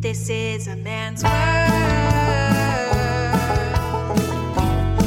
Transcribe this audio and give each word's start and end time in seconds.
This 0.00 0.30
is 0.30 0.66
a 0.66 0.76
man's 0.76 1.22
world. 1.22 1.34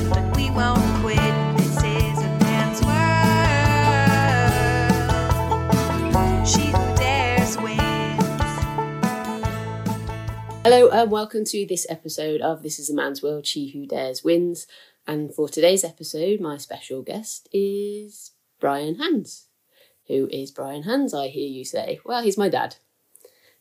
But 0.07 0.37
we 0.37 0.51
won't 0.51 0.83
quit. 1.01 1.17
This 1.57 1.77
is 1.77 2.19
a 2.19 2.29
man's 2.43 2.79
world. 2.85 3.27
She 6.47 6.67
who 6.67 6.95
dares 6.95 7.57
wins. 7.57 8.21
Hello 10.63 10.89
and 10.91 11.09
welcome 11.09 11.43
to 11.45 11.65
this 11.65 11.87
episode 11.89 12.41
of 12.41 12.61
This 12.61 12.77
is 12.77 12.91
a 12.91 12.93
Man's 12.93 13.23
World, 13.23 13.47
She 13.47 13.71
Who 13.71 13.87
Dares 13.87 14.23
Wins. 14.23 14.67
And 15.07 15.33
for 15.33 15.49
today's 15.49 15.83
episode, 15.83 16.39
my 16.39 16.57
special 16.57 17.01
guest 17.01 17.49
is 17.51 18.33
Brian 18.59 18.97
Hands. 18.97 19.47
Who 20.07 20.29
is 20.31 20.51
Brian 20.51 20.83
Hands, 20.83 21.11
I 21.15 21.29
hear 21.29 21.49
you 21.49 21.65
say? 21.65 21.99
Well, 22.05 22.21
he's 22.21 22.37
my 22.37 22.47
dad. 22.47 22.75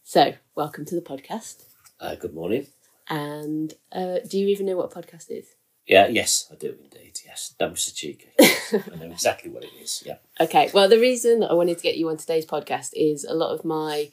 So, 0.05 0.34
welcome 0.57 0.84
to 0.87 0.96
the 0.96 1.00
podcast. 1.00 1.63
Uh, 2.00 2.17
good 2.17 2.35
morning. 2.35 2.67
And 3.08 3.72
uh, 3.93 4.18
do 4.29 4.36
you 4.36 4.49
even 4.49 4.67
know 4.67 4.76
what 4.76 4.95
a 4.95 5.00
podcast 5.00 5.31
is? 5.31 5.54
Yeah, 5.86 6.09
yes, 6.09 6.49
I 6.50 6.57
do 6.57 6.76
indeed. 6.82 7.21
Yes, 7.25 7.54
be 7.57 7.67
so 7.76 7.93
cheeky. 7.95 8.31
I 8.40 8.96
know 8.99 9.11
exactly 9.12 9.50
what 9.50 9.62
it 9.62 9.71
is. 9.81 10.03
Yeah. 10.04 10.17
Okay, 10.40 10.71
well, 10.75 10.89
the 10.89 10.99
reason 10.99 11.40
that 11.40 11.53
I 11.53 11.54
wanted 11.54 11.79
to 11.79 11.82
get 11.82 11.96
you 11.96 12.09
on 12.09 12.17
today's 12.17 12.45
podcast 12.45 12.90
is 12.95 13.25
a 13.25 13.32
lot 13.32 13.54
of 13.54 13.64
my 13.64 14.11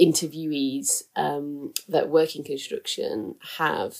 interviewees 0.00 1.02
um, 1.16 1.74
that 1.88 2.08
work 2.08 2.36
in 2.36 2.44
construction 2.44 3.34
have 3.58 3.96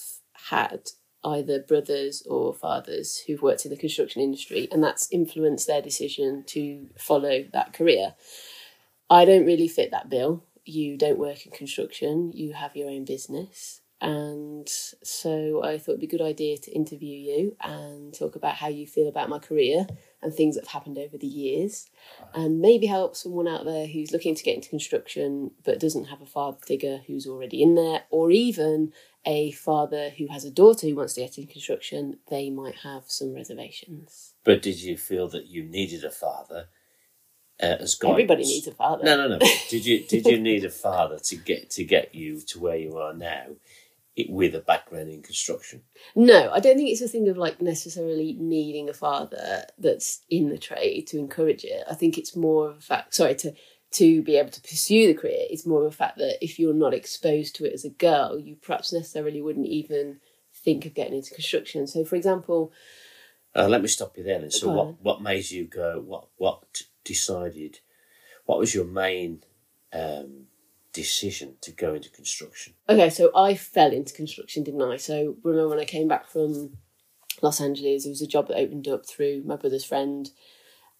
had 0.50 0.90
either 1.24 1.60
brothers 1.60 2.22
or 2.28 2.54
fathers 2.54 3.24
who've 3.26 3.42
worked 3.42 3.64
in 3.64 3.70
the 3.72 3.76
construction 3.76 4.22
industry, 4.22 4.68
and 4.70 4.82
that's 4.82 5.10
influenced 5.10 5.66
their 5.66 5.82
decision 5.82 6.44
to 6.46 6.86
follow 6.96 7.44
that 7.52 7.72
career. 7.72 8.14
I 9.10 9.24
don't 9.24 9.44
really 9.46 9.68
fit 9.68 9.90
that 9.90 10.08
bill. 10.08 10.44
You 10.64 10.96
don't 10.96 11.18
work 11.18 11.46
in 11.46 11.52
construction, 11.52 12.32
you 12.32 12.52
have 12.52 12.76
your 12.76 12.88
own 12.88 13.04
business. 13.04 13.80
And 14.00 14.68
so 14.68 15.62
I 15.62 15.78
thought 15.78 15.92
it'd 15.92 16.00
be 16.00 16.06
a 16.06 16.10
good 16.10 16.20
idea 16.20 16.58
to 16.58 16.72
interview 16.72 17.16
you 17.16 17.56
and 17.62 18.12
talk 18.12 18.34
about 18.34 18.56
how 18.56 18.66
you 18.66 18.84
feel 18.84 19.06
about 19.06 19.28
my 19.28 19.38
career 19.38 19.86
and 20.20 20.34
things 20.34 20.56
that 20.56 20.64
have 20.64 20.72
happened 20.72 20.98
over 20.98 21.16
the 21.16 21.26
years, 21.28 21.88
and 22.34 22.60
maybe 22.60 22.86
help 22.86 23.14
someone 23.14 23.46
out 23.46 23.64
there 23.64 23.86
who's 23.86 24.10
looking 24.10 24.34
to 24.34 24.42
get 24.42 24.56
into 24.56 24.70
construction 24.70 25.52
but 25.64 25.78
doesn't 25.78 26.06
have 26.06 26.20
a 26.20 26.26
father 26.26 26.58
figure 26.66 27.00
who's 27.06 27.28
already 27.28 27.62
in 27.62 27.76
there, 27.76 28.02
or 28.10 28.32
even 28.32 28.92
a 29.24 29.52
father 29.52 30.10
who 30.10 30.26
has 30.26 30.44
a 30.44 30.50
daughter 30.50 30.88
who 30.88 30.96
wants 30.96 31.14
to 31.14 31.20
get 31.20 31.38
into 31.38 31.52
construction. 31.52 32.18
They 32.28 32.50
might 32.50 32.78
have 32.82 33.04
some 33.06 33.32
reservations. 33.32 34.34
But 34.42 34.62
did 34.62 34.82
you 34.82 34.96
feel 34.96 35.28
that 35.28 35.46
you 35.46 35.62
needed 35.62 36.02
a 36.02 36.10
father 36.10 36.66
uh, 37.62 37.76
as 37.80 37.94
guidance? 37.94 38.14
Everybody 38.14 38.44
needs 38.44 38.66
a 38.66 38.72
father. 38.72 39.04
No, 39.04 39.16
no, 39.16 39.28
no. 39.28 39.38
did 39.70 39.86
you 39.86 40.04
did 40.04 40.26
you 40.26 40.40
need 40.40 40.64
a 40.64 40.70
father 40.70 41.18
to 41.18 41.36
get 41.36 41.70
to 41.70 41.84
get 41.84 42.14
you 42.14 42.40
to 42.40 42.60
where 42.60 42.76
you 42.76 42.96
are 42.98 43.14
now, 43.14 43.46
it, 44.16 44.28
with 44.28 44.54
a 44.54 44.60
background 44.60 45.10
in 45.10 45.22
construction? 45.22 45.82
No, 46.14 46.50
I 46.52 46.60
don't 46.60 46.76
think 46.76 46.90
it's 46.90 47.00
a 47.00 47.08
thing 47.08 47.28
of 47.28 47.36
like 47.36 47.62
necessarily 47.62 48.36
needing 48.38 48.88
a 48.88 48.94
father 48.94 49.64
that's 49.78 50.20
in 50.28 50.48
the 50.48 50.58
trade 50.58 51.06
to 51.08 51.18
encourage 51.18 51.64
it. 51.64 51.84
I 51.88 51.94
think 51.94 52.18
it's 52.18 52.36
more 52.36 52.70
of 52.70 52.78
a 52.78 52.80
fact, 52.80 53.14
sorry, 53.14 53.36
to 53.36 53.54
to 53.92 54.22
be 54.22 54.36
able 54.36 54.50
to 54.50 54.60
pursue 54.60 55.06
the 55.06 55.14
career, 55.14 55.44
it's 55.50 55.66
more 55.66 55.82
of 55.84 55.92
a 55.92 55.96
fact 55.96 56.16
that 56.16 56.38
if 56.42 56.58
you're 56.58 56.74
not 56.74 56.94
exposed 56.94 57.54
to 57.56 57.66
it 57.66 57.74
as 57.74 57.84
a 57.84 57.90
girl, 57.90 58.38
you 58.38 58.56
perhaps 58.56 58.92
necessarily 58.92 59.42
wouldn't 59.42 59.66
even 59.66 60.18
think 60.54 60.86
of 60.86 60.94
getting 60.94 61.14
into 61.14 61.34
construction. 61.34 61.86
So, 61.86 62.04
for 62.04 62.16
example, 62.16 62.72
Uh, 63.54 63.68
let 63.68 63.82
me 63.82 63.88
stop 63.88 64.16
you 64.16 64.24
there. 64.24 64.40
Then. 64.40 64.50
So, 64.50 64.70
what 64.72 65.02
what 65.02 65.22
made 65.22 65.50
you 65.50 65.66
go? 65.66 66.00
What 66.00 66.28
what 66.36 66.82
decided? 67.04 67.80
What 68.46 68.58
was 68.58 68.74
your 68.74 68.84
main 68.84 69.44
um, 69.92 70.46
decision 70.92 71.56
to 71.62 71.72
go 71.72 71.94
into 71.94 72.10
construction? 72.10 72.74
okay, 72.88 73.10
so 73.10 73.30
I 73.34 73.54
fell 73.54 73.92
into 73.92 74.14
construction, 74.14 74.64
didn't 74.64 74.82
I? 74.82 74.96
So, 74.96 75.36
remember 75.42 75.68
when 75.68 75.80
I 75.80 75.84
came 75.84 76.08
back 76.08 76.28
from 76.28 76.76
Los 77.40 77.60
Angeles, 77.60 78.04
there 78.04 78.10
was 78.10 78.22
a 78.22 78.26
job 78.26 78.48
that 78.48 78.58
opened 78.58 78.88
up 78.88 79.06
through 79.06 79.42
my 79.44 79.56
brother's 79.56 79.84
friend, 79.84 80.30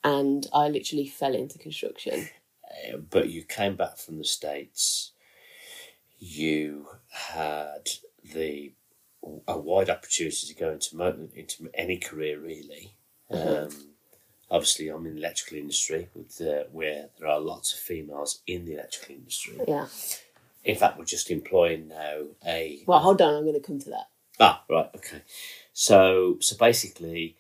and 0.05 0.47
I 0.53 0.69
literally 0.69 1.07
fell 1.07 1.35
into 1.35 1.59
construction. 1.59 2.29
Uh, 2.65 2.97
but 2.97 3.29
you 3.29 3.43
came 3.43 3.77
back 3.77 3.99
from 3.99 4.19
the 4.19 4.25
states. 4.25 5.13
You 6.19 6.87
had 7.11 7.89
the 8.23 8.73
a 9.47 9.59
wide 9.59 9.91
opportunity 9.91 10.47
to 10.47 10.55
go 10.55 10.71
into 10.71 10.97
mo- 10.97 11.29
into 11.35 11.69
any 11.75 11.97
career 11.97 12.41
really. 12.41 12.97
Um, 13.31 13.92
obviously, 14.53 14.89
I'm 14.89 15.05
in 15.07 15.15
the 15.17 15.21
electrical 15.21 15.59
industry, 15.59 16.09
with 16.15 16.41
uh, 16.41 16.65
where 16.71 17.09
there 17.19 17.29
are 17.29 17.41
lots 17.41 17.73
of 17.73 17.81
females 17.81 18.43
in 18.47 18.65
the 18.67 18.75
electrical 18.75 19.17
industry. 19.17 19.59
Yeah. 19.67 19.87
In 20.65 20.77
fact, 20.77 20.97
we're 20.97 21.05
just 21.07 21.31
employing 21.31 21.89
now 21.89 22.27
a 22.47 22.85
Well, 22.87 23.01
hold 23.01 23.21
on, 23.21 23.35
I'm 23.35 23.43
going 23.43 23.61
to 23.61 23.67
come 23.67 23.81
to 23.81 23.91
that. 23.91 24.07
Ah, 24.39 24.63
right, 24.71 24.91
okay. 24.95 25.23
So, 25.73 26.37
so 26.41 26.57
basically, 26.57 27.37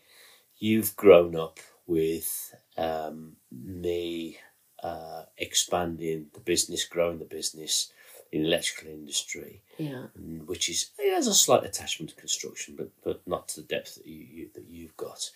you've 0.58 0.96
grown 0.96 1.36
up 1.36 1.60
with 1.86 2.54
um, 2.76 3.36
me 3.52 4.38
uh, 4.82 5.22
expanding 5.38 6.26
the 6.34 6.40
business, 6.40 6.84
growing 6.84 7.18
the 7.18 7.24
business 7.24 7.92
in 8.32 8.42
the 8.42 8.48
electrical 8.48 8.90
industry, 8.90 9.62
Yeah. 9.78 10.06
mm, 10.18 10.46
which 10.46 10.68
is 10.70 10.90
it 10.98 11.14
has 11.14 11.26
a 11.26 11.34
slight 11.34 11.64
attachment 11.64 12.10
to 12.10 12.16
construction, 12.16 12.74
but 12.76 12.88
but 13.04 13.20
not 13.26 13.46
to 13.48 13.60
the 13.60 13.66
depth 13.66 13.96
that 13.96 14.06
you, 14.06 14.26
you 14.36 14.48
that 14.54 14.64
you've 14.68 14.96
got. 14.96 15.30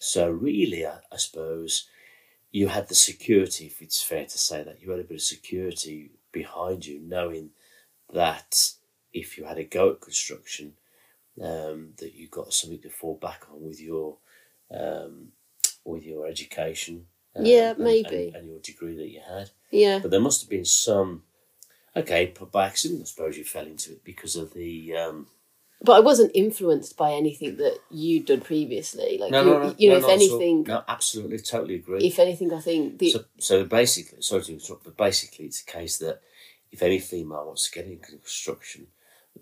So, 0.00 0.30
really, 0.30 0.86
I, 0.86 0.96
I 1.12 1.16
suppose 1.18 1.86
you 2.50 2.68
had 2.68 2.88
the 2.88 2.94
security, 2.94 3.66
if 3.66 3.82
it's 3.82 4.02
fair 4.02 4.24
to 4.24 4.38
say 4.38 4.62
that 4.62 4.80
you 4.80 4.90
had 4.90 4.98
a 4.98 5.04
bit 5.04 5.16
of 5.16 5.22
security 5.22 6.10
behind 6.32 6.86
you, 6.86 7.00
knowing 7.00 7.50
that 8.12 8.72
if 9.12 9.36
you 9.36 9.44
had 9.44 9.58
a 9.58 9.64
go 9.64 9.92
at 9.92 10.00
construction, 10.00 10.72
um, 11.40 11.90
that 11.98 12.14
you 12.14 12.28
got 12.28 12.54
something 12.54 12.80
to 12.80 12.88
fall 12.88 13.18
back 13.20 13.44
on 13.52 13.62
with 13.62 13.80
your 13.80 14.16
um, 14.74 15.28
with 15.84 16.04
your 16.04 16.26
education. 16.26 17.06
um, 17.36 17.44
Yeah, 17.44 17.74
maybe. 17.76 18.28
and, 18.28 18.36
and 18.36 18.48
your 18.48 18.60
degree 18.60 18.96
that 18.96 19.08
you 19.08 19.20
had. 19.20 19.50
Yeah. 19.70 19.98
But 19.98 20.10
there 20.10 20.20
must 20.20 20.40
have 20.40 20.50
been 20.50 20.64
some. 20.64 21.24
Okay, 21.94 22.32
but 22.38 22.50
by 22.50 22.66
accident, 22.66 23.02
I 23.02 23.04
suppose 23.04 23.36
you 23.36 23.44
fell 23.44 23.66
into 23.66 23.92
it 23.92 24.02
because 24.02 24.34
of 24.34 24.54
the. 24.54 24.96
Um, 24.96 25.26
But 25.82 25.92
I 25.92 26.00
wasn't 26.00 26.32
influenced 26.34 26.98
by 26.98 27.12
anything 27.12 27.56
that 27.56 27.78
you'd 27.90 28.26
done 28.26 28.42
previously. 28.42 29.16
Like, 29.18 29.30
no, 29.30 29.40
you, 29.40 29.50
no, 29.50 29.58
no, 29.60 29.74
you 29.78 29.88
know, 29.88 29.94
no, 29.94 29.98
if 29.98 30.02
not 30.02 30.10
at 30.10 30.30
all. 30.30 30.40
anything, 30.40 30.62
no, 30.64 30.84
absolutely, 30.86 31.38
totally 31.38 31.74
agree. 31.76 32.04
if 32.06 32.18
anything, 32.18 32.52
I 32.52 32.60
think 32.60 32.98
the 32.98 33.10
so, 33.10 33.24
so 33.38 33.64
basically, 33.64 34.20
sorry 34.20 34.42
to 34.42 34.52
interrupt, 34.52 34.84
but 34.84 34.96
basically, 34.96 35.46
it's 35.46 35.62
a 35.62 35.64
case 35.64 35.96
that 35.98 36.20
if 36.70 36.82
any 36.82 36.98
female 36.98 37.46
wants 37.46 37.68
to 37.70 37.74
get 37.78 37.90
into 37.90 38.06
construction, 38.06 38.88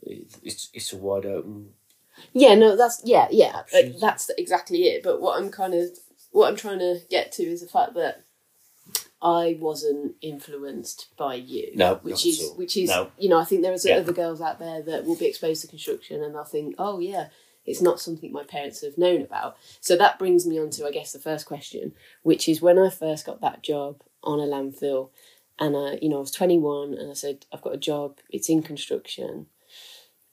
it, 0.03 0.33
it's 0.45 0.69
it's 0.73 0.93
a 0.93 0.97
wide 0.97 1.27
open. 1.27 1.71
yeah, 2.33 2.55
no, 2.55 2.77
that's 2.77 3.03
yeah, 3.05 3.27
yeah, 3.31 3.63
uh, 3.75 3.79
Options. 3.79 4.01
that's 4.01 4.31
exactly 4.39 4.83
it. 4.85 5.03
But 5.03 5.21
what 5.21 5.41
I'm 5.41 5.51
kind 5.51 5.75
of 5.75 5.91
what 6.31 6.49
I'm 6.49 6.57
trying 6.57 6.79
to 6.79 7.01
get 7.11 7.33
to 7.33 7.43
is 7.43 7.63
the 7.63 7.69
fact 7.69 7.95
that 7.95 8.25
I 9.21 9.57
wasn't 9.61 10.15
influenced 10.21 11.09
by 11.17 11.35
you. 11.35 11.73
No, 11.75 11.97
which 12.03 12.25
is 12.25 12.53
which 12.57 12.77
is 12.77 12.89
No. 12.89 13.11
you 13.19 13.29
know 13.29 13.39
I 13.39 13.45
think 13.45 13.63
there 13.63 13.73
are 13.73 13.79
Yeah. 13.83 13.97
other 13.97 14.13
girls 14.13 14.41
out 14.41 14.59
there 14.59 14.81
that 14.83 15.05
will 15.05 15.17
be 15.17 15.27
exposed 15.27 15.63
to 15.63 15.67
construction 15.69 16.23
and 16.23 16.35
they'll 16.35 16.45
think, 16.45 16.77
oh 16.79 16.99
yeah, 17.01 17.29
it's 17.67 17.83
not 17.83 18.01
something 18.01 18.31
my 18.33 18.45
parents 18.45 18.81
have 18.83 18.97
known 18.97 19.21
about. 19.23 19.57
So 19.81 19.97
that 19.97 20.19
brings 20.19 20.47
me 20.47 20.59
on 20.59 20.71
to 20.71 20.87
I 20.87 20.93
guess 20.93 21.13
the 21.13 21.19
first 21.19 21.47
question, 21.47 21.95
which 22.23 22.49
is 22.49 22.63
when 22.63 22.79
I 22.79 22.91
first 22.91 23.27
got 23.27 23.41
that 23.41 23.63
job 23.63 24.03
on 24.23 24.39
a 24.41 24.45
landfill, 24.45 25.11
and 25.59 25.77
I 25.77 25.99
you 26.01 26.09
know 26.09 26.19
I 26.19 26.21
was 26.21 26.31
21 26.31 26.95
and 26.95 27.11
I 27.11 27.15
said 27.15 27.45
I've 27.53 27.63
got 27.63 27.75
a 27.75 27.79
job, 27.79 28.19
it's 28.31 28.49
in 28.49 28.63
construction 28.63 29.47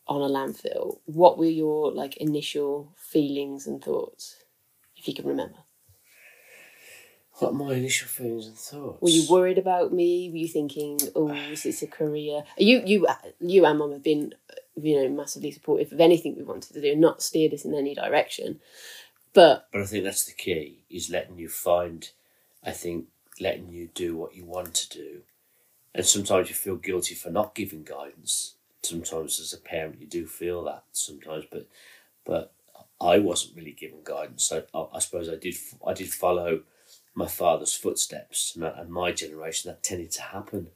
on 0.08 0.22
a 0.22 0.30
landfill. 0.32 1.00
What 1.06 1.40
were 1.40 1.46
your 1.46 1.92
like 1.92 2.18
initial 2.18 2.94
feelings 2.96 3.66
and 3.66 3.84
thoughts, 3.84 4.44
if 4.96 5.08
you 5.08 5.16
can 5.16 5.26
remember? 5.26 5.58
What 7.40 7.54
my 7.54 7.74
initial 7.74 8.08
feelings 8.08 8.48
and 8.48 8.58
thoughts? 8.58 9.02
Were 9.02 9.10
you 9.10 9.30
worried 9.30 9.58
about 9.58 9.92
me? 9.92 10.30
Were 10.30 10.38
you 10.38 10.48
thinking, 10.48 11.00
"Oh, 11.16 11.34
is 11.34 11.64
this 11.64 11.82
a 11.82 11.88
career?" 11.88 12.44
You, 12.58 12.82
you, 12.86 13.08
you, 13.42 13.66
and 13.66 13.78
Mum 13.78 13.92
have 13.92 14.04
been, 14.04 14.34
you 14.82 14.96
know, 14.96 15.10
massively 15.10 15.52
supportive 15.52 15.92
of 15.92 16.00
anything 16.00 16.38
we 16.38 16.44
wanted 16.44 16.74
to 16.74 16.82
do, 16.82 16.94
and 16.94 17.02
not 17.02 17.22
steered 17.22 17.54
us 17.54 17.66
in 17.66 17.74
any 17.76 17.94
direction. 17.94 18.62
But 19.34 19.68
But 19.74 19.82
I 19.82 19.86
think 19.86 20.06
that's 20.06 20.24
the 20.24 20.32
key 20.32 20.86
is 20.90 21.10
letting 21.10 21.38
you 21.38 21.50
find. 21.50 22.10
I 22.64 22.72
think 22.72 23.08
letting 23.40 23.70
you 23.70 23.90
do 23.94 24.16
what 24.16 24.34
you 24.34 24.46
want 24.46 24.74
to 24.76 24.90
do, 24.90 25.22
and 25.94 26.06
sometimes 26.06 26.48
you 26.48 26.56
feel 26.56 26.78
guilty 26.78 27.16
for 27.16 27.32
not 27.32 27.54
giving 27.54 27.84
guidance. 27.84 28.56
Sometimes 28.82 29.42
as 29.42 29.52
a 29.52 29.58
parent 29.58 30.00
you 30.00 30.08
do 30.08 30.26
feel 30.26 30.64
that 30.64 30.84
sometimes, 30.94 31.44
but 31.52 31.68
but 32.24 32.54
I 33.02 33.20
wasn't 33.20 33.58
really 33.58 33.74
given 33.74 34.00
guidance. 34.06 34.54
I, 34.54 34.64
I, 34.74 34.86
I 34.94 35.00
suppose 35.00 35.28
I 35.28 35.36
did. 35.36 35.56
I 35.86 35.94
did 35.94 36.14
follow 36.14 36.62
my 37.16 37.28
father's 37.28 37.74
footsteps, 37.74 38.54
and, 38.56 38.64
and 38.64 38.90
my 38.90 39.12
generation 39.12 39.72
that 39.72 39.84
tended 39.84 40.12
to 40.12 40.22
happen. 40.22 40.68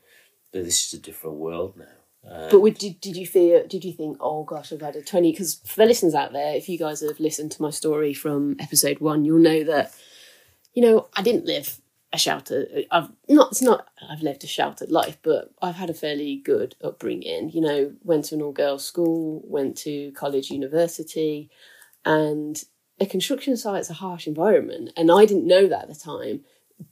But 0.52 0.64
this 0.64 0.88
is 0.88 1.00
a 1.00 1.02
different 1.02 1.38
world 1.38 1.76
now. 1.78 2.30
Uh, 2.30 2.50
but 2.50 2.80
did 2.80 3.00
did 3.00 3.16
you 3.16 3.28
feel? 3.28 3.66
Did 3.68 3.86
you 3.86 3.94
think, 3.94 4.18
"Oh 4.20 4.44
gosh, 4.44 4.74
I've 4.74 4.82
had 4.82 4.96
a 4.96 5.02
20 5.02 5.32
Because 5.32 5.56
for 5.66 5.82
the 5.82 5.86
listeners 5.86 6.16
out 6.16 6.34
there, 6.34 6.56
if 6.56 6.68
you 6.68 6.78
guys 6.78 7.02
have 7.02 7.20
listened 7.20 7.52
to 7.54 7.62
my 7.62 7.70
story 7.70 8.14
from 8.14 8.56
episode 8.60 9.00
one, 9.00 9.26
you'll 9.26 9.40
know 9.40 9.64
that, 9.64 9.94
you 10.74 10.82
know, 10.82 11.08
I 11.16 11.22
didn't 11.22 11.46
live 11.46 11.80
a 12.12 12.18
sheltered. 12.18 12.88
I've 12.92 13.10
not. 13.28 13.52
It's 13.52 13.62
not. 13.62 13.88
I've 14.10 14.24
lived 14.24 14.44
a 14.44 14.48
sheltered 14.48 14.92
life, 14.92 15.18
but 15.22 15.52
I've 15.62 15.76
had 15.76 15.90
a 15.90 15.94
fairly 15.94 16.38
good 16.38 16.76
upbringing. 16.84 17.52
You 17.52 17.62
know, 17.62 17.94
went 18.04 18.26
to 18.26 18.36
an 18.36 18.42
all 18.42 18.52
girls 18.52 18.86
school, 18.86 19.42
went 19.46 19.78
to 19.80 20.12
college, 20.12 20.50
university, 20.50 21.50
and 22.04 22.62
a 23.00 23.06
construction 23.06 23.56
site's 23.58 23.90
a 23.90 23.94
harsh 23.94 24.28
environment, 24.28 24.92
and 24.98 25.12
I 25.12 25.26
didn't 25.26 25.48
know 25.48 25.68
that 25.68 25.84
at 25.84 25.90
the 25.90 25.96
time. 25.96 26.42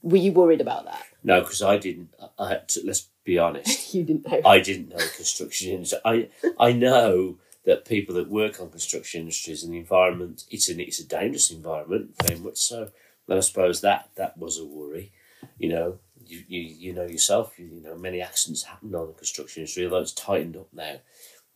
Were 0.01 0.17
you 0.17 0.33
worried 0.33 0.59
about 0.59 0.85
that? 0.85 1.05
No, 1.23 1.41
because 1.41 1.61
I 1.61 1.77
didn't. 1.77 2.09
I 2.37 2.49
had 2.49 2.67
to, 2.69 2.81
let's 2.85 3.07
be 3.23 3.37
honest. 3.37 3.85
You 3.93 4.03
didn't 4.03 4.27
know. 4.29 4.41
I 4.45 4.59
didn't 4.59 4.89
know 4.89 4.97
the 4.97 5.13
construction 5.15 5.71
industry. 5.71 5.99
I 6.03 6.29
I 6.59 6.71
know 6.73 7.37
that 7.65 7.85
people 7.85 8.15
that 8.15 8.29
work 8.29 8.59
on 8.61 8.69
construction 8.69 9.21
industries 9.21 9.63
and 9.63 9.73
the 9.73 9.77
environment, 9.77 10.45
it's 10.49 10.69
an 10.69 10.79
it's 10.79 10.99
a 10.99 11.07
dangerous 11.07 11.51
environment, 11.51 12.15
very 12.23 12.39
much 12.39 12.57
so. 12.57 12.89
And 13.27 13.37
I 13.37 13.41
suppose 13.41 13.81
that 13.81 14.09
that 14.15 14.37
was 14.37 14.57
a 14.57 14.65
worry. 14.65 15.11
You 15.57 15.69
know, 15.69 15.99
you 16.25 16.43
you, 16.47 16.61
you 16.61 16.93
know 16.93 17.05
yourself. 17.05 17.57
You, 17.57 17.65
you 17.65 17.81
know, 17.81 17.97
many 17.97 18.21
accidents 18.21 18.63
happen 18.63 18.93
on 18.95 19.07
the 19.07 19.13
construction 19.13 19.61
industry, 19.61 19.85
although 19.85 20.01
it's 20.01 20.13
tightened 20.13 20.57
up 20.57 20.67
now 20.73 20.97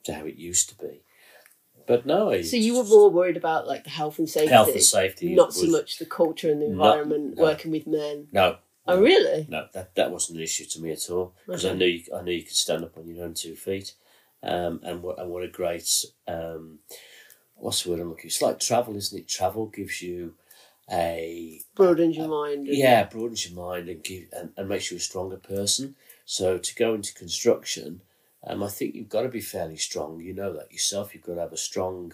to 0.04 0.13
how 0.13 0.25
it 0.25 0.36
used 0.36 0.69
to 0.69 0.75
be. 0.75 1.01
But 1.88 2.06
no, 2.06 2.31
I- 2.31 2.42
So 2.42 2.57
you 2.57 2.78
were 2.78 2.83
more 2.83 3.10
worried 3.10 3.38
about 3.38 3.68
like 3.68 3.83
the 3.83 3.89
health 3.89 4.19
and 4.19 4.30
safety, 4.30 4.50
health 4.50 4.69
and 4.69 4.83
safety. 4.83 5.33
not 5.36 5.54
so 5.54 5.68
much 5.68 5.98
the 5.98 6.06
culture 6.06 6.51
and 6.51 6.62
the 6.62 6.68
environment, 6.68 7.36
no. 7.38 7.44
working 7.44 7.72
with 7.72 7.88
men. 7.88 8.28
No, 8.31 8.57
Oh, 8.88 9.00
really? 9.00 9.45
No, 9.48 9.68
that, 9.74 9.94
that 9.95 10.12
wasn't 10.12 10.38
an 10.39 10.44
issue 10.44 10.66
to 10.66 10.81
me 10.81 10.92
at 10.92 11.10
all 11.10 11.36
because 11.45 11.66
I 11.66 11.74
knew 11.74 11.86
you, 11.86 12.04
I 12.16 12.22
knew 12.24 12.31
you 12.33 12.44
could 12.44 12.56
stand 12.56 12.83
up 12.83 12.98
on 12.98 13.07
your 13.07 13.24
own 13.24 13.36
two 13.36 13.56
feet, 13.56 13.94
um, 14.42 14.80
and 14.83 15.04
what 15.04 15.19
and 15.19 15.30
what 15.30 15.44
a 15.44 15.48
great 15.48 15.88
um, 16.28 16.80
what's 17.56 17.83
the 17.83 17.92
word 17.92 18.00
I'm 18.00 18.10
looking? 18.10 18.25
It's 18.28 18.42
like 18.42 18.60
travel, 18.60 18.95
isn't 18.95 19.18
it? 19.19 19.28
Travel 19.28 19.68
gives 19.68 20.01
you 20.01 20.33
a 20.92 21.62
Broadens 21.75 22.18
your 22.18 22.28
mind. 22.28 22.68
and- 22.68 22.75
yeah 22.78 23.04
broadens 23.04 23.50
your 23.50 23.60
mind 23.63 23.88
and 23.88 24.04
give 24.04 24.25
and, 24.33 24.51
and 24.57 24.68
makes 24.68 24.89
you 24.92 24.98
a 24.98 25.00
stronger 25.00 25.38
person. 25.38 25.95
So 26.25 26.57
to 26.57 26.75
go 26.75 26.94
into 26.95 27.13
construction, 27.13 28.01
um, 28.46 28.64
I 28.64 28.68
think 28.68 28.96
you've 28.96 29.10
got 29.10 29.22
to 29.22 29.30
be 29.30 29.42
fairly 29.42 29.78
strong. 29.78 30.20
You 30.20 30.34
know 30.34 30.54
that 30.54 30.72
yourself. 30.72 31.14
You've 31.14 31.24
got 31.24 31.36
to 31.36 31.42
have 31.42 31.54
a 31.54 31.58
strong 31.58 32.14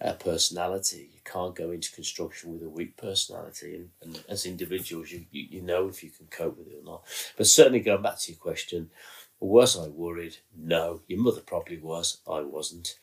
uh, 0.00 0.14
personality. 0.14 1.10
You 1.12 1.20
can't 1.24 1.54
go 1.54 1.70
into 1.70 1.92
construction 1.92 2.52
with 2.52 2.62
a 2.62 2.68
weak 2.68 2.96
personality. 2.96 3.74
And, 3.76 3.90
and 4.02 4.24
as 4.28 4.46
individuals, 4.46 5.10
you, 5.10 5.26
you 5.30 5.46
you 5.50 5.62
know 5.62 5.88
if 5.88 6.02
you 6.02 6.10
can 6.10 6.26
cope 6.26 6.58
with 6.58 6.68
it 6.68 6.80
or 6.82 6.84
not. 6.84 7.02
But 7.36 7.46
certainly 7.46 7.80
going 7.80 8.02
back 8.02 8.18
to 8.20 8.32
your 8.32 8.38
question, 8.38 8.90
was 9.40 9.78
I 9.78 9.88
worried? 9.88 10.38
No. 10.56 11.02
Your 11.06 11.20
mother 11.20 11.40
probably 11.40 11.78
was. 11.78 12.18
I 12.28 12.40
wasn't. 12.40 12.98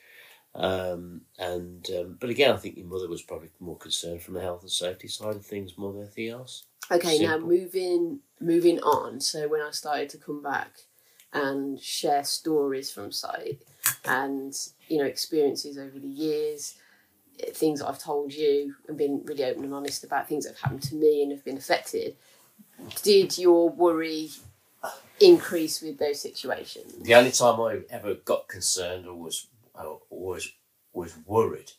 Um, 0.54 1.22
and 1.38 1.86
um, 1.98 2.18
but 2.20 2.30
again, 2.30 2.54
I 2.54 2.58
think 2.58 2.78
your 2.78 2.88
mother 2.88 3.10
was 3.10 3.22
probably 3.22 3.50
more 3.60 3.78
concerned 3.78 4.22
from 4.22 4.36
the 4.36 4.42
health 4.42 4.62
and 4.62 4.72
safety 4.72 5.10
side 5.10 5.36
of 5.36 5.46
things 5.46 5.78
more 5.78 5.92
than 5.92 6.04
anything 6.04 6.30
else. 6.30 6.66
Okay, 6.90 7.20
now 7.20 7.38
moving 7.38 8.20
moving 8.40 8.80
on. 8.80 9.20
So 9.20 9.50
when 9.50 9.62
I 9.62 9.72
started 9.72 10.10
to 10.10 10.18
come 10.18 10.42
back 10.42 10.72
and 11.36 11.80
share 11.80 12.24
stories 12.24 12.90
from 12.90 13.12
site 13.12 13.62
and 14.06 14.56
you 14.88 14.98
know 14.98 15.06
experiences 15.06 15.78
over 15.78 16.00
the 16.00 16.08
years, 16.08 16.76
eh, 17.42 17.52
things 17.54 17.80
that 17.80 17.88
I've 17.88 18.00
told 18.00 18.34
you 18.34 18.74
and 18.88 18.98
been 18.98 19.22
really 19.26 19.44
open 19.44 19.66
and 19.66 19.74
honest 19.74 20.04
about 20.04 20.28
things 20.28 20.46
that 20.46 20.52
have 20.52 20.60
happened 20.60 20.84
to 20.84 20.96
me 20.96 21.22
and 21.22 21.32
have 21.32 21.44
been 21.44 21.58
affected. 21.58 22.16
Did 23.04 23.38
your 23.38 23.70
worry 23.70 24.32
increase 25.20 25.82
with 25.82 25.98
those 26.00 26.22
situations? 26.22 26.94
The 27.04 27.16
only 27.16 27.32
time 27.32 27.60
I 27.60 27.82
ever 27.90 28.16
got 28.16 28.48
concerned 28.48 29.06
or 29.06 29.16
was 29.16 29.48
or 29.74 30.00
was 30.10 30.52
was 30.94 31.14
worried 31.26 31.72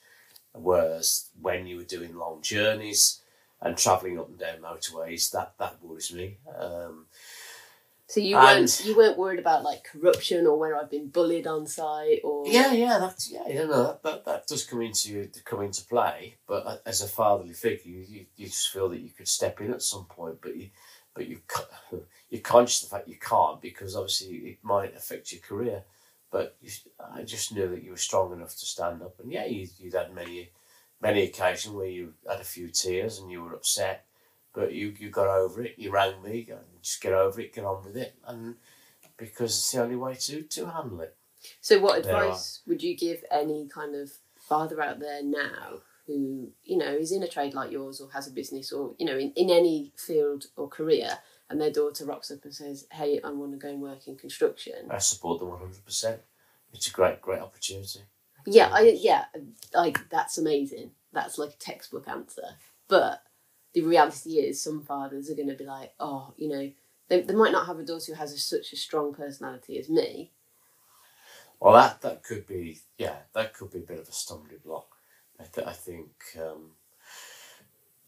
was 0.54 1.30
when 1.40 1.66
you 1.66 1.76
were 1.76 1.84
doing 1.84 2.14
long 2.16 2.42
journeys 2.42 3.20
and 3.60 3.76
travelling 3.76 4.18
up 4.18 4.28
and 4.28 4.38
down 4.38 4.58
motorways. 4.58 5.30
That 5.32 5.54
that 5.58 5.82
worries 5.82 6.12
me. 6.12 6.36
Um, 6.58 7.06
So 8.08 8.20
you 8.20 8.36
weren't 8.36 8.84
you 8.84 8.96
weren't 8.96 9.18
worried 9.18 9.40
about 9.40 9.64
like 9.64 9.82
corruption 9.84 10.46
or 10.46 10.56
whether 10.56 10.76
I've 10.76 10.90
been 10.90 11.08
bullied 11.08 11.46
on 11.46 11.66
site 11.66 12.20
or 12.22 12.46
yeah, 12.46 12.72
yeah, 12.72 12.98
that's 12.98 13.30
yeah, 13.30 13.48
you 13.48 13.66
know 13.66 13.82
that, 13.82 14.02
that, 14.04 14.24
that 14.24 14.46
does 14.46 14.64
come 14.64 14.82
into 14.82 15.28
come 15.44 15.62
into 15.62 15.84
play. 15.84 16.36
But 16.46 16.82
as 16.86 17.02
a 17.02 17.08
fatherly 17.08 17.52
figure, 17.52 17.90
you, 17.90 18.04
you, 18.08 18.26
you 18.36 18.46
just 18.46 18.70
feel 18.70 18.88
that 18.90 19.00
you 19.00 19.10
could 19.10 19.26
step 19.26 19.60
in 19.60 19.72
at 19.72 19.82
some 19.82 20.04
point, 20.04 20.38
but 20.40 20.56
you 20.56 20.70
but 21.14 21.26
you 21.26 21.40
you're 22.30 22.40
conscious 22.42 22.84
of 22.84 22.90
the 22.90 22.96
fact 22.96 23.08
you 23.08 23.18
can't 23.18 23.60
because 23.60 23.96
obviously 23.96 24.36
it 24.36 24.58
might 24.62 24.96
affect 24.96 25.32
your 25.32 25.40
career. 25.40 25.82
But 26.30 26.56
you, 26.60 26.70
I 27.12 27.22
just 27.22 27.52
knew 27.52 27.68
that 27.68 27.82
you 27.82 27.90
were 27.90 27.96
strong 27.96 28.32
enough 28.32 28.50
to 28.50 28.66
stand 28.66 29.02
up, 29.02 29.18
and 29.20 29.32
yeah, 29.32 29.46
you, 29.46 29.66
you'd 29.78 29.94
had 29.94 30.14
many 30.14 30.50
many 31.00 31.24
occasions 31.24 31.74
where 31.74 31.88
you 31.88 32.14
had 32.28 32.40
a 32.40 32.44
few 32.44 32.68
tears 32.68 33.18
and 33.18 33.30
you 33.30 33.42
were 33.42 33.54
upset, 33.54 34.04
but 34.56 34.72
you, 34.72 34.94
you 34.98 35.10
got 35.10 35.28
over 35.28 35.62
it. 35.62 35.74
You 35.76 35.92
rang 35.92 36.22
me, 36.22 36.48
just 36.82 37.02
get 37.02 37.12
over 37.12 37.40
it, 37.40 37.54
get 37.54 37.64
on 37.64 37.84
with 37.84 37.96
it, 37.96 38.14
and 38.26 38.56
because 39.18 39.50
it's 39.50 39.70
the 39.70 39.82
only 39.82 39.96
way 39.96 40.14
to 40.14 40.42
to 40.42 40.66
handle 40.66 41.02
it. 41.02 41.14
So, 41.60 41.78
what 41.78 41.98
advice 41.98 42.62
would 42.66 42.82
you 42.82 42.96
give 42.96 43.22
any 43.30 43.68
kind 43.68 43.94
of 43.94 44.10
father 44.40 44.80
out 44.82 44.98
there 44.98 45.22
now 45.22 45.80
who, 46.06 46.50
you 46.64 46.78
know, 46.78 46.92
is 46.92 47.12
in 47.12 47.22
a 47.22 47.28
trade 47.28 47.52
like 47.54 47.70
yours 47.70 48.00
or 48.00 48.10
has 48.12 48.26
a 48.28 48.32
business 48.32 48.72
or, 48.72 48.94
you 48.98 49.04
know, 49.04 49.18
in, 49.18 49.32
in 49.32 49.50
any 49.50 49.92
field 49.96 50.46
or 50.56 50.68
career 50.68 51.18
and 51.50 51.60
their 51.60 51.70
daughter 51.70 52.04
rocks 52.04 52.30
up 52.30 52.44
and 52.44 52.54
says, 52.54 52.86
Hey, 52.92 53.20
I 53.22 53.30
want 53.30 53.52
to 53.52 53.58
go 53.58 53.68
and 53.68 53.82
work 53.82 54.08
in 54.08 54.16
construction? 54.16 54.88
I 54.90 54.98
support 54.98 55.40
them 55.40 55.48
one 55.50 55.58
hundred 55.58 55.84
percent. 55.84 56.20
It's 56.72 56.88
a 56.88 56.92
great, 56.92 57.20
great 57.20 57.40
opportunity. 57.40 58.00
Yeah, 58.46 58.70
I, 58.72 58.96
yeah, 59.00 59.24
like 59.74 60.08
that's 60.08 60.38
amazing. 60.38 60.92
That's 61.12 61.38
like 61.38 61.50
a 61.50 61.58
textbook 61.58 62.08
answer. 62.08 62.56
But 62.88 63.22
the 63.76 63.82
reality 63.82 64.38
is, 64.40 64.62
some 64.62 64.82
fathers 64.82 65.30
are 65.30 65.36
going 65.36 65.50
to 65.50 65.56
be 65.56 65.66
like, 65.66 65.94
Oh, 66.00 66.34
you 66.38 66.50
know, 66.50 66.72
they, 67.10 67.22
they 67.22 67.34
might 67.36 67.52
not 67.52 67.68
have 67.68 67.78
a 67.80 67.84
daughter 67.84 68.12
who 68.14 68.18
has 68.18 68.34
a, 68.34 68.38
such 68.38 68.74
a 68.74 68.78
strong 68.78 69.14
personality 69.14 69.78
as 69.78 69.90
me. 69.90 70.32
Well, 71.60 71.74
that 71.74 72.02
that 72.02 72.22
could 72.22 72.46
be, 72.46 72.80
yeah, 72.98 73.16
that 73.34 73.54
could 73.54 73.72
be 73.72 73.80
a 73.80 73.82
bit 73.82 74.00
of 74.00 74.08
a 74.08 74.12
stumbling 74.12 74.60
block. 74.64 74.88
I, 75.40 75.44
th- 75.44 75.66
I 75.66 75.72
think, 75.72 76.10
um, 76.40 76.72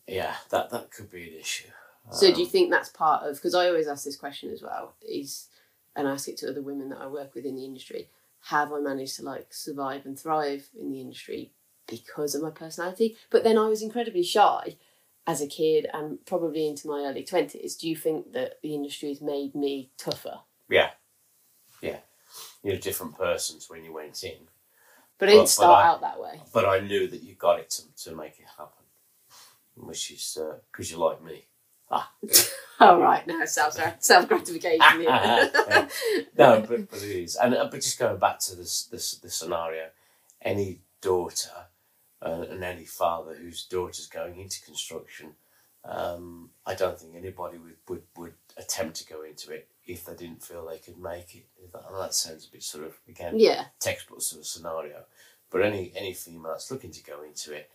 yeah, 0.07 0.37
that 0.51 0.71
that 0.71 0.91
could 0.91 1.11
be 1.11 1.29
an 1.35 1.41
issue. 1.41 1.69
So 2.11 2.33
do 2.33 2.41
you 2.41 2.47
Um, 2.47 2.51
think 2.51 2.71
that's 2.71 2.89
part 2.91 3.25
of? 3.29 3.37
Because 3.37 3.55
I 3.55 3.69
always 3.69 3.89
ask 3.89 4.05
this 4.05 4.17
question 4.17 4.51
as 4.53 4.63
well. 4.63 4.95
Is 5.03 5.49
and 5.97 6.09
I 6.09 6.13
ask 6.13 6.29
it 6.29 6.39
to 6.39 6.51
other 6.51 6.63
women 6.63 6.91
that 6.91 7.01
I 7.01 7.07
work 7.09 7.35
with 7.35 7.47
in 7.47 7.57
the 7.57 7.65
industry. 7.65 8.11
Have 8.45 8.73
I 8.73 8.81
managed 8.81 9.17
to 9.17 9.23
like 9.25 9.53
survive 9.55 10.07
and 10.07 10.19
thrive 10.19 10.69
in 10.81 10.91
the 10.91 11.01
industry 11.01 11.53
because 11.89 12.35
of 12.35 12.43
my 12.43 12.51
personality? 12.51 13.17
But 13.31 13.45
then 13.45 13.59
I 13.59 13.69
was 13.69 13.83
incredibly 13.83 14.23
shy 14.23 14.77
as 15.29 15.43
a 15.43 15.47
kid 15.47 15.87
and 15.95 16.25
probably 16.27 16.67
into 16.67 16.89
my 16.89 17.03
early 17.03 17.23
twenties. 17.25 17.77
Do 17.77 17.89
you 17.89 17.97
think 17.97 18.33
that 18.33 18.55
the 18.65 18.75
industry 18.75 19.11
has 19.11 19.21
made 19.23 19.55
me 19.55 19.93
tougher? 19.99 20.41
Yeah, 20.71 20.91
yeah, 21.83 21.99
you're 22.65 22.77
a 22.77 22.81
different 22.81 23.17
person 23.17 23.61
to 23.61 23.67
when 23.69 23.85
you 23.85 23.93
went 23.93 24.25
in, 24.25 24.49
But 25.19 25.29
I 25.29 25.33
Well, 25.33 25.41
didn't 25.43 25.49
but 25.49 25.53
start 25.53 25.85
I- 25.85 25.89
out 25.89 26.01
that 26.03 26.21
way. 26.21 26.43
but 26.53 26.65
I 26.67 26.81
knew 26.81 27.07
that 27.09 27.23
you 27.23 27.35
got 27.37 27.61
it 27.61 27.71
to, 27.71 27.83
to 28.05 28.17
make 28.17 28.41
it 28.41 28.47
happen, 28.59 28.85
which 29.77 30.11
is 30.11 30.39
because 30.73 30.91
you're 30.91 31.01
like 31.01 31.23
me. 31.23 31.47
All 32.81 33.01
right, 33.01 33.27
now 33.27 33.45
self 33.47 33.77
self 34.01 34.29
gratification. 34.29 35.05
No, 35.05 36.61
but, 36.61 36.91
but 36.91 37.03
it 37.03 37.23
is, 37.25 37.37
and 37.37 37.55
uh, 37.55 37.65
but 37.71 37.81
just 37.83 37.99
going 37.99 38.19
back 38.19 38.39
to 38.41 38.57
this 38.57 38.85
this 38.85 39.13
the 39.19 39.31
scenario, 39.31 39.89
any 40.43 40.83
daughter 41.01 41.68
uh, 42.23 42.45
and 42.51 42.65
any 42.65 42.85
father 42.85 43.35
whose 43.35 43.65
daughter's 43.65 44.07
going 44.07 44.39
into 44.41 44.63
construction, 44.63 45.35
um, 45.85 46.51
I 46.67 46.75
don't 46.75 46.99
think 46.99 47.15
anybody 47.15 47.59
would, 47.59 47.77
would 47.89 48.03
would 48.17 48.35
attempt 48.57 48.97
to 48.97 49.07
go 49.07 49.23
into 49.23 49.53
it 49.53 49.69
if 49.87 50.05
they 50.05 50.15
didn't 50.15 50.43
feel 50.43 50.67
they 50.67 50.79
could 50.79 50.99
make 50.99 51.35
it. 51.35 51.47
That, 51.73 51.85
that 51.99 52.15
sounds 52.15 52.47
a 52.47 52.53
bit 52.53 52.63
sort 52.63 52.85
of 52.85 52.99
again 53.09 53.39
yeah, 53.39 53.67
textbook 53.81 54.21
sort 54.21 54.41
of 54.41 54.47
scenario, 54.47 55.05
but 55.51 55.63
any 55.63 55.93
any 55.97 56.13
female 56.13 56.53
that's 56.53 56.71
looking 56.71 56.91
to 56.91 57.03
go 57.03 57.23
into 57.23 57.53
it 57.55 57.71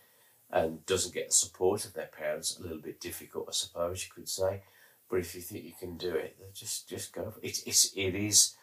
and 0.50 0.84
doesn't 0.86 1.14
get 1.14 1.28
the 1.28 1.34
support 1.34 1.84
of 1.84 1.94
their 1.94 2.06
parents, 2.06 2.58
a 2.58 2.62
little 2.62 2.78
bit 2.78 3.00
difficult, 3.00 3.46
I 3.48 3.52
suppose 3.52 4.04
you 4.04 4.12
could 4.14 4.28
say. 4.28 4.62
But 5.10 5.20
if 5.20 5.34
you 5.34 5.40
think 5.40 5.64
you 5.64 5.72
can 5.78 5.96
do 5.96 6.14
it, 6.14 6.36
just 6.54 6.88
just 6.88 7.12
go. 7.12 7.30
for 7.30 7.40
it. 7.40 7.46
It's 7.48 7.62
it's 7.64 7.92
it 7.96 8.14
is 8.14 8.54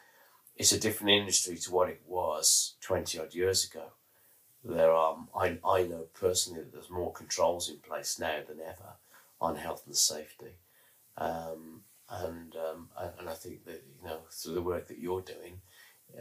it's 0.56 0.72
a 0.72 0.80
different 0.80 1.12
industry 1.12 1.58
to 1.58 1.72
what 1.72 1.90
it 1.90 2.02
was 2.08 2.76
twenty 2.82 3.20
odd 3.20 3.34
years 3.34 3.66
ago. 3.66 3.86
There 4.64 4.92
are 4.92 5.18
I 5.36 5.58
I 5.66 5.84
know 5.84 6.08
personally 6.14 6.62
that 6.62 6.74
there's 6.74 6.90
more 6.90 7.12
controls 7.12 7.70
in 7.70 7.78
place 7.78 8.20
now 8.20 8.40
than 8.48 8.60
ever 8.60 8.96
on 9.40 9.56
health 9.56 9.84
and 9.88 9.96
safety, 9.96 10.54
um, 11.18 11.82
and 12.10 12.56
um, 12.56 12.90
and 13.20 13.28
I 13.30 13.34
think 13.34 13.66
that 13.66 13.84
you 14.02 14.08
know 14.08 14.20
through 14.30 14.54
the 14.54 14.62
work 14.62 14.88
that 14.88 15.00
you're 15.00 15.22
doing, 15.22 15.62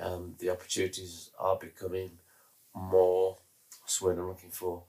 um, 0.01 0.37
the 0.39 0.51
opportunities 0.51 1.31
are 1.39 1.57
becoming 1.57 2.13
more. 2.75 3.37
What's 3.83 4.01
I'm 4.01 4.29
looking 4.29 4.51
for? 4.51 4.85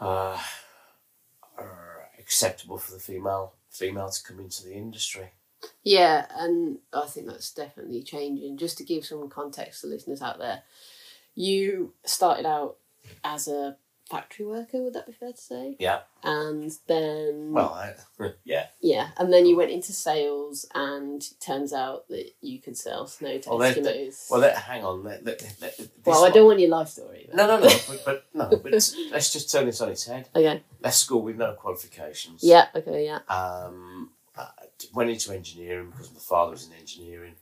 Uh, 0.00 0.38
acceptable 2.18 2.78
for 2.78 2.92
the 2.92 2.98
female 2.98 3.52
female 3.70 4.08
to 4.08 4.22
come 4.22 4.40
into 4.40 4.64
the 4.64 4.74
industry. 4.74 5.32
Yeah, 5.84 6.26
and 6.36 6.78
I 6.92 7.06
think 7.06 7.26
that's 7.26 7.52
definitely 7.52 8.02
changing. 8.02 8.56
Just 8.56 8.78
to 8.78 8.84
give 8.84 9.04
some 9.04 9.28
context 9.28 9.82
to 9.82 9.86
listeners 9.86 10.22
out 10.22 10.38
there, 10.38 10.62
you 11.34 11.94
started 12.04 12.46
out 12.46 12.76
as 13.24 13.48
a 13.48 13.76
factory 14.10 14.44
worker. 14.44 14.82
Would 14.82 14.92
that 14.94 15.06
be 15.06 15.12
fair 15.12 15.32
to 15.32 15.40
say? 15.40 15.76
Yeah. 15.78 16.00
And 16.22 16.70
then 16.86 17.52
Well, 17.52 17.72
I, 17.72 17.94
yeah. 18.44 18.66
yeah, 18.80 19.08
and 19.16 19.32
then 19.32 19.46
you 19.46 19.56
went 19.56 19.70
into 19.70 19.92
sales, 19.92 20.66
and 20.74 21.22
it 21.22 21.34
turns 21.40 21.72
out 21.72 22.06
that 22.08 22.30
you 22.40 22.60
could 22.60 22.76
sell 22.76 23.06
snow 23.06 23.38
to 23.38 23.48
Well, 23.50 23.58
Eskimos. 23.60 24.30
Well, 24.30 24.40
let, 24.40 24.56
hang 24.56 24.84
on. 24.84 25.02
Let, 25.02 25.24
let, 25.24 25.80
Well, 26.04 26.24
I 26.24 26.30
don't 26.30 26.46
want 26.46 26.60
your 26.60 26.68
life 26.70 26.88
story. 26.88 27.26
but- 27.28 27.36
No, 27.36 27.46
no, 27.46 27.58
no. 27.60 27.74
but, 27.88 28.02
but 28.04 28.24
no. 28.34 28.48
But 28.62 28.72
let's 28.72 29.32
just 29.32 29.50
turn 29.50 29.66
this 29.66 29.80
on 29.80 29.88
its 29.88 30.04
head. 30.06 30.28
Okay. 30.36 30.62
Left 30.82 30.96
school 30.96 31.22
with 31.22 31.36
no 31.36 31.54
qualifications. 31.54 32.42
Yeah. 32.44 32.66
Okay. 32.74 33.06
Yeah. 33.06 33.20
Um, 33.28 34.10
I 34.36 34.48
went 34.94 35.10
into 35.10 35.32
engineering 35.32 35.90
because 35.90 36.12
my 36.12 36.20
father 36.20 36.52
was 36.52 36.66
in 36.66 36.72
engineering, 36.78 37.34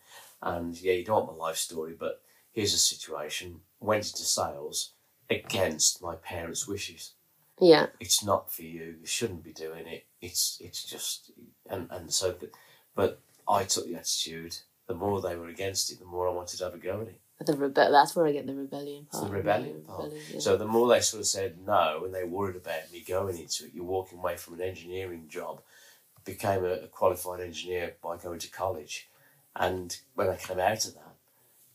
and 0.43 0.81
yeah, 0.81 0.93
you 0.95 1.05
don't 1.05 1.27
want 1.27 1.39
my 1.39 1.45
life 1.47 1.57
story, 1.57 1.95
but 1.99 2.21
here's 2.53 2.75
a 2.75 2.79
situation: 2.79 3.61
went 3.81 4.07
into 4.07 4.23
sales 4.25 4.93
against 5.29 6.03
my 6.03 6.15
parents' 6.17 6.67
wishes. 6.69 7.13
Yeah. 7.61 7.87
It's 8.01 8.25
not 8.25 8.53
for 8.53 8.63
you. 8.63 8.97
You 9.01 9.07
shouldn't 9.07 9.45
be 9.45 9.53
doing 9.53 9.87
it. 9.87 10.07
It's 10.21 10.59
it's 10.61 10.85
just 10.85 11.31
and 11.69 11.89
and 11.91 12.13
so, 12.13 12.35
but, 12.39 12.51
but 12.95 13.21
I 13.49 13.65
took 13.65 13.87
the 13.87 13.97
attitude. 13.97 14.57
The 14.87 14.95
more 14.95 15.21
they 15.21 15.37
were 15.37 15.49
against 15.49 15.93
it, 15.93 15.99
the 16.01 16.05
more 16.05 16.29
I 16.29 16.33
wanted 16.33 16.59
to 16.59 16.65
have 16.65 16.75
a 16.75 16.79
go 16.79 17.01
at 17.03 17.09
it. 17.09 17.21
The 17.47 17.53
rebe- 17.55 17.75
That's 17.75 18.15
where 18.17 18.27
I 18.27 18.33
get 18.33 18.47
the 18.47 18.55
rebellion 18.55 19.07
It's 19.09 19.19
part. 19.19 19.31
the 19.31 19.37
rebellion 19.37 19.83
part. 19.87 20.05
rebellion, 20.05 20.25
yeah. 20.35 20.41
So 20.41 20.57
the 20.59 20.67
more 20.67 20.89
they 20.89 21.01
sort 21.01 21.21
of 21.21 21.27
said 21.27 21.57
no, 21.65 22.03
and 22.05 22.13
they 22.15 22.25
worried 22.25 22.57
about 22.57 22.91
me 22.93 23.03
going 23.07 23.39
into 23.39 23.65
it, 23.65 23.71
you're 23.73 23.85
walking 23.85 24.19
away 24.19 24.37
from 24.37 24.55
an 24.55 24.61
engineering 24.63 25.27
job. 25.29 25.63
Became 26.25 26.65
a, 26.65 26.73
a 26.73 26.87
qualified 26.89 27.41
engineer 27.41 27.95
by 28.03 28.19
going 28.19 28.41
to 28.41 28.51
college, 28.51 29.09
and 29.57 29.97
when 30.15 30.29
I 30.29 30.37
came 30.37 30.61
out 30.61 30.85
of 30.85 30.93
that, 30.95 31.10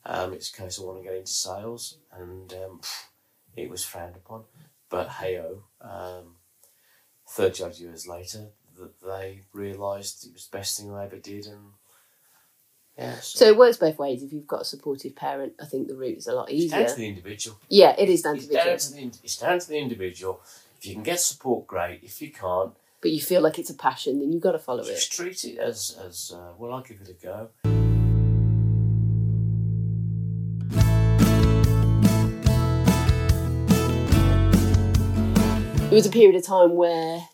um, 0.06 0.34
it's 0.34 0.54
a 0.54 0.62
case 0.62 0.80
I 0.80 0.84
want 0.84 1.00
to 1.00 1.04
get 1.04 1.16
into 1.16 1.32
sales, 1.32 1.98
and 2.12 2.54
um, 2.54 2.82
it 3.56 3.70
was 3.70 3.84
frowned 3.84 4.16
upon. 4.16 4.44
But 4.90 5.10
heyo, 5.10 5.62
um, 5.82 6.36
thirty 7.28 7.64
odd 7.64 7.78
years 7.78 8.08
later, 8.08 8.50
that 8.78 9.02
they 9.02 9.42
realised 9.54 10.26
it 10.28 10.34
was 10.34 10.48
the 10.48 10.58
best 10.58 10.78
thing 10.78 10.94
they 10.94 11.04
ever 11.04 11.18
did, 11.18 11.48
and 11.48 11.72
yeah. 12.98 13.16
So 13.16 13.46
it 13.46 13.58
works 13.58 13.78
both 13.78 13.98
ways. 13.98 14.24
If 14.24 14.32
you've 14.32 14.48
got 14.48 14.62
a 14.62 14.66
supportive 14.66 15.16
parent, 15.16 15.54
I 15.62 15.66
think 15.66 15.88
the 15.88 15.96
route 15.96 16.18
is 16.18 16.28
a 16.28 16.34
lot 16.34 16.50
it's 16.52 16.72
down 16.72 16.82
easier. 16.82 16.90
to 16.94 16.96
the 16.96 17.08
individual. 17.08 17.58
Yeah, 17.68 17.96
it 17.98 18.10
is 18.10 18.22
down 18.22 18.38
to 18.38 18.48
down 18.48 18.52
individual. 18.52 18.78
to 18.78 18.92
the, 18.94 19.02
ind- 19.02 19.20
it's 19.24 19.38
down 19.38 19.60
to 19.60 19.68
the 19.68 19.78
individual. 19.78 20.42
If 20.78 20.86
you 20.88 20.94
can 20.94 21.04
get 21.04 21.20
support, 21.20 21.68
great. 21.68 22.02
If 22.04 22.22
you 22.22 22.32
can't, 22.32 22.74
But 23.02 23.12
you 23.12 23.20
feel 23.20 23.42
like 23.42 23.58
it's 23.60 23.70
a 23.70 23.74
passion, 23.76 24.20
then 24.20 24.32
you've 24.32 24.44
got 24.44 24.52
to 24.54 24.60
follow 24.60 24.84
it. 24.84 24.88
just 24.88 25.12
treat 25.12 25.44
it 25.46 25.58
as 25.58 25.98
as 26.06 26.32
uh, 26.34 26.54
well. 26.58 26.74
I'll 26.74 26.82
give 26.82 27.02
it 27.02 27.10
a 27.10 27.14
go. 27.14 27.75
There 35.96 36.00
was 36.00 36.08
a 36.08 36.12
period 36.12 36.36
of 36.36 36.44
time 36.44 36.76
where 36.76 37.30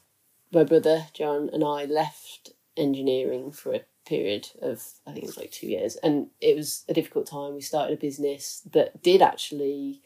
my 0.53 0.63
brother 0.63 1.07
John 1.15 1.49
and 1.51 1.63
I 1.63 1.85
left 1.85 2.51
engineering 2.77 3.51
for 3.51 3.73
a 3.73 3.81
period 4.05 4.49
of 4.61 4.85
I 5.07 5.13
think 5.13 5.23
it 5.23 5.29
was 5.29 5.37
like 5.37 5.51
two 5.51 5.65
years, 5.65 5.95
and 5.95 6.27
it 6.39 6.55
was 6.55 6.85
a 6.87 6.93
difficult 6.93 7.25
time. 7.25 7.55
We 7.55 7.61
started 7.61 7.97
a 7.97 7.99
business 7.99 8.61
that 8.71 9.01
did 9.01 9.23
actually 9.23 10.03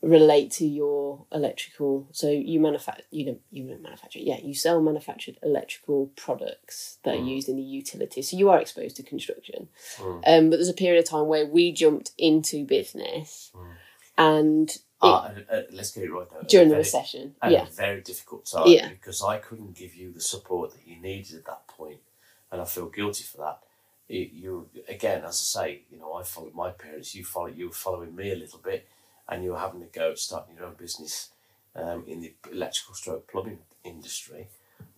relate 0.00 0.52
to 0.52 0.66
your 0.66 1.26
electrical. 1.30 2.08
So 2.12 2.30
you 2.30 2.60
manufacture, 2.60 3.04
you 3.10 3.26
know, 3.26 3.38
you 3.50 3.64
manufacture, 3.64 4.20
yeah, 4.20 4.38
you 4.42 4.54
sell 4.54 4.80
manufactured 4.80 5.36
electrical 5.42 6.06
products 6.16 6.96
that 7.02 7.16
are 7.16 7.22
used 7.22 7.50
in 7.50 7.56
the 7.56 7.62
utility. 7.62 8.22
So 8.22 8.38
you 8.38 8.48
are 8.48 8.58
exposed 8.58 8.96
to 8.96 9.02
construction. 9.02 9.68
Mm. 9.98 10.22
Um, 10.26 10.48
but 10.48 10.56
there's 10.56 10.70
a 10.70 10.72
period 10.72 11.00
of 11.04 11.10
time 11.10 11.26
where 11.26 11.44
we 11.44 11.72
jumped 11.72 12.12
into 12.16 12.64
business, 12.64 13.52
and 14.16 14.70
Ah, 14.70 14.89
uh, 15.02 15.30
uh, 15.50 15.62
let's 15.72 15.92
get 15.92 16.04
it 16.04 16.12
right 16.12 16.28
though. 16.30 16.42
during 16.46 16.68
the 16.68 16.74
Very- 16.74 16.80
recession, 16.82 17.34
at 17.42 17.52
yeah, 17.52 17.62
a 17.62 17.70
very 17.70 18.00
difficult 18.02 18.46
time 18.46 18.64
Yeah. 18.66 18.88
because 18.88 19.22
I 19.22 19.38
couldn't 19.38 19.74
give 19.74 19.94
you 19.94 20.12
the 20.12 20.20
support 20.20 20.72
that 20.72 20.86
you 20.86 20.96
needed 21.00 21.36
at 21.36 21.44
that 21.46 21.66
point, 21.68 22.00
and 22.52 22.60
I 22.60 22.64
feel 22.64 22.88
guilty 22.88 23.24
for 23.24 23.38
that. 23.38 23.62
You, 24.08 24.28
you 24.32 24.68
again, 24.88 25.20
as 25.24 25.36
I 25.56 25.62
say, 25.62 25.82
you 25.90 25.98
know, 25.98 26.12
I 26.14 26.22
followed 26.24 26.54
my 26.54 26.70
parents. 26.70 27.14
You 27.14 27.24
follow, 27.24 27.46
you 27.46 27.66
were 27.68 27.72
following 27.72 28.14
me 28.16 28.32
a 28.32 28.36
little 28.36 28.58
bit, 28.58 28.88
and 29.28 29.44
you 29.44 29.52
were 29.52 29.58
having 29.58 29.80
to 29.80 29.86
go 29.86 30.10
at 30.10 30.18
starting 30.18 30.56
your 30.56 30.66
own 30.66 30.74
business 30.74 31.30
um, 31.76 32.04
in 32.08 32.20
the 32.20 32.34
electrical 32.50 32.94
stroke 32.94 33.28
plumbing 33.30 33.60
industry. 33.84 34.48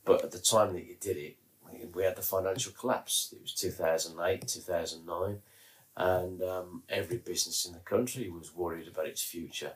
But 0.05 0.25
at 0.25 0.31
the 0.33 0.39
time 0.41 0.73
that 0.73 0.85
you 0.87 0.97
did 0.99 1.17
it, 1.19 1.37
we- 1.71 1.85
we 1.95 2.03
had 2.05 2.17
the 2.17 2.23
financial 2.23 2.73
collapse. 2.73 3.33
It 3.37 3.43
was 3.43 3.53
two 3.55 3.71
thousand 3.71 4.19
eight, 4.21 4.49
two 4.49 4.61
thousand 4.61 5.05
nine, 5.07 5.43
and 5.97 6.43
um, 6.43 6.83
every 6.89 7.19
business 7.19 7.67
in 7.67 7.75
the 7.75 7.81
country 7.81 8.31
was 8.31 8.55
worried 8.55 8.89
about 8.89 9.07
its 9.07 9.23
future 9.23 9.73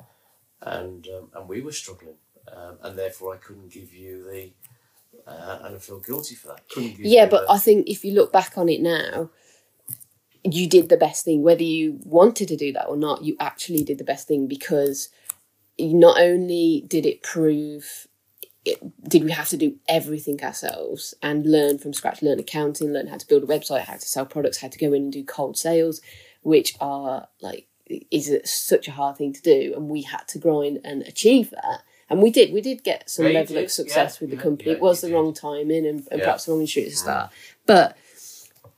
and 0.63 1.07
um, 1.09 1.31
and 1.35 1.49
we 1.49 1.61
were 1.61 1.73
struggling, 1.73 2.17
um, 2.55 2.79
and 2.83 2.99
therefore 2.99 3.35
I 3.35 3.39
couldn't 3.39 3.71
give 3.71 3.93
you 3.93 4.25
the, 4.25 4.53
uh, 5.31 5.61
and 5.65 5.77
I 5.77 5.79
feel 5.79 6.01
guilty 6.01 6.35
for 6.35 6.49
that. 6.49 6.69
Couldn't 6.69 6.97
give 6.97 7.07
yeah. 7.07 7.27
But 7.27 7.47
the, 7.47 7.53
I 7.53 7.59
think 7.59 7.89
if 7.89 8.05
you 8.05 8.13
look 8.13 8.33
back 8.33 8.57
on 8.57 8.69
it 8.69 8.81
now, 8.81 9.31
you 10.45 10.69
did 10.69 10.89
the 10.89 10.97
best 10.97 11.25
thing. 11.25 11.43
Whether 11.43 11.65
you 11.65 11.99
wanted 12.05 12.49
to 12.49 12.57
do 12.57 12.73
that 12.73 12.87
or 12.87 12.97
not, 12.97 13.25
you 13.25 13.37
actually 13.41 13.85
did 13.85 13.99
the 13.99 14.05
best 14.05 14.29
thing 14.29 14.47
because 14.47 15.09
not 15.79 16.21
only 16.21 16.85
did 16.87 17.07
it 17.07 17.23
prove. 17.23 18.07
It, 18.65 18.81
did 19.09 19.23
we 19.23 19.31
have 19.31 19.49
to 19.51 19.57
do 19.57 19.77
everything 19.89 20.43
ourselves 20.43 21.15
and 21.23 21.47
learn 21.47 21.79
from 21.79 21.93
scratch, 21.93 22.21
learn 22.21 22.41
accounting, 22.41 22.93
learn 22.93 23.07
how 23.07 23.17
to 23.17 23.27
build 23.29 23.45
a 23.45 23.47
website, 23.47 23.83
how 23.83 23.93
to 23.95 24.01
sell 24.01 24.27
products, 24.27 24.59
how 24.59 24.67
to 24.67 24.77
go 24.77 24.89
in 24.89 25.05
and 25.05 25.13
do 25.13 25.23
cold 25.23 25.57
sales, 25.57 26.01
which 26.43 26.75
are 26.81 27.29
like 27.41 27.69
is 27.89 28.31
such 28.45 28.89
a 28.89 28.93
hard 28.93 29.17
thing 29.17 29.33
to 29.33 29.43
do, 29.43 29.73
and 29.77 29.89
we 29.89 30.03
had 30.03 30.27
to 30.29 30.39
grind 30.39 30.81
and 30.85 31.03
achieve 31.03 31.51
that. 31.51 31.83
And 32.09 32.23
we 32.23 32.31
did. 32.31 32.53
We 32.53 32.61
did 32.61 32.85
get 32.85 33.11
some 33.11 33.27
Yeah, 33.27 33.33
level 33.41 33.57
did. 33.57 33.65
of 33.65 33.71
success 33.71 34.17
Yeah, 34.21 34.27
with 34.27 34.31
the 34.37 34.43
company. 34.43 34.71
it 34.71 34.81
was 34.81 35.01
the 35.01 35.13
wrong 35.13 35.35
timing 35.35 35.87
and, 35.87 36.07
and 36.11 36.21
perhaps 36.23 36.45
the 36.45 36.53
wrong 36.53 36.61
industry 36.61 36.85
at 36.85 36.91
the 36.91 36.97
start. 36.97 37.31
But 37.67 37.97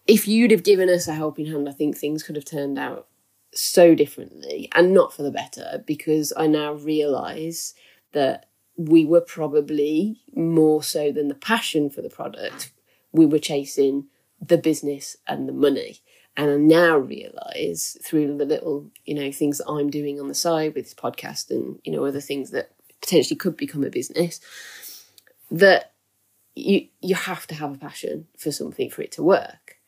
if 0.07 0.27
you'd 0.27 0.51
have 0.51 0.63
given 0.65 0.89
us 0.89 1.07
a 1.09 1.13
helping 1.15 1.47
hand, 1.47 1.69
I 1.69 1.73
think 1.73 1.97
things 1.97 2.23
could 2.23 2.37
have 2.37 2.47
turned 2.47 2.79
out 2.79 3.07
so 3.53 3.95
differently 3.95 4.69
and 4.75 4.95
not 4.95 5.13
for 5.13 5.23
the 5.23 5.31
better 5.31 5.83
because 5.87 6.33
I 6.37 6.47
now 6.47 6.73
realise 6.75 7.75
that 8.13 8.47
we 8.77 9.05
were 9.05 9.21
probably 9.21 10.21
more 10.35 10.83
so 10.83 11.11
than 11.13 11.29
the 11.29 11.35
passion 11.35 11.91
for 11.91 12.01
the 12.01 12.09
product, 12.11 12.73
we 13.13 13.27
were 13.27 13.39
chasing 13.39 14.07
the 14.41 14.57
business 14.59 15.17
and 15.27 15.49
the 15.49 15.53
money. 15.53 15.99
And 16.39 16.53
I 16.53 16.57
now 16.57 16.99
realise 16.99 17.99
through 18.01 18.37
the 18.37 18.45
little, 18.45 18.87
you 19.05 19.15
know, 19.15 19.33
things 19.33 19.59
that 19.59 19.69
I'm 19.69 19.91
doing 19.91 20.21
on 20.21 20.29
the 20.29 20.35
side 20.35 20.73
with 20.75 20.85
this 20.85 20.95
podcast 20.95 21.51
and, 21.51 21.81
you 21.85 21.91
know, 21.91 22.05
other 22.05 22.21
things 22.21 22.53
that 22.53 22.71
potentially 23.03 23.37
could 23.37 23.57
become 23.57 23.83
a 23.83 23.91
business, 23.91 24.41
that 25.51 25.95
you 26.55 26.87
you 27.01 27.17
have 27.17 27.49
to 27.49 27.57
have 27.57 27.75
a 27.75 27.79
passion 27.79 28.29
for 28.39 28.53
something 28.53 28.89
for 28.89 29.03
it 29.03 29.11
to 29.13 29.23
work. 29.25 29.79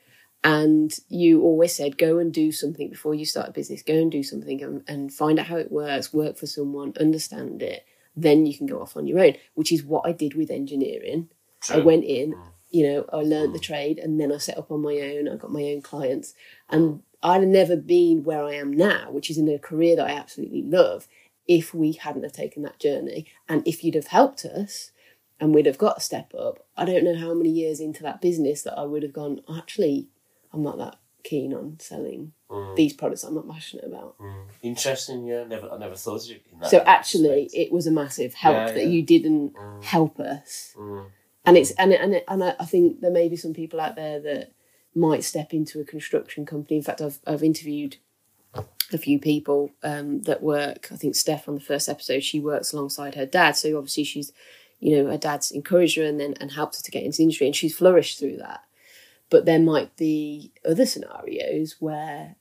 And 0.43 0.93
you 1.09 1.43
always 1.43 1.77
said, 1.77 1.97
go 1.97 2.19
and 2.19 2.33
do 2.33 2.51
something 2.51 2.91
before 2.91 3.15
you 3.15 3.27
start 3.27 3.51
a 3.51 3.53
business. 3.53 3.83
Go 3.83 3.95
and 3.95 4.11
do 4.11 4.25
something 4.25 4.61
and, 4.63 4.83
and 4.89 5.13
find 5.13 5.39
out 5.39 5.47
how 5.47 5.57
it 5.57 5.71
works, 5.71 6.13
work 6.13 6.37
for 6.37 6.47
someone, 6.47 6.95
understand 6.99 7.63
it. 7.63 7.85
Then 8.17 8.47
you 8.47 8.57
can 8.57 8.67
go 8.67 8.81
off 8.81 8.97
on 8.97 9.07
your 9.07 9.21
own, 9.21 9.35
which 9.55 9.71
is 9.71 9.85
what 9.85 10.03
I 10.05 10.13
did 10.13 10.35
with 10.35 10.51
engineering. 10.51 11.29
I 11.71 11.79
went 11.79 12.05
in, 12.05 12.33
mm. 12.33 12.43
You 12.71 12.87
know, 12.87 13.05
I 13.13 13.19
learned 13.23 13.55
the 13.55 13.59
trade 13.59 13.99
and 13.99 14.21
then 14.21 14.33
I 14.33 14.39
set 14.39 14.59
up 14.59 14.71
on 14.71 14.81
my 14.83 14.95
own. 15.01 15.29
I 15.29 15.37
got 15.37 15.53
my 15.53 15.63
own 15.65 15.83
clients. 15.83 16.35
And 16.69 17.03
I'd 17.23 17.41
have 17.43 17.49
never 17.49 17.77
been 17.77 18.23
where 18.25 18.45
I 18.45 18.55
am 18.55 18.73
now, 18.73 19.11
which 19.11 19.29
is 19.31 19.39
in 19.39 19.49
a 19.49 19.59
career 19.59 19.97
that 19.97 20.07
I 20.09 20.13
absolutely 20.13 20.63
love, 20.63 21.07
if 21.49 21.75
we 21.75 21.93
hadn't 21.93 22.23
have 22.23 22.33
taken 22.33 22.63
that 22.63 22.79
journey. 22.79 23.27
And 23.49 23.67
if 23.67 23.83
you'd 23.83 23.97
have 23.97 24.07
helped 24.09 24.45
us 24.45 24.93
and 25.41 25.55
we'd 25.55 25.67
have 25.67 25.79
got 25.79 25.99
a 25.99 26.01
step 26.01 26.33
up, 26.39 26.65
I 26.77 26.85
don't 26.85 27.05
know 27.05 27.17
how 27.17 27.35
many 27.35 27.51
years 27.51 27.81
into 27.81 28.03
that 28.05 28.21
business 28.21 28.63
that 28.63 28.79
I 28.79 28.85
would 28.85 29.03
have 29.03 29.13
gone, 29.13 29.41
actually, 29.55 30.07
I'm 30.53 30.63
not 30.63 30.79
that 30.79 30.97
keen 31.23 31.53
on 31.53 31.77
selling 31.81 32.33
Mm. 32.51 32.75
these 32.75 32.93
products 32.95 33.23
I'm 33.23 33.35
not 33.37 33.49
passionate 33.49 33.85
about. 33.85 34.17
Interesting, 34.63 35.25
yeah. 35.25 35.45
Never, 35.45 35.71
I 35.71 35.79
never 35.79 35.95
thought 35.95 36.25
of 36.25 36.31
it 36.31 36.43
in 36.53 36.59
that. 36.61 36.71
So 36.71 36.79
actually, 36.79 37.45
aspect. 37.47 37.55
it 37.55 37.71
was 37.73 37.87
a 37.87 37.93
massive 37.93 38.35
help 38.35 38.57
Yeah, 38.57 38.73
that 38.73 38.83
yeah. 38.85 38.89
you 38.91 39.03
didn't 39.03 39.55
Mm. 39.55 39.85
help 39.85 40.19
us. 40.19 40.75
And 41.45 41.57
it's 41.57 41.71
and 41.73 41.93
and 41.93 42.23
and 42.29 42.45
I 42.45 42.55
I 42.61 42.65
think 42.65 43.01
there 43.01 43.11
may 43.11 43.29
be 43.29 43.37
some 43.37 43.55
people 43.55 43.81
out 43.81 43.97
there 43.97 44.21
that 44.21 44.53
might 44.95 45.25
step 45.25 45.53
into 45.53 45.81
a 45.81 45.85
construction 45.85 46.45
company. 46.45 46.77
In 46.77 46.83
fact, 46.83 47.01
I've 47.01 47.19
I've 47.27 47.43
interviewed 47.43 47.97
a 48.93 48.99
few 48.99 49.19
people 49.19 49.71
um, 49.83 50.23
that 50.23 50.43
work. 50.43 50.89
I 50.93 50.97
think 50.97 51.15
Steph 51.15 51.49
on 51.49 51.55
the 51.55 51.61
first 51.61 51.89
episode, 51.89 52.25
she 52.25 52.41
works 52.41 52.73
alongside 52.73 53.15
her 53.15 53.27
dad. 53.27 53.53
So 53.57 53.77
obviously 53.77 54.05
she's, 54.05 54.33
you 54.81 54.97
know, 54.97 55.11
her 55.11 55.19
dad's 55.19 55.53
encouraged 55.53 55.97
her 55.97 56.05
and 56.05 56.19
then 56.19 56.35
and 56.41 56.51
helped 56.53 56.77
her 56.77 56.83
to 56.83 56.91
get 56.91 57.05
into 57.05 57.19
the 57.19 57.23
industry, 57.25 57.47
and 57.47 57.57
she's 57.57 57.77
flourished 57.77 58.19
through 58.19 58.39
that. 58.39 58.63
But 59.31 59.47
there 59.47 59.61
might 59.61 59.97
be 59.97 60.53
other 60.69 60.85
scenarios 60.85 61.77
where 61.79 62.35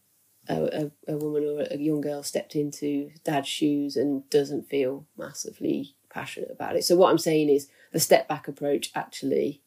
a, 0.50 0.92
a, 1.08 1.14
a 1.14 1.18
woman 1.18 1.44
or 1.44 1.68
a 1.70 1.78
young 1.78 2.02
girl 2.02 2.24
stepped 2.24 2.56
into 2.56 3.12
dad's 3.24 3.48
shoes 3.48 3.96
and 3.96 4.28
doesn't 4.32 4.68
feel 4.68 5.06
massively 5.16 5.96
passionate 6.10 6.50
about 6.50 6.76
it. 6.76 6.84
So 6.84 6.96
what 6.96 7.12
I'm 7.12 7.20
saying 7.20 7.50
is 7.50 7.70
the 7.92 8.00
step 8.00 8.28
back 8.28 8.48
approach 8.48 8.92
actually, 8.96 9.62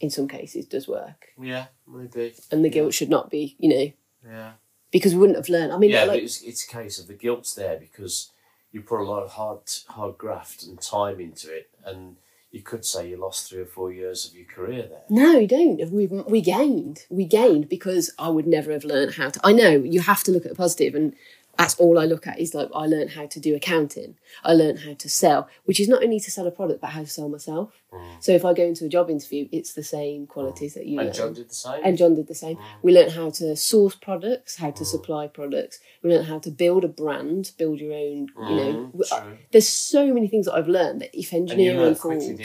in 0.00 0.10
some 0.10 0.28
cases, 0.28 0.66
does 0.66 0.88
work, 0.88 1.26
Yeah, 1.40 1.66
maybe. 1.86 2.34
and 2.50 2.64
the 2.64 2.70
guilt 2.70 2.94
should 2.94 3.10
not 3.10 3.30
be, 3.30 3.56
you 3.58 3.68
know, 3.68 3.92
Yeah. 4.32 4.52
because 4.90 5.12
we 5.14 5.20
wouldn't 5.20 5.38
have 5.38 5.48
learned. 5.48 5.72
I 5.72 5.78
mean, 5.78 5.90
yeah, 5.90 6.04
like, 6.04 6.22
it's, 6.22 6.42
it's 6.42 6.64
a 6.64 6.68
case 6.68 6.98
of 6.98 7.06
the 7.06 7.14
guilt's 7.14 7.54
there 7.54 7.76
because 7.78 8.30
you 8.72 8.80
put 8.82 9.00
a 9.00 9.04
lot 9.04 9.22
of 9.22 9.32
hard 9.32 9.60
hard 9.88 10.18
graft 10.18 10.62
and 10.64 10.80
time 10.80 11.20
into 11.20 11.54
it, 11.54 11.68
and 11.84 12.16
you 12.50 12.62
could 12.62 12.84
say 12.84 13.08
you 13.08 13.16
lost 13.16 13.48
three 13.48 13.60
or 13.60 13.66
four 13.66 13.92
years 13.92 14.26
of 14.26 14.34
your 14.34 14.44
career 14.46 14.82
there. 14.88 15.02
No, 15.08 15.38
you 15.38 15.46
don't. 15.46 15.90
We 15.90 16.06
we 16.06 16.40
gained. 16.40 17.06
We 17.10 17.24
gained 17.24 17.68
because 17.68 18.12
I 18.18 18.28
would 18.28 18.46
never 18.46 18.72
have 18.72 18.84
learned 18.84 19.14
how 19.14 19.30
to. 19.30 19.40
I 19.44 19.52
know 19.52 19.70
you 19.70 20.00
have 20.00 20.22
to 20.24 20.30
look 20.32 20.44
at 20.44 20.50
the 20.50 20.54
positive, 20.56 20.94
and 20.94 21.14
that's 21.58 21.74
all 21.76 21.98
I 21.98 22.06
look 22.06 22.26
at. 22.26 22.40
Is 22.40 22.54
like 22.54 22.68
I 22.74 22.86
learned 22.86 23.10
how 23.10 23.26
to 23.26 23.38
do 23.40 23.54
accounting. 23.54 24.16
I 24.42 24.52
learned 24.54 24.80
how 24.80 24.94
to 24.94 25.08
sell, 25.08 25.48
which 25.64 25.78
is 25.80 25.88
not 25.88 26.02
only 26.02 26.18
to 26.20 26.30
sell 26.30 26.46
a 26.46 26.50
product, 26.50 26.80
but 26.80 26.90
how 26.90 27.00
to 27.00 27.06
sell 27.06 27.28
myself. 27.28 27.72
Mm. 27.92 28.02
So 28.20 28.32
if 28.32 28.44
I 28.44 28.54
go 28.54 28.64
into 28.64 28.86
a 28.86 28.88
job 28.88 29.10
interview, 29.10 29.48
it's 29.52 29.74
the 29.74 29.82
same 29.82 30.26
qualities 30.26 30.72
mm. 30.72 30.74
that 30.76 30.86
you 30.86 30.98
And 30.98 31.08
learn. 31.08 31.14
John 31.14 31.32
did 31.34 31.50
the 31.50 31.54
same. 31.54 31.80
and 31.84 31.98
John 31.98 32.14
did 32.14 32.26
the 32.28 32.34
same. 32.34 32.56
Mm. 32.56 32.62
We 32.82 32.94
learned 32.94 33.12
how 33.12 33.28
to 33.30 33.54
source 33.54 33.94
products, 33.94 34.56
how 34.56 34.70
to 34.70 34.84
supply 34.84 35.26
products. 35.26 35.78
We 36.02 36.10
learned 36.14 36.26
how 36.26 36.38
to 36.38 36.50
build 36.50 36.84
a 36.84 36.88
brand, 36.88 37.52
build 37.58 37.80
your 37.80 37.92
own. 37.92 38.28
You 38.48 38.56
know, 38.56 38.72
Mm, 38.72 38.92
w- 38.92 39.04
uh, 39.12 39.20
true. 39.20 39.38
there's 39.50 39.68
so 39.68 40.12
many 40.14 40.28
things 40.28 40.46
that 40.46 40.54
I've 40.54 40.68
learned 40.68 41.02
that 41.02 41.10
if 41.18 41.32
engineering 41.34 41.94
falls, 41.94 42.26
you? 42.28 42.38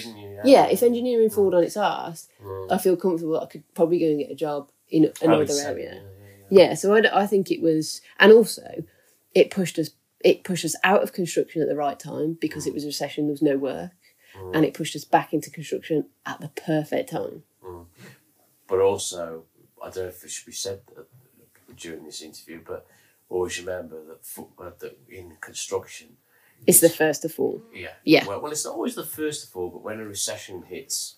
yeah, 0.43 0.65
if 0.67 0.83
engineering 0.83 1.29
falls 1.29 1.53
on 1.53 1.63
its 1.63 1.77
ass, 1.77 2.27
Mm. 2.43 2.71
I 2.73 2.77
feel 2.77 2.97
comfortable. 2.97 3.39
I 3.39 3.45
could 3.45 3.63
probably 3.73 3.99
go 3.99 4.07
and 4.07 4.19
get 4.19 4.31
a 4.31 4.35
job 4.35 4.69
in 4.89 5.11
another 5.21 5.53
area. 5.65 5.93
yeah, 5.93 5.93
yeah, 5.93 6.01
yeah. 6.49 6.69
Yeah, 6.69 6.73
so 6.75 6.93
I, 6.95 7.23
I 7.23 7.25
think 7.27 7.51
it 7.51 7.61
was, 7.61 8.01
and 8.19 8.31
also 8.31 8.83
it 9.33 9.49
pushed 9.51 9.77
us. 9.79 9.91
It 10.23 10.43
pushed 10.43 10.65
us 10.65 10.75
out 10.83 11.03
of 11.03 11.13
construction 11.13 11.61
at 11.61 11.67
the 11.67 11.75
right 11.75 11.99
time 11.99 12.33
because 12.41 12.63
Mm. 12.65 12.67
it 12.69 12.73
was 12.73 12.83
a 12.83 12.87
recession. 12.87 13.25
There 13.25 13.31
was 13.31 13.41
no 13.41 13.57
work, 13.57 13.91
and 14.53 14.65
it 14.65 14.73
pushed 14.73 14.95
us 14.95 15.05
back 15.05 15.33
into 15.33 15.49
construction 15.51 16.09
at 16.25 16.39
the 16.41 16.49
perfect 16.49 17.09
time. 17.09 17.43
But 18.67 18.79
also, 18.79 19.45
I 19.81 19.89
don't 19.89 20.03
know 20.03 20.09
if 20.09 20.23
it 20.23 20.31
should 20.31 20.45
be 20.45 20.51
said 20.51 20.81
during 21.75 22.03
this 22.03 22.21
interview, 22.21 22.61
but 22.65 22.85
always 23.29 23.59
remember 23.59 24.03
that, 24.05 24.43
uh, 24.59 24.71
that 24.79 24.97
in 25.09 25.37
construction, 25.41 26.17
It's 26.65 26.79
the 26.79 26.89
first 26.89 27.23
of 27.23 27.39
all. 27.39 27.61
yeah, 27.73 27.93
Yeah. 28.03 28.25
Well, 28.25 28.41
well, 28.41 28.51
it's 28.51 28.65
not 28.65 28.73
always 28.73 28.95
the 28.95 29.05
first 29.05 29.47
of 29.47 29.55
all, 29.55 29.69
but 29.69 29.83
when 29.83 29.99
a 29.99 30.05
recession 30.05 30.63
hits, 30.63 31.15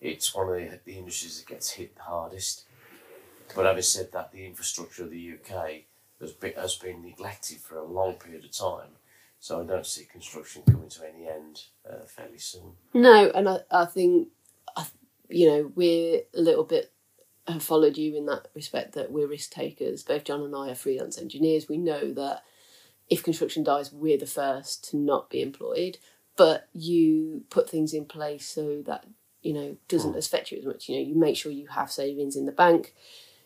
it's 0.00 0.34
one 0.34 0.48
of 0.50 0.70
the, 0.70 0.80
the 0.84 0.98
industries 0.98 1.38
that 1.38 1.48
gets 1.48 1.70
hit 1.70 1.96
the 1.96 2.02
hardest. 2.02 2.64
But 3.54 3.64
having 3.66 3.82
said 3.82 4.12
that, 4.12 4.32
the 4.32 4.44
infrastructure 4.46 5.04
of 5.04 5.10
the 5.10 5.32
UK 5.38 5.86
has 6.22 6.32
been, 6.32 6.54
has 6.54 6.76
been 6.76 7.02
neglected 7.02 7.58
for 7.58 7.76
a 7.76 7.84
long 7.84 8.14
period 8.14 8.44
of 8.44 8.56
time. 8.56 8.96
So 9.38 9.60
I 9.60 9.64
don't 9.64 9.86
see 9.86 10.04
construction 10.04 10.62
coming 10.70 10.88
to 10.88 11.00
any 11.06 11.28
end 11.28 11.64
uh, 11.88 12.06
fairly 12.06 12.38
soon. 12.38 12.74
No, 12.94 13.30
and 13.34 13.48
I, 13.48 13.58
I 13.70 13.84
think, 13.84 14.28
I, 14.76 14.86
you 15.28 15.48
know, 15.48 15.72
we're 15.74 16.22
a 16.34 16.40
little 16.40 16.64
bit 16.64 16.92
have 17.48 17.62
followed 17.62 17.96
you 17.96 18.16
in 18.16 18.26
that 18.26 18.48
respect 18.54 18.92
that 18.94 19.10
we're 19.10 19.26
risk 19.26 19.50
takers. 19.50 20.02
Both 20.02 20.24
John 20.24 20.42
and 20.42 20.54
I 20.54 20.70
are 20.70 20.76
freelance 20.76 21.18
engineers. 21.18 21.68
We 21.68 21.76
know 21.76 22.12
that 22.14 22.44
if 23.10 23.22
construction 23.22 23.64
dies, 23.64 23.92
we're 23.92 24.18
the 24.18 24.26
first 24.26 24.88
to 24.90 24.96
not 24.96 25.28
be 25.28 25.42
employed. 25.42 25.98
But 26.36 26.68
you 26.72 27.42
put 27.50 27.68
things 27.68 27.92
in 27.92 28.06
place 28.06 28.46
so 28.46 28.82
that 28.86 29.04
you 29.42 29.52
know 29.52 29.76
doesn't 29.88 30.16
affect 30.16 30.50
you 30.50 30.58
as 30.58 30.64
much. 30.64 30.88
You 30.88 30.96
know, 30.96 31.06
you 31.06 31.14
make 31.14 31.36
sure 31.36 31.52
you 31.52 31.66
have 31.68 31.90
savings 31.90 32.36
in 32.36 32.46
the 32.46 32.52
bank. 32.52 32.94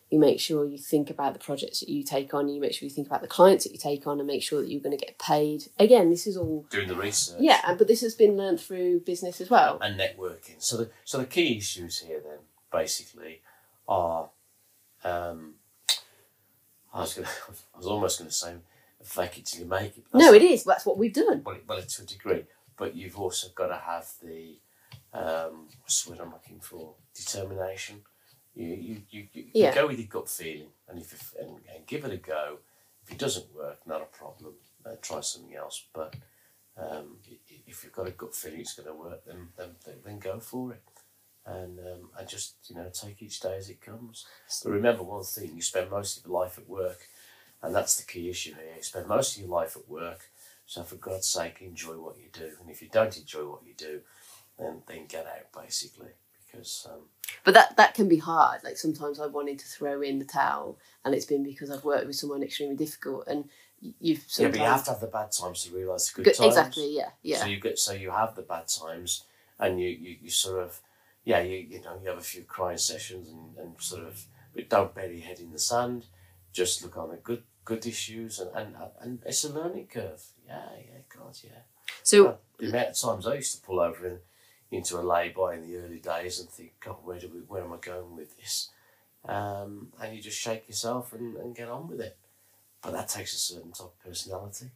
You 0.09 0.19
make 0.19 0.39
sure 0.39 0.65
you 0.65 0.77
think 0.77 1.09
about 1.09 1.33
the 1.33 1.39
projects 1.39 1.81
that 1.81 1.89
you 1.89 2.01
take 2.01 2.33
on. 2.33 2.47
You 2.47 2.61
make 2.61 2.73
sure 2.73 2.87
you 2.87 2.93
think 2.93 3.07
about 3.07 3.21
the 3.21 3.27
clients 3.27 3.65
that 3.65 3.73
you 3.73 3.77
take 3.77 4.07
on, 4.07 4.19
and 4.19 4.27
make 4.27 4.41
sure 4.41 4.61
that 4.61 4.69
you're 4.69 4.81
going 4.81 4.97
to 4.97 5.05
get 5.05 5.19
paid. 5.19 5.63
Again, 5.77 6.09
this 6.09 6.25
is 6.25 6.37
all 6.37 6.65
Doing 6.69 6.87
the 6.87 6.95
research. 6.95 7.37
yeah, 7.41 7.75
but 7.77 7.87
this 7.89 7.99
has 8.01 8.15
been 8.15 8.37
learned 8.37 8.61
through 8.61 9.01
business 9.01 9.41
as 9.41 9.49
well. 9.49 9.77
and 9.81 9.99
networking. 9.99 10.55
So 10.59 10.77
the 10.77 10.89
so 11.03 11.17
the 11.17 11.25
key 11.25 11.57
issues 11.57 11.99
here 11.99 12.21
then 12.25 12.39
basically 12.71 13.41
are 13.87 14.29
um, 15.03 15.55
I 16.93 17.01
was 17.01 17.13
gonna 17.13 17.27
I 17.75 17.77
was 17.77 17.87
almost 17.87 18.17
gonna 18.19 18.31
say 18.31 18.53
fake 19.03 19.37
it 19.39 19.45
till 19.45 19.61
you 19.63 19.67
make 19.69 19.97
it. 19.97 20.05
but 20.11 20.19
No, 20.19 20.33
it 20.33 20.41
is. 20.41 20.63
That's 20.63 20.85
what 20.85 20.97
we've 20.97 21.13
done. 21.13 21.41
Well, 21.45 21.57
well, 21.67 21.81
to 21.81 22.01
a 22.01 22.05
degree, 22.05 22.45
but 22.77 22.95
you've 22.95 23.19
also 23.19 23.49
got 23.55 23.67
to 23.67 23.77
have 23.77 24.07
the 24.23 24.57
um, 25.13 25.67
what's 25.81 26.03
the 26.03 26.11
word 26.11 26.19
I'm 26.21 26.31
looking 26.31 26.59
for? 26.59 26.95
Determination. 27.15 28.03
You 28.57 28.73
you, 28.75 29.01
you, 29.11 29.27
you 29.33 29.45
Yeah. 29.53 29.75
go 29.75 29.87
with 29.87 29.99
your 29.99 30.07
gut 30.07 30.29
feeling, 30.29 30.71
and 30.87 30.99
if 30.99 31.35
and, 31.39 31.59
and 31.73 31.85
give 31.85 32.05
it 32.05 32.11
a 32.11 32.17
go. 32.17 32.57
If 33.03 33.11
it 33.11 33.19
doesn't 33.19 33.53
work, 33.53 33.85
not 33.85 34.01
a 34.01 34.05
problem. 34.05 34.55
Uh, 34.85 34.95
try 35.01 35.21
something 35.21 35.55
else. 35.55 35.85
But 35.93 36.15
um, 36.75 37.19
if 37.67 37.83
you've 37.83 37.93
got 37.93 38.07
a 38.07 38.11
gut 38.11 38.35
feeling 38.35 38.61
it's 38.61 38.73
going 38.73 38.87
to 38.87 38.95
work, 38.95 39.23
then, 39.25 39.49
then 39.57 39.75
then 39.85 39.95
then 40.03 40.19
go 40.19 40.39
for 40.39 40.73
it, 40.73 40.81
and 41.45 41.79
um, 41.79 42.09
and 42.17 42.27
just 42.27 42.55
you 42.67 42.75
know 42.75 42.89
take 42.91 43.21
each 43.21 43.39
day 43.39 43.55
as 43.57 43.69
it 43.69 43.79
comes. 43.79 44.25
But 44.63 44.71
remember 44.71 45.03
one 45.03 45.23
thing: 45.23 45.51
you 45.55 45.61
spend 45.61 45.91
most 45.91 46.17
of 46.17 46.25
your 46.25 46.41
life 46.41 46.57
at 46.57 46.67
work, 46.67 47.07
and 47.61 47.75
that's 47.75 47.97
the 47.97 48.11
key 48.11 48.27
issue 48.29 48.55
here. 48.55 48.73
You 48.77 48.83
spend 48.83 49.07
most 49.07 49.35
of 49.35 49.41
your 49.43 49.51
life 49.51 49.77
at 49.77 49.87
work, 49.87 50.31
so 50.65 50.81
for 50.81 50.95
God's 50.95 51.27
sake, 51.27 51.61
enjoy 51.61 51.97
what 51.99 52.17
you 52.17 52.29
do. 52.33 52.51
And 52.59 52.71
if 52.71 52.81
you 52.81 52.89
don't 52.91 53.15
enjoy 53.15 53.45
what 53.47 53.65
you 53.67 53.75
do, 53.75 54.01
then 54.57 54.81
then 54.87 55.05
get 55.05 55.27
out 55.27 55.63
basically 55.63 56.13
because 56.57 56.87
um, 56.91 57.01
But 57.43 57.53
that 57.53 57.77
that 57.77 57.93
can 57.93 58.07
be 58.07 58.17
hard. 58.17 58.63
Like 58.63 58.77
sometimes 58.77 59.19
I've 59.19 59.33
wanted 59.33 59.59
to 59.59 59.65
throw 59.65 60.01
in 60.01 60.19
the 60.19 60.25
towel, 60.25 60.77
and 61.05 61.13
it's 61.13 61.25
been 61.25 61.43
because 61.43 61.69
I've 61.71 61.83
worked 61.83 62.07
with 62.07 62.15
someone 62.15 62.43
extremely 62.43 62.75
difficult, 62.75 63.27
and 63.27 63.45
you've 63.99 64.25
yeah, 64.37 64.47
but 64.49 64.59
you 64.59 64.65
have 64.65 64.83
to 64.85 64.91
have 64.91 64.99
the 64.99 65.07
bad 65.07 65.31
times 65.31 65.63
to 65.63 65.75
realise 65.75 66.09
the 66.09 66.15
good 66.15 66.25
Good- 66.25 66.35
times. 66.35 66.47
exactly. 66.57 66.95
Yeah, 66.95 67.09
yeah. 67.21 67.37
So 67.39 67.45
you 67.45 67.59
get 67.59 67.79
so 67.79 67.93
you 67.93 68.11
have 68.11 68.35
the 68.35 68.41
bad 68.41 68.67
times, 68.67 69.23
and 69.59 69.79
you, 69.79 69.89
you, 69.89 70.17
you 70.23 70.29
sort 70.29 70.61
of 70.63 70.79
yeah 71.23 71.39
you 71.41 71.57
you 71.57 71.81
know 71.81 71.99
you 72.01 72.09
have 72.09 72.17
a 72.17 72.21
few 72.21 72.43
crying 72.43 72.77
sessions 72.77 73.29
and, 73.29 73.57
and 73.57 73.75
sort 73.81 74.03
of 74.03 74.25
but 74.53 74.69
don't 74.69 74.95
bury 74.95 75.17
your 75.17 75.27
head 75.27 75.39
in 75.39 75.51
the 75.51 75.59
sand. 75.59 76.05
Just 76.53 76.81
look 76.83 76.97
on 76.97 77.09
the 77.09 77.17
good 77.17 77.43
good 77.65 77.85
issues 77.85 78.39
and 78.39 78.49
and, 78.55 78.75
and 79.01 79.19
it's 79.25 79.43
a 79.43 79.53
learning 79.53 79.87
curve. 79.87 80.23
Yeah, 80.45 80.61
yeah, 80.77 81.01
God, 81.15 81.37
yeah. 81.43 81.59
so 82.03 82.23
Well, 82.23 82.39
the 82.57 82.69
amount 82.69 82.87
of 82.89 82.97
times 82.99 83.27
I 83.27 83.35
used 83.35 83.55
to 83.55 83.61
pull 83.61 83.79
over 83.81 84.07
in, 84.07 84.19
into 84.71 84.99
a 84.99 85.01
lay-by 85.01 85.55
in 85.55 85.61
the 85.61 85.77
early 85.77 85.99
days 85.99 86.39
and 86.39 86.49
think, 86.49 86.73
God, 86.83 86.97
where 87.03 87.19
do 87.19 87.29
we, 87.33 87.39
where 87.41 87.63
am 87.63 87.73
I 87.73 87.77
going 87.77 88.15
with 88.15 88.37
this? 88.37 88.69
Um, 89.27 89.91
and 90.01 90.15
you 90.15 90.21
just 90.21 90.39
shake 90.39 90.67
yourself 90.67 91.13
and, 91.13 91.35
and 91.37 91.55
get 91.55 91.69
on 91.69 91.87
with 91.87 91.99
it. 92.01 92.17
But 92.81 92.93
that 92.93 93.09
takes 93.09 93.33
a 93.33 93.37
certain 93.39 93.71
type 93.71 93.87
of 93.87 93.99
personality. 93.99 94.67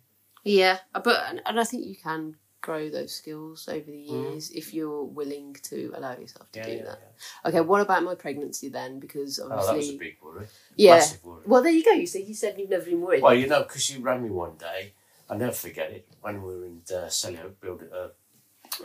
yeah, 0.43 0.79
but 0.93 1.41
and, 1.45 1.59
I 1.59 1.63
think 1.63 1.85
you 1.85 1.95
can 1.95 2.35
grow 2.61 2.89
those 2.89 3.13
skills 3.13 3.67
over 3.67 3.85
the 3.85 3.91
Mm. 3.91 4.09
years 4.09 4.51
if 4.51 4.73
you're 4.73 5.03
willing 5.03 5.55
to 5.63 5.91
allow 5.95 6.15
yourself 6.17 6.51
to 6.51 6.59
Yeah, 6.59 6.65
do 6.65 6.71
yeah, 6.73 6.83
that. 6.83 6.99
yeah. 7.43 7.49
Okay, 7.49 7.61
what 7.61 7.81
about 7.81 8.03
my 8.03 8.15
pregnancy 8.15 8.69
then? 8.69 8.99
Because 8.99 9.39
Oh, 9.39 9.45
obviously, 9.49 9.71
that 9.71 9.77
was 9.77 9.89
a 9.89 9.97
big 9.97 10.17
worry. 10.21 10.47
yeah. 10.75 10.95
Massive 10.95 11.23
worry. 11.23 11.43
Well, 11.45 11.61
there 11.63 11.71
you 11.71 11.83
go. 11.83 11.91
You 11.91 12.05
see, 12.07 12.23
you 12.23 12.33
said 12.33 12.57
you've 12.59 12.69
never 12.69 12.85
been 12.85 13.01
worried. 13.01 13.23
Well, 13.23 13.33
you 13.35 13.47
know, 13.47 13.63
because 13.63 13.89
you 13.89 13.99
rang 14.01 14.23
me 14.23 14.29
one 14.29 14.57
day, 14.57 14.93
I'll 15.29 15.37
never 15.37 15.51
forget 15.53 15.91
it, 15.91 16.07
when 16.21 16.41
we 16.43 16.55
were 16.55 16.65
in 16.65 16.81
uh, 16.91 17.05
Selly 17.07 17.39
building, 17.61 17.89
uh, 17.93 18.09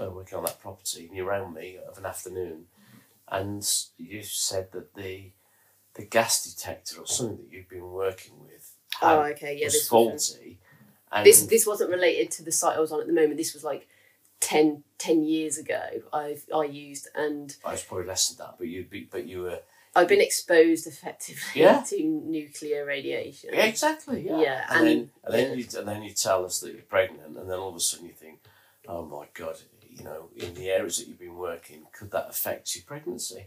uh, 0.01 0.11
working 0.11 0.39
on 0.39 0.45
that 0.45 0.61
property, 0.61 1.07
and 1.07 1.17
you 1.17 1.25
rang 1.25 1.53
me 1.53 1.79
of 1.89 1.99
an 1.99 2.07
afternoon, 2.07 2.67
and 3.29 3.67
you 3.99 4.23
said 4.23 4.73
that 4.73 4.95
the 4.95 5.33
the 5.95 6.05
gas 6.05 6.45
detector 6.55 7.01
or 7.01 7.07
something 7.07 7.39
that 7.39 7.51
you've 7.51 7.69
been 7.71 7.91
working 7.91 8.35
with 8.45 8.73
oh, 9.03 9.21
okay, 9.23 9.57
yeah. 9.59 9.67
was 9.67 9.73
This 9.75 9.89
faulty. 9.89 10.59
And 11.13 11.25
this 11.25 11.47
this 11.47 11.67
wasn't 11.67 11.91
related 11.91 12.31
to 12.33 12.43
the 12.43 12.53
site 12.53 12.77
I 12.77 12.81
was 12.81 12.93
on 12.93 13.01
at 13.01 13.07
the 13.07 13.13
moment. 13.13 13.37
This 13.39 13.55
was 13.55 13.65
like 13.65 13.89
10, 14.41 14.83
10 14.99 15.23
years 15.25 15.57
ago. 15.57 15.81
I've 16.13 16.45
I 16.55 16.65
used 16.65 17.09
and 17.15 17.57
I 17.65 17.73
was 17.73 17.83
probably 17.83 18.07
less 18.07 18.29
than 18.29 18.45
that, 18.45 18.57
but 18.59 18.67
you 18.69 18.85
be, 18.85 19.09
but 19.11 19.27
you 19.27 19.43
were 19.43 19.61
I've 19.95 20.09
been 20.09 20.21
exposed 20.21 20.87
effectively 20.87 21.63
Yeah. 21.63 21.81
to 21.89 22.03
nuclear 22.05 22.85
radiation. 22.85 23.51
yeah, 23.55 23.65
exactly 23.65 24.27
yeah. 24.27 24.41
Yeah, 24.41 24.67
and, 24.69 24.87
then 24.87 24.97
and- 24.99 25.11
and 25.25 25.35
then 25.35 25.59
you 25.59 25.67
and 25.79 25.89
then 25.89 26.03
you 26.03 26.11
tell 26.13 26.45
us 26.45 26.61
that 26.61 26.73
you're 26.73 26.83
pregnant, 26.83 27.37
and 27.39 27.49
then 27.49 27.59
all 27.59 27.71
of 27.71 27.77
a 27.77 27.81
sudden 27.81 28.07
you 28.07 28.13
think, 28.13 28.41
oh 28.87 29.07
my 29.07 29.27
god, 29.33 29.57
you 29.97 30.05
know, 30.05 30.29
in 30.37 30.55
the 30.55 30.71
areas 30.71 30.99
that 30.99 31.09
you've 31.09 31.19
been 31.19 31.37
working, 31.39 31.87
could 31.93 32.11
that 32.13 32.29
affect 32.29 32.75
your 32.77 32.85
pregnancy? 32.85 33.47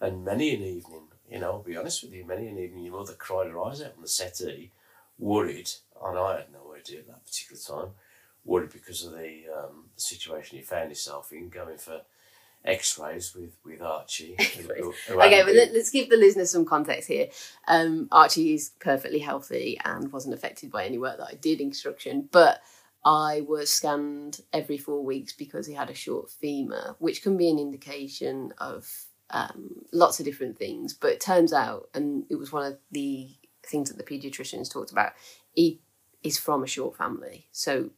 And 0.00 0.24
many 0.24 0.54
an 0.54 0.62
evening, 0.62 1.08
you 1.30 1.40
know, 1.40 1.52
I'll 1.52 1.62
be 1.62 1.76
honest 1.76 2.02
with 2.02 2.12
you, 2.12 2.24
many 2.24 2.46
an 2.48 2.58
evening 2.58 2.84
your 2.84 2.94
mother 2.98 3.14
cried 3.14 3.48
her 3.50 3.60
eyes 3.64 3.82
out 3.82 3.94
on 3.96 4.02
the 4.02 4.08
settee, 4.08 4.70
worried, 5.18 5.70
and 6.04 6.16
I 6.18 6.36
had 6.36 6.52
no 6.52 6.74
idea 6.74 7.00
at 7.00 7.08
that 7.08 7.24
particular 7.26 7.60
time, 7.60 7.94
worried 8.44 8.70
because 8.70 9.04
of 9.04 9.12
the, 9.12 9.42
um, 9.56 9.86
situation 9.96 10.56
you 10.58 10.64
found 10.64 10.90
yourself 10.90 11.32
in, 11.32 11.48
going 11.48 11.78
for 11.78 12.02
X-rays 12.64 13.34
with 13.34 13.52
with 13.64 13.80
Archie. 13.82 14.36
who- 14.56 14.62
who- 14.74 14.94
who 15.08 15.20
Okay, 15.20 15.42
but 15.44 15.54
let, 15.54 15.70
us 15.70 15.90
give 15.90 16.10
the 16.10 16.16
listeners 16.16 16.50
some 16.50 16.64
context 16.64 17.08
here. 17.08 17.28
Um, 17.66 18.08
Archie 18.12 18.54
is 18.54 18.72
perfectly 18.80 19.20
healthy 19.20 19.78
and 19.84 20.12
wasn't 20.12 20.34
affected 20.34 20.70
by 20.70 20.84
any 20.84 20.98
work 20.98 21.18
that 21.18 21.28
I 21.28 21.34
did 21.34 21.60
in 21.60 21.70
construction, 21.70 22.28
but 22.32 22.60
I 23.04 23.42
was 23.46 23.70
scanned 23.70 24.40
every 24.52 24.76
four 24.76 25.04
weeks 25.04 25.32
because 25.32 25.66
he 25.66 25.74
had 25.74 25.90
a 25.90 25.94
short 25.94 26.30
femur, 26.30 26.96
which 26.98 27.22
can 27.22 27.36
be 27.36 27.48
an 27.48 27.58
indication 27.58 28.52
of 28.58 29.06
um, 29.30 29.84
lots 29.92 30.18
of 30.18 30.26
different 30.26 30.58
things. 30.58 30.94
But 30.94 31.12
it 31.12 31.20
turns 31.20 31.52
out, 31.52 31.88
and 31.94 32.24
it 32.28 32.36
was 32.36 32.52
one 32.52 32.66
of 32.66 32.78
the 32.90 33.30
things 33.64 33.90
that 33.90 33.98
the 33.98 34.04
paediatricians 34.04 34.70
talked 34.70 34.90
about, 34.90 35.12
he 35.54 35.80
is 36.22 36.38
from 36.38 36.62
a 36.62 36.66
short 36.66 36.96
family. 36.96 37.46
So 37.52 37.90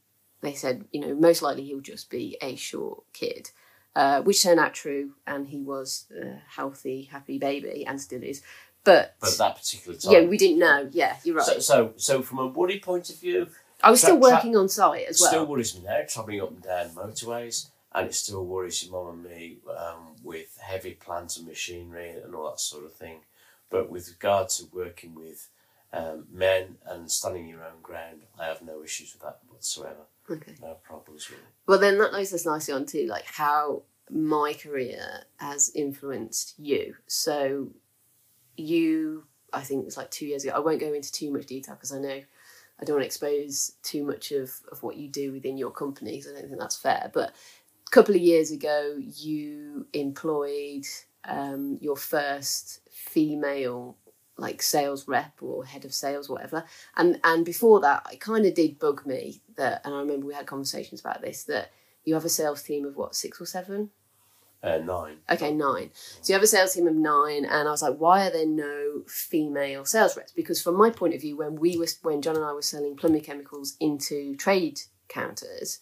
they 0.43 0.55
said, 0.55 0.85
you 0.93 1.01
know, 1.01 1.15
most 1.15 1.43
likely 1.43 1.65
he'll 1.65 1.81
just 1.81 2.11
be 2.11 2.37
a 2.43 2.57
short 2.57 3.05
kid 3.13 3.51
uh, 3.97 4.23
which 4.23 4.43
turned 4.43 4.61
out 4.61 4.75
true, 4.75 5.15
and 5.27 5.49
he 5.49 5.61
was 5.61 6.07
a 6.17 6.41
healthy, 6.49 7.03
happy 7.03 7.39
baby, 7.39 7.85
and 7.87 8.01
still 8.01 8.23
is. 8.23 8.43
But, 8.85 9.17
but 9.21 9.33
at 9.33 9.39
that 9.39 9.57
particular 9.57 9.99
time, 9.99 10.13
yeah, 10.13 10.23
we 10.23 10.39
didn't 10.39 10.59
know. 10.59 10.89
Yeah, 10.93 11.17
you're 11.25 11.37
right. 11.37 11.45
So, 11.45 11.59
so, 11.59 11.93
so 11.97 12.23
from 12.23 12.39
a 12.39 12.47
worry 12.47 12.79
point 12.79 13.11
of 13.11 13.21
view, 13.21 13.49
I 13.83 13.91
was 13.91 14.01
Tra- 14.01 14.09
still 14.11 14.21
tra- 14.21 14.31
working 14.31 14.57
on 14.57 14.69
site 14.69 15.07
as 15.09 15.21
well. 15.21 15.31
still 15.31 15.47
worries 15.47 15.75
me 15.77 15.83
now, 15.85 16.01
travelling 16.09 16.41
up 16.41 16.51
and 16.51 16.63
down 16.63 16.91
motorways, 16.91 17.69
and 17.93 18.07
it 18.07 18.15
still 18.15 18.45
worries 18.45 18.83
your 18.85 18.93
mum 18.93 19.15
and 19.15 19.25
me 19.25 19.59
um, 19.77 20.15
with 20.23 20.59
heavy 20.61 20.93
plant 20.93 21.37
and 21.37 21.47
machinery 21.47 22.11
and 22.11 22.35
all 22.35 22.51
that 22.51 22.61
sort 22.61 22.85
of 22.85 22.93
thing. 22.93 23.21
But 23.71 23.91
with 23.91 24.09
regard 24.09 24.49
to 24.51 24.65
working 24.73 25.15
with 25.15 25.49
um, 25.93 26.27
men 26.33 26.77
and 26.87 27.11
standing 27.11 27.49
your 27.49 27.65
own 27.65 27.81
ground, 27.83 28.23
I 28.39 28.47
have 28.47 28.63
no 28.63 28.83
issues 28.83 29.13
with 29.13 29.23
that 29.23 29.39
whatsoever. 29.49 30.07
Okay. 30.29 30.55
No 30.61 30.75
problems 30.83 31.31
really. 31.31 31.43
Well, 31.67 31.79
then 31.79 31.99
that 31.99 32.13
leads 32.13 32.33
us 32.33 32.47
nicely 32.47 32.75
on 32.75 32.87
to 32.87 33.07
like 33.09 33.25
how 33.25 33.83
my 34.11 34.55
career 34.55 35.25
has 35.37 35.71
influenced 35.75 36.55
you. 36.59 36.97
So, 37.07 37.69
you, 38.57 39.25
I 39.53 39.61
think 39.63 39.83
it 39.83 39.87
was 39.87 39.97
like 39.97 40.11
two 40.11 40.27
years 40.27 40.45
ago. 40.45 40.53
I 40.55 40.61
won't 40.61 40.81
go 40.81 40.93
into 40.93 41.11
too 41.13 41.33
much 41.33 41.47
detail 41.47 41.75
because 41.75 41.93
I 41.93 41.99
know 41.99 42.21
I 42.81 42.85
don't 42.85 42.97
want 42.97 43.03
to 43.03 43.07
expose 43.07 43.73
too 43.83 44.05
much 44.05 44.33
of, 44.33 44.53
of 44.73 44.83
what 44.83 44.97
you 44.97 45.09
do 45.09 45.33
within 45.33 45.59
your 45.59 45.71
company 45.71 46.13
because 46.17 46.33
I 46.33 46.41
don't 46.41 46.49
think 46.49 46.61
that's 46.61 46.77
fair. 46.77 47.11
But 47.13 47.35
a 47.87 47.91
couple 47.91 48.15
of 48.15 48.21
years 48.21 48.51
ago, 48.51 48.97
you 48.99 49.87
employed 49.93 50.87
um, 51.25 51.79
your 51.81 51.97
first 51.97 52.81
female 52.91 53.97
like 54.39 54.63
sales 54.63 55.07
rep 55.07 55.35
or 55.43 55.67
head 55.67 55.85
of 55.85 55.93
sales 55.93 56.27
whatever 56.27 56.65
and 56.97 57.21
and 57.25 57.45
before 57.45 57.79
that 57.81 58.07
it 58.11 58.21
kind 58.21 58.47
of 58.47 58.55
did 58.55 58.79
bug 58.79 59.05
me 59.05 59.43
that 59.55 59.83
and 59.85 59.95
i 59.95 59.99
remember 59.99 60.27
we 60.27 60.33
had 60.33 60.47
conversations 60.47 60.99
about 60.99 61.21
this 61.21 61.45
that 61.45 61.71
you 62.05 62.15
have 62.15 62.25
a 62.25 62.29
sales 62.31 62.63
team 62.63 62.87
of 62.87 62.97
what 62.97 63.15
six 63.15 63.39
or 63.39 63.45
seven 63.45 63.91
Uh, 64.63 64.77
nine. 64.79 65.17
okay 65.31 65.53
nine. 65.53 65.91
So 66.21 66.33
you 66.33 66.35
have 66.35 66.43
a 66.43 66.47
sales 66.47 66.75
team 66.75 66.87
of 66.87 66.95
nine 66.95 67.47
and 67.47 67.67
i 67.67 67.71
was 67.71 67.81
like 67.81 67.97
why 67.97 68.27
are 68.27 68.31
there 68.31 68.47
no 68.47 69.03
female 69.07 69.87
sales 69.87 70.17
reps? 70.19 70.33
Because 70.33 70.61
from 70.61 70.77
my 70.77 70.91
point 70.91 71.15
of 71.15 71.23
view 71.23 71.37
when 71.37 71.57
we 71.57 71.79
were 71.79 71.87
when 72.03 72.21
john 72.21 72.37
and 72.37 72.45
i 72.45 72.53
were 72.53 72.61
selling 72.61 72.95
plumbing 72.95 73.23
chemicals 73.23 73.77
into 73.81 74.37
trade 74.37 74.83
counters 75.09 75.81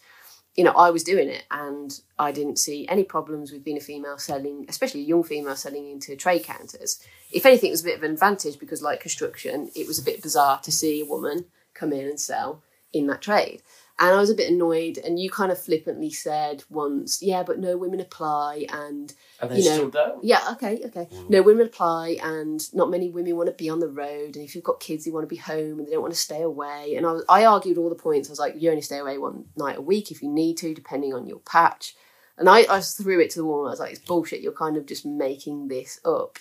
you 0.54 0.64
know 0.64 0.72
i 0.72 0.90
was 0.90 1.04
doing 1.04 1.28
it 1.28 1.44
and 1.50 2.00
i 2.18 2.30
didn't 2.32 2.58
see 2.58 2.86
any 2.88 3.04
problems 3.04 3.52
with 3.52 3.64
being 3.64 3.76
a 3.76 3.80
female 3.80 4.18
selling 4.18 4.64
especially 4.68 5.00
a 5.00 5.04
young 5.04 5.22
female 5.22 5.56
selling 5.56 5.88
into 5.90 6.16
trade 6.16 6.44
counters. 6.44 7.00
If 7.32 7.46
anything 7.46 7.68
it 7.68 7.72
was 7.72 7.82
a 7.82 7.84
bit 7.84 7.98
of 7.98 8.02
an 8.04 8.12
advantage 8.12 8.58
because 8.58 8.82
like 8.82 9.00
construction 9.00 9.70
it 9.74 9.86
was 9.86 9.98
a 9.98 10.04
bit 10.04 10.22
bizarre 10.22 10.60
to 10.60 10.72
see 10.72 11.00
a 11.00 11.04
woman 11.04 11.46
come 11.74 11.92
in 11.92 12.06
and 12.06 12.20
sell 12.20 12.62
in 12.92 13.06
that 13.06 13.22
trade 13.22 13.62
and 13.98 14.14
i 14.14 14.20
was 14.20 14.30
a 14.30 14.34
bit 14.34 14.50
annoyed 14.52 14.98
and 14.98 15.18
you 15.18 15.30
kind 15.30 15.50
of 15.52 15.58
flippantly 15.58 16.10
said 16.10 16.62
once 16.70 17.22
yeah 17.22 17.42
but 17.42 17.58
no 17.58 17.76
women 17.76 18.00
apply 18.00 18.66
and 18.70 19.14
And 19.40 19.50
You 19.58 19.64
know, 19.70 19.90
yeah, 20.22 20.40
okay, 20.52 20.80
okay. 20.86 21.08
No 21.28 21.42
women 21.42 21.66
apply, 21.66 22.18
and 22.22 22.60
not 22.74 22.90
many 22.90 23.08
women 23.10 23.36
want 23.36 23.48
to 23.48 23.54
be 23.54 23.70
on 23.70 23.78
the 23.78 23.88
road. 23.88 24.34
And 24.34 24.44
if 24.44 24.54
you've 24.56 24.64
got 24.64 24.80
kids, 24.80 25.04
they 25.04 25.12
want 25.12 25.22
to 25.22 25.28
be 25.28 25.36
home 25.36 25.78
and 25.78 25.86
they 25.86 25.92
don't 25.92 26.02
want 26.02 26.12
to 26.12 26.18
stay 26.18 26.42
away. 26.42 26.94
And 26.96 27.06
I, 27.06 27.12
was, 27.12 27.24
I 27.28 27.44
argued 27.44 27.78
all 27.78 27.88
the 27.88 27.94
points. 27.94 28.28
I 28.28 28.32
was 28.32 28.40
like, 28.40 28.54
you 28.56 28.68
only 28.70 28.82
stay 28.82 28.98
away 28.98 29.16
one 29.18 29.44
night 29.56 29.78
a 29.78 29.80
week 29.80 30.10
if 30.10 30.22
you 30.22 30.28
need 30.28 30.56
to, 30.58 30.74
depending 30.74 31.14
on 31.14 31.26
your 31.28 31.38
patch. 31.38 31.94
And 32.36 32.48
I, 32.48 32.66
I 32.68 32.80
threw 32.80 33.20
it 33.20 33.30
to 33.30 33.38
the 33.38 33.44
wall. 33.44 33.60
And 33.60 33.68
I 33.68 33.70
was 33.70 33.80
like, 33.80 33.92
it's 33.92 34.00
bullshit. 34.00 34.40
You're 34.40 34.52
kind 34.52 34.76
of 34.76 34.86
just 34.86 35.06
making 35.06 35.68
this 35.68 36.00
up, 36.04 36.38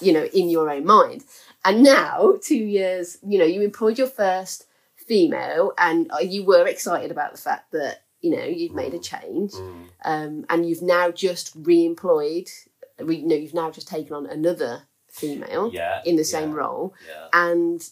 you 0.00 0.12
know, 0.14 0.24
in 0.32 0.48
your 0.48 0.70
own 0.70 0.86
mind. 0.86 1.24
And 1.62 1.82
now, 1.82 2.38
two 2.42 2.56
years, 2.56 3.18
you 3.26 3.38
know, 3.38 3.44
you 3.44 3.60
employed 3.60 3.98
your 3.98 4.06
first 4.06 4.66
female, 5.06 5.72
and 5.78 6.10
uh, 6.12 6.18
you 6.18 6.44
were 6.44 6.66
excited 6.66 7.10
about 7.10 7.32
the 7.32 7.38
fact 7.40 7.72
that 7.72 8.02
you 8.20 8.30
know 8.36 8.44
you've 8.44 8.74
made 8.74 8.94
a 8.94 8.98
change 8.98 9.52
Mm. 9.52 9.88
um, 10.04 10.46
and 10.48 10.66
you've 10.68 10.82
now 10.82 11.10
just 11.10 11.52
re-employed 11.56 12.48
we 12.98 13.16
you 13.16 13.26
know 13.26 13.34
you've 13.36 13.52
now 13.54 13.70
just 13.70 13.86
taken 13.88 14.14
on 14.14 14.24
another 14.26 14.82
female 15.08 15.70
Yeah. 15.72 16.00
in 16.06 16.16
the 16.16 16.24
same 16.24 16.50
yeah, 16.50 16.56
role 16.56 16.94
Yeah. 17.06 17.26
and 17.32 17.86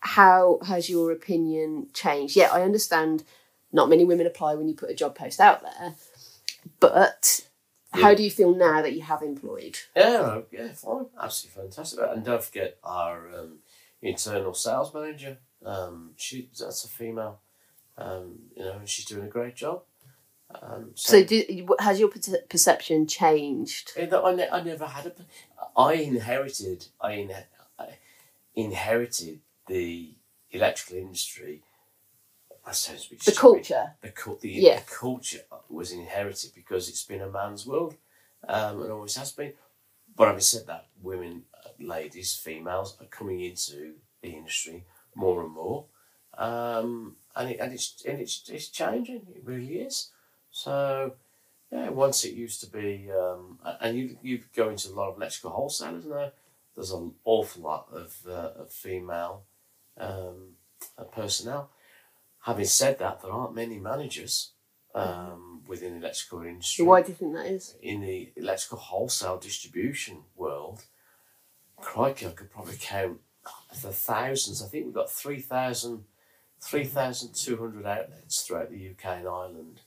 how 0.00 0.60
has 0.64 0.88
your 0.88 1.10
opinion 1.12 1.88
changed 1.92 2.36
yeah 2.36 2.48
i 2.52 2.62
understand 2.62 3.24
not 3.72 3.88
many 3.90 4.04
women 4.04 4.26
apply 4.26 4.54
when 4.54 4.68
you 4.68 4.74
put 4.74 4.88
a 4.90 4.94
job 4.94 5.14
post 5.14 5.40
out 5.40 5.62
there 5.62 5.94
but 6.80 7.46
how 7.92 8.14
do 8.14 8.22
you 8.22 8.30
feel 8.30 8.54
now 8.54 8.82
that 8.82 8.94
you 8.94 9.02
have 9.02 9.22
employed 9.22 9.76
Yeah, 9.94 10.40
yeah, 10.50 10.72
fine, 10.72 11.06
absolutely 11.20 11.62
fantastic. 11.62 11.98
And 12.02 12.24
don't 12.24 12.42
forget 12.42 12.78
our 12.84 13.28
um, 13.38 13.58
internal 14.02 14.54
sales 14.54 14.92
manager. 14.92 15.38
Um, 15.66 16.12
she 16.16 16.48
that's 16.58 16.84
a 16.84 16.88
female. 16.88 17.40
Um, 17.98 18.38
you 18.56 18.62
know, 18.62 18.72
and 18.72 18.88
she's 18.88 19.04
doing 19.06 19.24
a 19.24 19.28
great 19.28 19.56
job. 19.56 19.82
Um, 20.62 20.90
so 20.94 21.24
do, 21.24 21.66
has 21.80 21.98
your 21.98 22.08
perception 22.48 23.06
changed 23.06 23.92
that 23.96 24.12
I, 24.24 24.34
ne- 24.34 24.48
I 24.50 24.62
never 24.62 24.86
had 24.86 25.06
a. 25.06 25.12
I 25.76 25.94
inherited. 25.94 26.86
I, 27.00 27.12
in, 27.12 27.32
I 27.78 27.86
inherited 28.54 29.40
the 29.66 30.14
electrical 30.50 30.98
industry. 30.98 31.62
That 32.64 32.76
sounds 32.76 33.08
a 33.10 33.16
the 33.24 33.32
culture 33.32 33.94
The, 34.02 34.10
cul- 34.10 34.38
the, 34.40 34.50
Yeah. 34.50 34.80
the 34.80 34.90
culture 34.90 35.42
was 35.68 35.90
inherited 35.92 36.52
because 36.54 36.88
it's 36.88 37.04
been 37.04 37.20
a 37.20 37.28
man's 37.30 37.66
world, 37.66 37.96
um, 38.48 38.82
and 38.82 38.92
always 38.92 39.16
has 39.16 39.32
been. 39.32 39.54
But 40.16 40.26
having 40.28 40.40
said 40.40 40.66
that, 40.66 40.86
women, 41.02 41.44
uh, 41.64 41.68
ladies, 41.78 42.34
females 42.34 42.96
are 43.00 43.06
coming 43.06 43.40
into 43.40 43.94
the 44.22 44.30
industry 44.30 44.84
more 45.16 45.42
and 45.42 45.52
more, 45.52 45.86
um, 46.38 47.16
and 47.34 47.50
it, 47.50 47.58
and 47.58 47.72
it's 47.72 48.04
and 48.06 48.20
it's 48.20 48.48
it's 48.48 48.68
changing. 48.68 49.26
It 49.34 49.42
really 49.44 49.80
is. 49.80 50.10
So, 50.50 51.14
yeah, 51.72 51.88
once 51.90 52.24
it 52.24 52.34
used 52.34 52.60
to 52.60 52.70
be, 52.70 53.10
um, 53.10 53.58
and 53.80 53.96
you 53.96 54.18
you 54.22 54.42
go 54.54 54.68
into 54.68 54.88
a 54.90 54.94
lot 54.94 55.10
of 55.10 55.16
electrical 55.16 55.50
wholesalers 55.50 56.06
now. 56.06 56.30
There's 56.74 56.90
an 56.90 57.14
awful 57.24 57.62
lot 57.62 57.88
of 57.90 58.16
uh, 58.28 58.60
of 58.60 58.70
female 58.70 59.44
um, 59.98 60.56
uh, 60.98 61.04
personnel. 61.04 61.70
Having 62.42 62.66
said 62.66 62.98
that, 62.98 63.22
there 63.22 63.32
aren't 63.32 63.54
many 63.54 63.78
managers 63.78 64.50
um, 64.96 65.62
within 65.68 65.92
the 65.92 65.98
electrical 65.98 66.42
industry 66.42 66.84
why 66.84 67.02
do 67.02 67.08
you 67.08 67.14
think 67.14 67.34
that 67.34 67.46
is 67.46 67.74
in 67.82 68.00
the 68.00 68.32
electrical 68.34 68.78
wholesale 68.78 69.36
distribution 69.36 70.22
world, 70.36 70.84
crikey, 71.76 72.26
I 72.26 72.30
could 72.30 72.50
probably 72.50 72.76
count 72.80 73.20
the 73.82 73.92
thousands. 73.92 74.62
I 74.62 74.66
think 74.66 74.86
we've 74.86 74.94
got 74.94 75.10
3,000 75.10 76.04
3,200 76.60 77.86
outlets 77.86 78.42
throughout 78.42 78.70
the 78.70 78.88
UK 78.90 79.18
and 79.18 79.28
Ireland. 79.28 79.80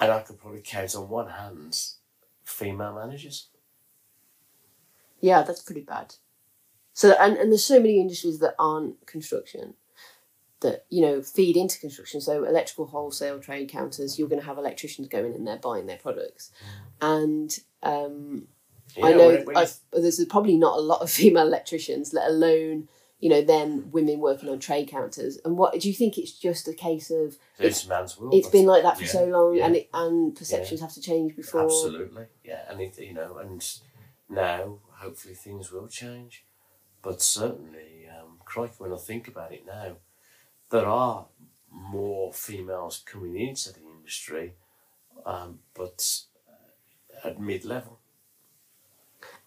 And 0.00 0.10
I 0.10 0.20
could 0.20 0.40
probably 0.40 0.62
count 0.64 0.96
on 0.96 1.08
one 1.08 1.28
hand 1.28 1.78
female 2.44 2.94
managers. 2.94 3.48
Yeah, 5.20 5.42
that's 5.42 5.62
pretty 5.62 5.82
bad. 5.82 6.14
So 6.94 7.12
and, 7.20 7.36
and 7.36 7.52
there's 7.52 7.64
so 7.64 7.78
many 7.78 8.00
industries 8.00 8.38
that 8.40 8.54
aren't 8.58 9.06
construction 9.06 9.74
that, 10.60 10.84
you 10.90 11.00
know, 11.00 11.22
feed 11.22 11.56
into 11.56 11.78
construction. 11.78 12.20
So 12.20 12.44
electrical 12.44 12.86
wholesale 12.86 13.38
trade 13.38 13.68
counters, 13.68 14.18
you're 14.18 14.28
gonna 14.28 14.42
have 14.42 14.58
electricians 14.58 15.08
going 15.08 15.34
in 15.34 15.44
there 15.44 15.58
buying 15.58 15.86
their 15.86 15.98
products. 15.98 16.50
And 17.00 17.56
um 17.82 18.48
I 19.02 19.12
know 19.12 19.28
when- 19.28 19.44
when 19.46 19.56
you- 19.56 19.62
I've, 19.62 19.76
there's 19.92 20.24
probably 20.26 20.56
not 20.56 20.76
a 20.78 20.80
lot 20.80 21.00
of 21.02 21.10
female 21.20 21.46
electricians, 21.46 22.12
let 22.12 22.28
alone, 22.28 22.88
you 23.20 23.28
know, 23.28 23.42
then 23.42 23.90
women 23.90 24.18
working 24.20 24.48
on 24.48 24.58
trade 24.58 24.88
counters. 24.88 25.38
And 25.44 25.58
what 25.58 25.78
do 25.78 25.88
you 25.88 25.94
think 25.94 26.16
it's 26.18 26.32
just 26.32 26.66
a 26.68 26.72
case 26.74 27.10
of 27.10 27.36
it's 27.58 27.86
man's 27.86 28.18
world. 28.18 28.34
it's 28.34 28.48
been 28.48 28.66
like 28.66 28.82
that 28.82 28.96
for 28.96 29.04
Yeah, 29.04 29.08
so 29.10 29.24
long 29.26 29.56
yeah. 29.56 29.66
and 29.66 29.76
it, 29.76 29.90
and 29.92 30.34
perceptions 30.34 30.80
have 30.80 30.94
to 30.94 31.00
change 31.02 31.36
before 31.36 31.62
Absolutely, 31.64 32.26
yeah, 32.44 32.64
and 32.70 32.80
it, 32.80 32.98
you 32.98 33.12
know, 33.14 33.36
and 33.38 33.62
now 34.28 34.78
hopefully 34.98 35.34
things 35.34 35.70
will 35.70 35.88
change, 35.88 36.44
but 37.02 37.20
certainly, 37.22 38.08
um, 38.08 38.38
crikey, 38.44 38.74
when 38.78 38.92
I 38.92 38.96
think 38.96 39.28
about 39.28 39.52
it 39.52 39.64
now, 39.66 39.96
there 40.70 40.86
are 40.86 41.26
more 41.70 42.32
females 42.32 43.02
coming 43.04 43.36
into 43.38 43.72
the 43.72 43.80
industry, 43.80 44.54
um, 45.26 45.60
but 45.74 46.22
at 47.22 47.38
mid 47.40 47.64
level. 47.64 47.99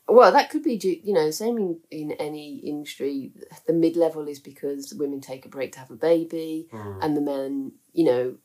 Well, 0.08 0.32
that 0.34 0.50
could 0.50 0.64
be, 0.64 0.78
due, 0.78 1.00
you 1.02 1.14
know, 1.14 1.32
same 1.32 1.58
in, 1.58 1.80
in 1.90 2.12
any 2.14 2.58
industry. 2.58 3.32
The 3.68 3.74
mid 3.74 3.96
level 3.96 4.28
is 4.28 4.40
because 4.40 4.94
women 4.94 5.22
take 5.22 5.46
a 5.46 5.50
break 5.50 5.72
to 5.74 5.80
have 5.80 5.92
a 5.92 5.96
baby, 5.96 6.68
and 7.02 7.16
the 7.16 7.22
men, 7.22 7.74
you 7.94 8.06
know, 8.06 8.36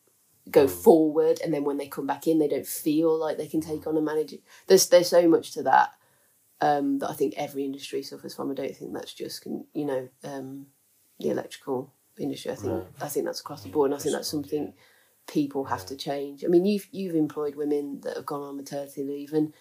go 0.50 0.68
forward, 0.68 1.40
and 1.42 1.52
then 1.52 1.64
when 1.64 1.76
they 1.76 1.88
come 1.88 2.06
back 2.06 2.26
in, 2.26 2.38
they 2.38 2.48
don't 2.48 2.66
feel 2.66 3.18
like 3.18 3.36
they 3.38 3.48
can 3.48 3.60
take 3.60 3.86
on 3.86 3.96
a 3.96 4.00
manager. 4.00 4.36
There's 4.66 4.88
there's 4.88 5.08
so 5.08 5.28
much 5.28 5.52
to 5.52 5.62
that 5.64 5.90
um, 6.60 6.98
that 7.00 7.10
I 7.10 7.14
think 7.14 7.34
every 7.36 7.64
industry 7.64 8.02
suffers 8.02 8.34
from. 8.34 8.50
I 8.50 8.54
don't 8.54 8.76
think 8.76 8.94
that's 8.94 9.12
just 9.12 9.44
you 9.46 9.84
know 9.84 10.08
um, 10.24 10.66
the 11.18 11.30
electrical 11.30 11.92
industry. 12.18 12.52
I 12.52 12.54
think 12.54 12.66
No. 12.72 12.86
I 13.00 13.08
think 13.08 13.26
that's 13.26 13.40
across 13.40 13.62
the 13.62 13.68
board, 13.70 13.90
and 13.90 13.98
I 13.98 14.02
think 14.02 14.14
that's 14.14 14.30
something 14.30 14.74
people 15.26 15.64
have 15.64 15.84
to 15.86 15.96
change. 15.96 16.44
I 16.44 16.48
mean, 16.48 16.64
you've 16.64 16.88
you've 16.92 17.14
employed 17.14 17.54
women 17.56 18.00
that 18.02 18.16
have 18.16 18.26
gone 18.26 18.42
on 18.42 18.56
maternity 18.56 19.04
leave, 19.04 19.32
and 19.32 19.52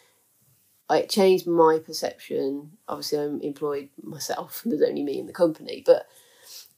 it 0.95 1.09
changed 1.09 1.47
my 1.47 1.79
perception. 1.85 2.77
Obviously, 2.87 3.19
I'm 3.19 3.41
employed 3.41 3.89
myself. 4.01 4.61
and 4.63 4.71
There's 4.79 4.87
only 4.87 5.03
me 5.03 5.19
in 5.19 5.27
the 5.27 5.33
company, 5.33 5.83
but 5.85 6.07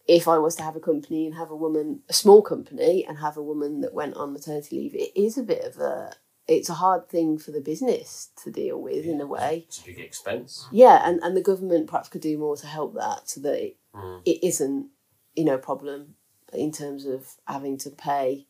if 0.07 0.27
I 0.27 0.39
was 0.39 0.55
to 0.55 0.63
have 0.63 0.75
a 0.75 0.79
company 0.79 1.27
and 1.27 1.35
have 1.35 1.51
a 1.51 1.55
woman, 1.55 2.01
a 2.09 2.13
small 2.13 2.41
company, 2.41 3.05
and 3.07 3.19
have 3.19 3.37
a 3.37 3.43
woman 3.43 3.81
that 3.81 3.93
went 3.93 4.15
on 4.15 4.33
maternity 4.33 4.77
leave, 4.77 4.95
it 4.95 5.11
is 5.19 5.37
a 5.37 5.43
bit 5.43 5.63
of 5.63 5.77
a. 5.79 6.13
It's 6.47 6.69
a 6.69 6.73
hard 6.73 7.07
thing 7.09 7.37
for 7.37 7.51
the 7.51 7.61
business 7.61 8.31
to 8.43 8.49
deal 8.49 8.81
with 8.81 9.05
in 9.05 9.21
a 9.21 9.27
way. 9.27 9.65
It's 9.67 9.81
a 9.83 9.85
big 9.85 9.99
expense. 9.99 10.65
Yeah, 10.71 10.99
and, 11.07 11.19
and 11.21 11.37
the 11.37 11.43
government 11.43 11.85
perhaps 11.87 12.09
could 12.09 12.21
do 12.21 12.39
more 12.39 12.57
to 12.57 12.65
help 12.65 12.95
that 12.95 13.29
so 13.29 13.41
that 13.41 13.63
it, 13.63 13.75
Mm. 13.93 14.21
it 14.25 14.43
isn't, 14.43 14.87
you 15.35 15.43
know, 15.45 15.55
a 15.55 15.59
problem 15.59 16.15
in 16.53 16.71
terms 16.71 17.05
of 17.05 17.35
having 17.47 17.77
to 17.79 17.91
pay 17.91 18.47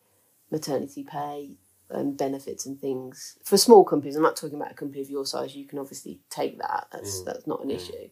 maternity 0.51 1.03
pay 1.03 1.51
and 1.89 2.17
benefits 2.17 2.65
and 2.65 2.79
things 2.79 3.37
for 3.43 3.57
small 3.57 3.83
companies. 3.83 4.15
I'm 4.15 4.21
not 4.23 4.35
talking 4.35 4.57
about 4.59 4.71
a 4.71 4.75
company 4.75 5.01
of 5.01 5.09
your 5.09 5.25
size. 5.25 5.55
You 5.55 5.65
can 5.65 5.79
obviously 5.79 6.19
take 6.29 6.57
that. 6.59 6.87
That's 6.91 7.21
Mm. 7.21 7.25
that's 7.25 7.47
not 7.47 7.63
an 7.63 7.71
issue. 7.71 8.09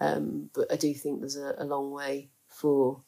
Um, 0.00 0.50
but 0.54 0.70
I 0.72 0.76
do 0.76 0.92
think 0.94 1.20
there's 1.20 1.36
a, 1.36 1.54
a 1.58 1.64
long 1.64 1.90
way 1.92 2.30
for 2.48 3.02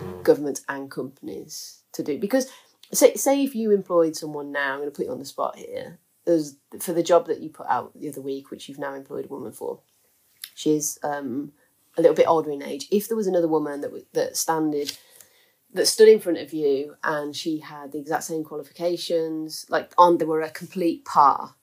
Mm. 0.00 0.22
governments 0.24 0.62
and 0.68 0.90
companies 0.90 1.82
to 1.92 2.02
do 2.02 2.18
because 2.18 2.50
say 2.92 3.14
say 3.14 3.42
if 3.42 3.54
you 3.54 3.70
employed 3.70 4.14
someone 4.16 4.52
now, 4.52 4.72
I'm 4.74 4.80
going 4.80 4.90
to 4.90 4.96
put 4.96 5.06
you 5.06 5.12
on 5.12 5.18
the 5.18 5.24
spot 5.24 5.56
here. 5.56 5.98
There's 6.26 6.56
for 6.80 6.92
the 6.92 7.02
job 7.02 7.26
that 7.28 7.40
you 7.40 7.48
put 7.50 7.66
out 7.68 7.92
the 7.98 8.08
other 8.08 8.20
week, 8.20 8.50
which 8.50 8.68
you've 8.68 8.78
now 8.78 8.94
employed 8.94 9.24
a 9.24 9.28
woman 9.28 9.52
for. 9.52 9.80
She's 10.54 10.98
um, 11.02 11.52
a 11.96 12.02
little 12.02 12.16
bit 12.16 12.26
older 12.28 12.50
in 12.50 12.62
age. 12.62 12.88
If 12.90 13.08
there 13.08 13.16
was 13.16 13.26
another 13.26 13.48
woman 13.48 13.80
that 13.82 14.12
that 14.12 14.36
standed 14.36 14.98
that 15.72 15.86
stood 15.86 16.08
in 16.08 16.20
front 16.20 16.38
of 16.38 16.52
you 16.52 16.96
and 17.02 17.34
she 17.36 17.58
had 17.58 17.92
the 17.92 17.98
exact 17.98 18.24
same 18.24 18.44
qualifications, 18.44 19.66
like 19.68 19.92
on 19.98 20.18
they 20.18 20.24
were 20.24 20.40
a 20.42 20.50
complete 20.50 21.04
par, 21.04 21.54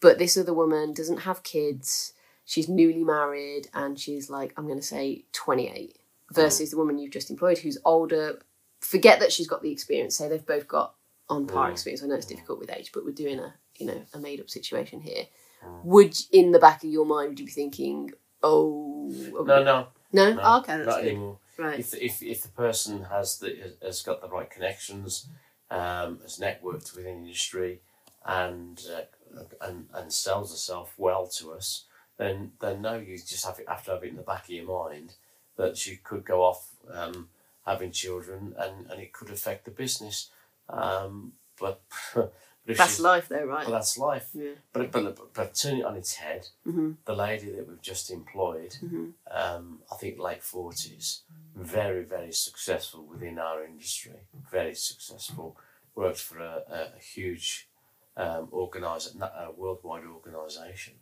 but 0.00 0.18
this 0.18 0.36
other 0.36 0.54
woman 0.54 0.92
doesn't 0.92 1.18
have 1.20 1.42
kids. 1.42 2.12
She's 2.44 2.68
newly 2.68 3.04
married 3.04 3.68
and 3.74 3.98
she's 3.98 4.28
like 4.30 4.52
I'm 4.56 4.66
going 4.66 4.78
to 4.80 4.86
say 4.86 5.24
28 5.32 5.98
versus 6.32 6.70
the 6.70 6.76
woman 6.76 6.98
you've 6.98 7.12
just 7.12 7.30
employed 7.30 7.58
who's 7.58 7.78
older. 7.84 8.40
Forget 8.80 9.20
that 9.20 9.32
she's 9.32 9.46
got 9.48 9.62
the 9.62 9.70
experience. 9.70 10.16
Say 10.16 10.28
they've 10.28 10.44
both 10.46 10.66
got 10.66 10.94
on 11.28 11.46
par 11.46 11.68
Mm. 11.68 11.72
experience. 11.72 12.02
I 12.02 12.06
know 12.06 12.14
it's 12.16 12.26
difficult 12.26 12.58
with 12.58 12.70
age, 12.72 12.90
but 12.92 13.04
we're 13.04 13.12
doing 13.12 13.38
a 13.38 13.54
you 13.76 13.86
know 13.86 14.02
a 14.14 14.18
made 14.18 14.40
up 14.40 14.50
situation 14.50 15.00
here. 15.00 15.24
Mm. 15.64 15.84
Would 15.84 16.16
in 16.32 16.50
the 16.52 16.58
back 16.58 16.82
of 16.82 16.90
your 16.90 17.04
mind 17.06 17.28
would 17.28 17.40
you 17.40 17.46
be 17.46 17.52
thinking, 17.52 18.10
oh 18.42 19.12
No, 19.44 19.62
no, 19.62 19.86
no, 20.12 20.32
no 20.34 20.40
Oh, 20.42 20.58
okay, 20.60 20.76
that's 20.78 20.86
not 20.88 21.02
good. 21.02 21.08
anymore. 21.10 21.38
Right, 21.60 21.78
If, 21.78 21.94
if 21.94 22.22
if 22.22 22.42
the 22.42 22.48
person 22.48 23.04
has 23.04 23.38
the 23.38 23.74
has 23.82 24.02
got 24.02 24.20
the 24.20 24.28
right 24.28 24.50
connections, 24.50 25.28
um, 25.70 26.20
has 26.22 26.38
networked 26.38 26.94
within 26.96 27.18
industry, 27.18 27.80
and 28.24 28.80
uh, 28.94 29.42
and 29.60 29.88
and 29.94 30.12
sells 30.12 30.50
herself 30.50 30.94
well 30.96 31.26
to 31.38 31.52
us, 31.52 31.84
then 32.18 32.52
then 32.60 32.82
no, 32.82 32.98
you 32.98 33.16
just 33.16 33.46
have 33.46 33.58
it 33.58 33.68
have 33.68 33.84
to 33.84 33.92
have 33.92 34.04
it 34.04 34.10
in 34.10 34.16
the 34.16 34.22
back 34.22 34.44
of 34.44 34.50
your 34.50 34.66
mind 34.66 35.14
that 35.56 35.76
she 35.76 35.96
could 35.96 36.24
go 36.24 36.42
off 36.42 36.70
um, 36.92 37.28
having 37.66 37.92
children, 37.92 38.54
and, 38.58 38.90
and 38.90 39.00
it 39.00 39.12
could 39.12 39.30
affect 39.30 39.64
the 39.64 39.70
business. 39.70 40.30
Um, 40.68 41.32
but 41.58 41.82
that's 42.66 42.78
she's- 42.96 43.00
life 43.00 43.28
though, 43.28 43.44
right? 43.44 43.64
But 43.64 43.72
that's 43.72 43.98
life. 43.98 44.28
Yeah. 44.34 44.52
But, 44.72 44.90
but 44.92 45.32
but 45.34 45.54
turn 45.54 45.78
it 45.78 45.84
on 45.84 45.96
its 45.96 46.14
head. 46.14 46.48
Mhm. 46.66 46.96
The 47.04 47.14
lady 47.14 47.50
that 47.52 47.66
we've 47.68 47.82
just 47.82 48.10
employed, 48.10 48.76
Mhm. 48.82 49.12
um, 49.30 49.82
I 49.90 49.96
think 49.96 50.18
late 50.18 50.42
forties, 50.42 51.22
very 51.54 52.04
very 52.04 52.32
successful 52.32 53.04
within 53.04 53.38
our 53.38 53.64
industry. 53.64 54.20
Very 54.50 54.74
successful. 54.74 55.56
Worked 55.94 56.20
for 56.20 56.38
a, 56.38 56.62
a, 56.68 56.96
a 56.96 57.00
huge 57.00 57.68
um, 58.16 58.48
organizer, 58.52 59.10
a 59.22 59.50
worldwide 59.52 60.04
organisation, 60.04 60.94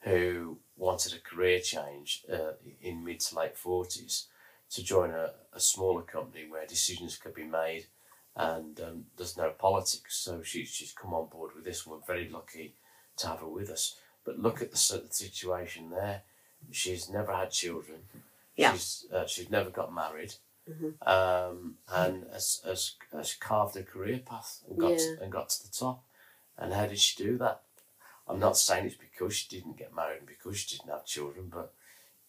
who 0.00 0.58
wanted 0.76 1.12
a 1.14 1.18
career 1.20 1.60
change 1.60 2.24
uh, 2.32 2.52
in 2.80 3.04
mid 3.04 3.20
to 3.20 3.36
late 3.36 3.56
forties 3.56 4.28
to 4.70 4.82
join 4.82 5.10
a, 5.10 5.32
a 5.52 5.60
smaller 5.60 6.02
company 6.02 6.46
where 6.48 6.66
decisions 6.66 7.16
could 7.16 7.34
be 7.34 7.44
made 7.44 7.86
and 8.36 8.80
um, 8.80 9.04
there's 9.16 9.36
no 9.36 9.50
politics. 9.50 10.16
So 10.16 10.42
she, 10.42 10.64
she's 10.64 10.92
come 10.92 11.14
on 11.14 11.28
board 11.28 11.52
with 11.54 11.64
this. 11.64 11.84
and 11.84 11.92
We're 11.94 12.06
very 12.06 12.28
lucky 12.28 12.74
to 13.18 13.26
have 13.28 13.40
her 13.40 13.46
with 13.48 13.70
us. 13.70 13.96
But 14.24 14.38
look 14.38 14.62
at 14.62 14.70
the 14.70 14.76
situation 14.76 15.90
there. 15.90 16.22
She's 16.70 17.08
never 17.10 17.32
had 17.34 17.50
children. 17.50 17.98
Yeah. 18.56 18.72
She's 18.72 19.06
uh, 19.12 19.26
she's 19.26 19.50
never 19.50 19.70
got 19.70 19.92
married. 19.92 20.34
Mhm. 20.70 20.94
Um, 21.08 21.74
and 21.88 22.24
has, 22.32 22.60
has, 22.64 22.92
has 23.12 23.34
carved 23.34 23.76
a 23.76 23.82
career 23.82 24.20
path 24.24 24.60
and 24.68 24.78
got 24.78 24.92
Yeah. 24.92 25.16
and 25.20 25.32
got 25.32 25.48
to 25.50 25.62
the 25.64 25.72
top. 25.76 26.04
And 26.56 26.72
how 26.72 26.86
did 26.86 27.00
she 27.00 27.22
do 27.22 27.36
that? 27.38 27.62
I'm 28.28 28.38
not 28.38 28.56
saying 28.56 28.86
it's 28.86 28.94
because 28.94 29.34
she 29.34 29.48
didn't 29.48 29.76
get 29.76 29.94
married 29.94 30.18
and 30.18 30.26
because 30.26 30.56
she 30.58 30.76
didn't 30.76 30.92
have 30.92 31.04
children, 31.04 31.50
but 31.52 31.74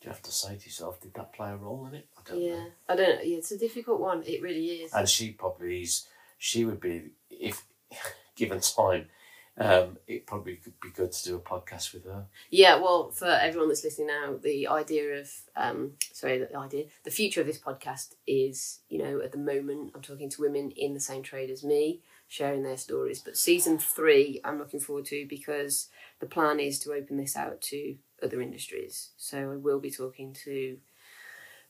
you 0.03 0.09
have 0.11 0.21
to 0.23 0.31
say 0.31 0.55
to 0.57 0.65
yourself, 0.65 1.01
did 1.01 1.13
that 1.15 1.33
play 1.33 1.51
a 1.51 1.55
role 1.55 1.85
in 1.87 1.95
it? 1.95 2.07
I 2.17 2.29
don't 2.29 2.41
Yeah, 2.41 2.55
know. 2.55 2.65
I 2.89 2.95
don't 2.95 3.15
know. 3.15 3.21
Yeah, 3.21 3.37
it's 3.37 3.51
a 3.51 3.57
difficult 3.57 3.99
one. 3.99 4.23
It 4.25 4.41
really 4.41 4.65
is. 4.67 4.93
And 4.93 5.07
she 5.07 5.31
probably 5.31 5.83
is. 5.83 6.07
She 6.37 6.65
would 6.65 6.79
be 6.79 7.11
if 7.29 7.63
given 8.35 8.59
time. 8.59 9.07
Um, 9.55 9.97
it 10.07 10.25
probably 10.25 10.55
could 10.55 10.79
be 10.81 10.89
good 10.89 11.11
to 11.11 11.23
do 11.23 11.35
a 11.35 11.39
podcast 11.39 11.93
with 11.93 12.05
her. 12.05 12.25
Yeah, 12.49 12.77
well, 12.77 13.11
for 13.11 13.27
everyone 13.27 13.69
that's 13.69 13.83
listening 13.83 14.07
now, 14.07 14.33
the 14.41 14.67
idea 14.67 15.19
of 15.19 15.29
um, 15.55 15.91
sorry, 16.11 16.39
the 16.39 16.57
idea, 16.57 16.85
the 17.03 17.11
future 17.11 17.41
of 17.41 17.45
this 17.47 17.59
podcast 17.59 18.15
is, 18.25 18.79
you 18.89 18.97
know, 18.97 19.21
at 19.21 19.31
the 19.31 19.37
moment, 19.37 19.91
I'm 19.93 20.01
talking 20.01 20.29
to 20.31 20.41
women 20.41 20.71
in 20.71 20.95
the 20.95 20.99
same 20.99 21.21
trade 21.21 21.51
as 21.51 21.63
me, 21.63 22.01
sharing 22.27 22.63
their 22.63 22.77
stories. 22.77 23.19
But 23.19 23.37
season 23.37 23.77
three, 23.77 24.41
I'm 24.43 24.57
looking 24.57 24.79
forward 24.79 25.05
to 25.05 25.27
because 25.29 25.87
the 26.19 26.25
plan 26.25 26.59
is 26.59 26.79
to 26.79 26.93
open 26.93 27.17
this 27.17 27.37
out 27.37 27.61
to 27.61 27.95
other 28.23 28.41
industries. 28.41 29.09
So 29.17 29.51
I 29.51 29.55
will 29.57 29.79
be 29.79 29.91
talking 29.91 30.33
to 30.45 30.77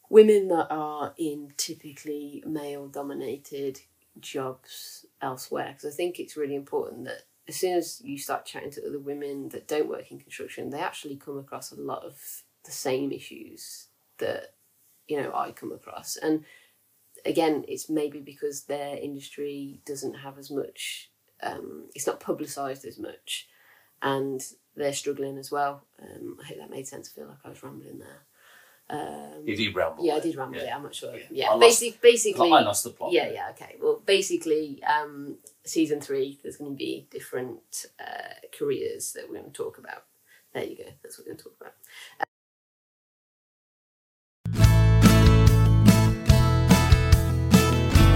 women 0.10 0.48
that 0.50 0.68
are 0.70 1.14
in 1.18 1.54
typically 1.58 2.44
male 2.46 2.88
dominated 2.88 3.80
jobs 4.20 5.06
elsewhere 5.22 5.74
because 5.76 5.92
I 5.92 5.96
think 5.96 6.20
it's 6.20 6.38
really 6.38 6.56
important 6.56 7.06
that 7.06 7.24
as 7.48 7.56
soon 7.56 7.78
as 7.78 8.02
you 8.04 8.18
start 8.18 8.46
chatting 8.46 8.72
to 8.72 8.88
other 8.88 9.00
women 9.00 9.50
that 9.50 9.68
don't 9.68 9.90
work 9.90 10.12
in 10.12 10.20
construction, 10.20 10.70
they 10.70 10.80
actually 10.80 11.18
come 11.18 11.38
across 11.38 11.72
a 11.72 11.82
lot 11.82 12.04
of 12.04 12.16
the 12.64 12.72
same 12.72 13.12
issues 13.12 13.88
that 14.20 14.54
you 15.08 15.22
know 15.22 15.34
I 15.34 15.52
come 15.52 15.72
across. 15.72 16.16
And 16.16 16.46
again, 17.26 17.66
it's 17.68 17.90
maybe 17.90 18.20
because 18.20 18.64
their 18.64 18.98
industry 18.98 19.82
doesn't 19.86 20.16
have 20.16 20.38
as 20.38 20.50
much. 20.50 21.12
Um, 21.42 21.90
it's 21.94 22.08
not 22.08 22.22
publicised 22.22 22.86
as 22.86 22.98
much, 22.98 23.48
and 24.02 24.42
they're 24.76 24.94
struggling 24.94 25.38
as 25.38 25.52
well. 25.52 25.84
Um, 26.02 26.38
I 26.44 26.48
hope 26.48 26.58
that 26.60 26.70
made 26.70 26.88
sense. 26.88 27.10
I 27.12 27.20
feel 27.20 27.28
like 27.30 27.38
I 27.46 27.50
was 27.50 27.62
rambling 27.64 28.00
there. 28.00 28.22
Um, 28.90 29.44
You 29.48 29.56
did 29.56 29.74
ramble. 29.76 30.06
yeah, 30.06 30.16
I 30.16 30.20
did 30.20 30.36
ramble. 30.36 30.58
Yeah. 30.60 30.76
I'm 30.76 30.84
not 30.84 30.94
sure. 30.94 31.16
Yeah. 31.16 31.24
Yeah, 31.32 31.50
lost- 31.52 32.02
basically. 32.02 32.52
I 32.52 32.62
lost 32.62 32.84
the 32.84 32.90
plot. 32.92 33.12
Yeah, 33.14 33.30
yeah, 33.32 33.50
okay. 33.52 33.78
Well, 33.82 34.02
basically, 34.06 34.84
um, 34.84 35.38
season 35.64 36.02
three, 36.02 36.40
there's 36.44 36.58
going 36.58 36.72
to 36.72 36.78
be 36.78 37.08
different 37.10 37.86
uh, 38.00 38.34
careers 38.58 39.14
that 39.14 39.28
we're 39.30 39.40
going 39.40 39.52
to 39.52 39.58
talk 39.64 39.78
about. 39.78 40.04
There 40.54 40.64
you 40.66 40.76
go. 40.76 40.84
That's 41.02 41.18
what 41.18 41.26
we're 41.28 41.34
going 41.34 41.38
to 41.38 41.44
talk 41.46 41.56
about. 41.62 41.74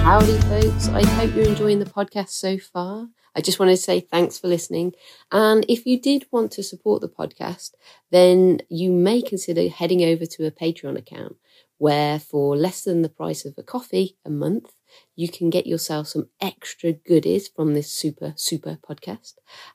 Howdy, 0.08 0.38
folks. 0.44 0.88
I 0.88 1.06
hope 1.06 1.36
you're 1.36 1.50
enjoying 1.50 1.80
the 1.80 1.86
podcast 1.86 2.30
so 2.30 2.58
far. 2.58 3.10
I 3.36 3.42
just 3.42 3.60
wanted 3.60 3.76
to 3.76 3.82
say 3.82 4.00
thanks 4.00 4.40
for 4.40 4.48
listening. 4.48 4.94
And 5.34 5.66
if 5.68 5.86
you 5.86 6.00
did 6.00 6.26
want 6.32 6.54
to 6.54 6.64
support 6.64 7.02
the 7.02 7.10
podcast, 7.10 7.72
then 8.10 8.62
you 8.70 8.94
may 8.94 9.22
consider 9.22 9.68
heading 9.68 10.06
over 10.06 10.26
to 10.26 10.46
a 10.46 10.52
Patreon 10.52 10.98
account 10.98 11.36
where, 11.78 12.20
for 12.22 12.56
less 12.56 12.86
than 12.86 13.02
the 13.02 13.10
price 13.10 13.44
of 13.44 13.56
a 13.58 13.64
coffee 13.64 14.16
a 14.24 14.30
month, 14.30 14.72
you 15.18 15.28
can 15.28 15.50
get 15.50 15.68
yourself 15.68 16.08
some 16.08 16.30
extra 16.40 16.94
goodies 16.94 17.50
from 17.50 17.74
this 17.74 17.92
super, 17.92 18.32
super 18.38 18.78
podcast. 18.90 19.34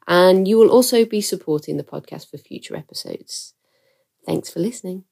And 0.09 0.49
you 0.49 0.57
will 0.57 0.71
also 0.71 1.05
be 1.05 1.21
supporting 1.21 1.77
the 1.77 1.85
podcast 1.85 2.31
for 2.31 2.39
future 2.39 2.75
episodes. 2.75 3.53
Thanks 4.25 4.49
for 4.49 4.61
listening. 4.61 5.05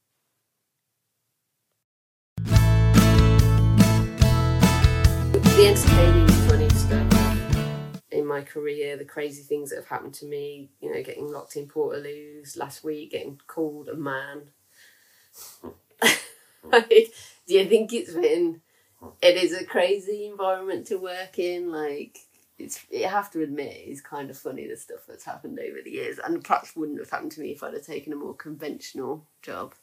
The 5.61 5.67
entertaining, 5.67 6.29
funny 6.49 6.69
stuff 6.71 8.03
in 8.11 8.25
my 8.27 8.41
career, 8.41 8.97
the 8.97 9.05
crazy 9.05 9.43
things 9.43 9.69
that 9.69 9.77
have 9.77 9.89
happened 9.89 10.15
to 10.15 10.25
me, 10.25 10.71
you 10.81 10.91
know, 10.91 11.03
getting 11.03 11.31
locked 11.31 11.55
in 11.55 11.69
Portaloos 11.69 12.57
last 12.57 12.83
week, 12.83 13.11
getting 13.11 13.39
called 13.47 13.91
a 13.91 13.95
man. 13.95 14.53
like, 16.65 16.89
do 17.47 17.55
you 17.55 17.67
think 17.67 17.93
it's 17.93 18.15
been 18.15 18.63
it 19.21 19.37
is 19.37 19.53
a 19.53 19.67
crazy 19.67 20.29
environment 20.29 20.87
to 20.87 20.97
work 20.97 21.39
in 21.39 21.71
like 21.71 22.21
it's 22.59 22.83
you 22.91 23.07
have 23.07 23.31
to 23.33 23.43
admit 23.43 23.83
it's 23.85 24.01
kind 24.01 24.31
of 24.31 24.39
funny 24.39 24.67
the 24.67 24.79
stuff 24.79 25.01
that's 25.07 25.27
happened 25.27 25.59
over 25.59 25.83
the 25.85 25.91
years 25.91 26.19
and 26.25 26.43
perhaps 26.43 26.75
wouldn't 26.75 26.99
have 26.99 27.11
happened 27.11 27.33
to 27.33 27.41
me 27.43 27.51
if 27.51 27.63
I'd 27.63 27.75
have 27.75 27.85
taken 27.85 28.15
a 28.15 28.17
more 28.17 28.35
conventional 28.35 29.27
job 29.43 29.75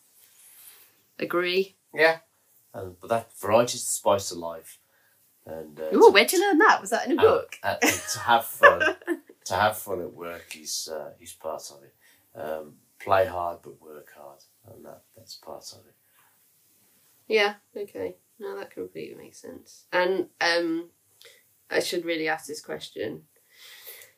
agree 1.20 1.76
Yeah. 1.94 2.18
And, 2.74 3.00
but 3.00 3.10
that 3.12 3.40
variety's 3.40 3.86
the 3.86 3.92
spice 3.92 4.32
of 4.32 4.40
life. 4.40 4.80
And 5.48 5.80
uh, 5.80 5.86
oh 5.94 6.12
where'd 6.12 6.32
you 6.34 6.42
learn 6.42 6.58
that? 6.58 6.82
Was 6.82 6.90
that 6.90 7.06
in 7.08 7.18
a 7.18 7.22
book? 7.22 7.56
and- 7.64 7.78
and 7.82 8.02
to 8.14 8.20
have 8.20 8.46
fun, 8.46 8.82
to 9.46 9.54
have 9.56 9.78
fun 9.78 10.02
at 10.02 10.14
work 10.14 10.56
is 10.60 10.90
uh, 10.92 11.12
is 11.22 11.34
part 11.34 11.64
of 11.72 11.84
it. 11.84 11.96
Um, 12.40 12.76
play 13.00 13.26
hard 13.26 13.60
but 13.64 13.82
work 13.82 14.10
hard, 14.18 14.40
and 14.70 14.84
that 14.86 15.04
that's 15.16 15.36
part 15.36 15.64
of 15.72 15.86
it. 15.88 15.96
yeah 17.28 17.56
okay. 17.76 18.18
No 18.40 18.58
that 18.58 18.72
completely 18.72 19.16
makes 19.16 19.42
sense. 19.42 19.86
And 19.92 20.28
um 20.42 20.90
I 21.72 21.80
should 21.80 22.06
really 22.06 22.28
ask 22.28 22.46
this 22.48 22.62
question. 22.62 23.24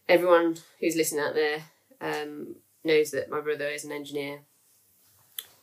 Everyone 0.07 0.57
who's 0.79 0.95
listening 0.95 1.23
out 1.23 1.35
there 1.35 1.63
um 2.01 2.55
knows 2.83 3.11
that 3.11 3.29
my 3.29 3.39
brother 3.41 3.67
is 3.67 3.85
an 3.85 3.91
engineer. 3.91 4.41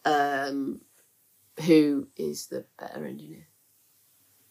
Um 0.05 0.81
who 1.67 2.09
is 2.17 2.47
the 2.47 2.67
better 2.79 3.05
engineer 3.07 3.49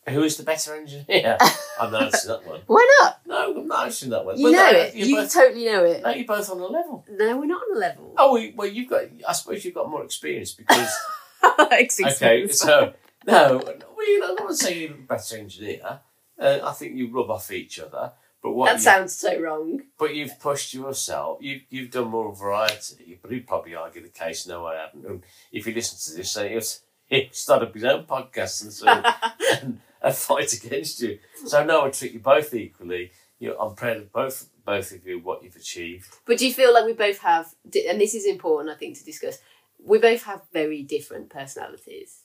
Who 0.09 0.23
is 0.23 0.37
the 0.37 0.43
better 0.43 0.75
engineer? 0.75 1.37
I'm 1.81 1.91
not 1.91 2.03
answering 2.03 2.39
that 2.39 2.47
one. 2.49 2.61
Why 2.67 2.99
not? 3.01 3.21
No, 3.25 3.57
I'm 3.61 3.67
not 3.67 3.85
answering 3.85 4.11
that 4.11 4.23
one. 4.25 4.37
You 4.37 4.43
But 4.45 4.51
know 4.51 4.71
no, 4.71 4.77
it. 4.79 4.95
You're 4.95 5.07
You 5.07 5.15
both, 5.15 5.33
totally 5.33 5.65
know 5.65 5.83
it. 5.83 6.03
no, 6.03 6.09
you're 6.11 6.25
both 6.27 6.49
on 6.51 6.59
a 6.59 6.65
level. 6.65 7.05
No, 7.09 7.37
we're 7.37 7.45
not 7.45 7.61
on 7.71 7.77
a 7.77 7.79
level. 7.79 8.13
Oh, 8.17 8.33
well, 8.33 8.51
well, 8.55 8.67
you've 8.67 8.89
got. 8.89 9.03
I 9.27 9.33
suppose 9.33 9.65
you've 9.65 9.73
got 9.73 9.89
more 9.89 10.03
experience 10.03 10.51
because. 10.51 10.89
Excuse 11.71 12.15
okay, 12.21 12.47
so 12.47 12.93
no, 13.27 13.61
well, 13.63 14.07
you 14.07 14.19
know, 14.19 14.35
I'm 14.39 14.45
not 14.45 14.55
saying 14.55 14.79
you're 14.81 14.89
the 14.89 15.03
better 15.03 15.37
engineer. 15.37 15.99
Uh, 16.39 16.59
I 16.63 16.71
think 16.73 16.95
you 16.95 17.09
rub 17.11 17.29
off 17.29 17.51
each 17.51 17.79
other. 17.79 18.11
But 18.43 18.51
what 18.51 18.65
that 18.67 18.75
you- 18.75 18.81
sounds 18.81 19.15
so 19.15 19.39
wrong. 19.39 19.81
But 19.97 20.13
you've 20.15 20.39
pushed 20.39 20.73
yourself. 20.73 21.39
You 21.41 21.61
you've 21.69 21.91
done 21.91 22.09
more 22.09 22.33
variety. 22.35 23.17
But 23.21 23.31
he'd 23.31 23.47
probably 23.47 23.73
argue 23.75 24.01
the 24.03 24.09
case. 24.09 24.45
No, 24.47 24.65
I 24.65 24.75
haven't. 24.75 25.05
And 25.05 25.23
if 25.51 25.65
you 25.65 25.73
listen 25.73 25.97
to 26.13 26.17
this, 26.17 26.31
say 26.31 26.49
he'll, 26.49 26.61
he'll 27.05 27.31
start 27.31 27.63
up 27.63 27.73
his 27.73 27.83
own 27.83 28.03
podcast 28.05 28.63
and 28.63 28.73
so 28.73 28.87
and, 29.61 29.79
and 30.09 30.15
fight 30.15 30.53
against 30.53 31.01
you. 31.01 31.19
So 31.45 31.65
no, 31.65 31.85
I 31.85 31.89
treat 31.89 32.13
you 32.13 32.19
both 32.19 32.53
equally. 32.53 33.11
You 33.39 33.49
know, 33.49 33.57
I'm 33.59 33.75
proud 33.75 33.97
of 33.97 34.11
both 34.13 34.49
both 34.63 34.91
of 34.91 35.05
you 35.05 35.19
what 35.19 35.43
you've 35.43 35.55
achieved. 35.55 36.07
But 36.25 36.37
do 36.39 36.47
you 36.47 36.53
feel 36.53 36.73
like 36.73 36.85
we 36.85 36.93
both 36.93 37.19
have, 37.19 37.53
and 37.89 38.01
this 38.01 38.15
is 38.15 38.25
important, 38.25 38.73
I 38.73 38.77
think, 38.77 38.97
to 38.97 39.03
discuss. 39.05 39.39
We 39.83 39.99
both 39.99 40.23
have 40.23 40.41
very 40.53 40.81
different 40.81 41.29
personalities. 41.29 42.23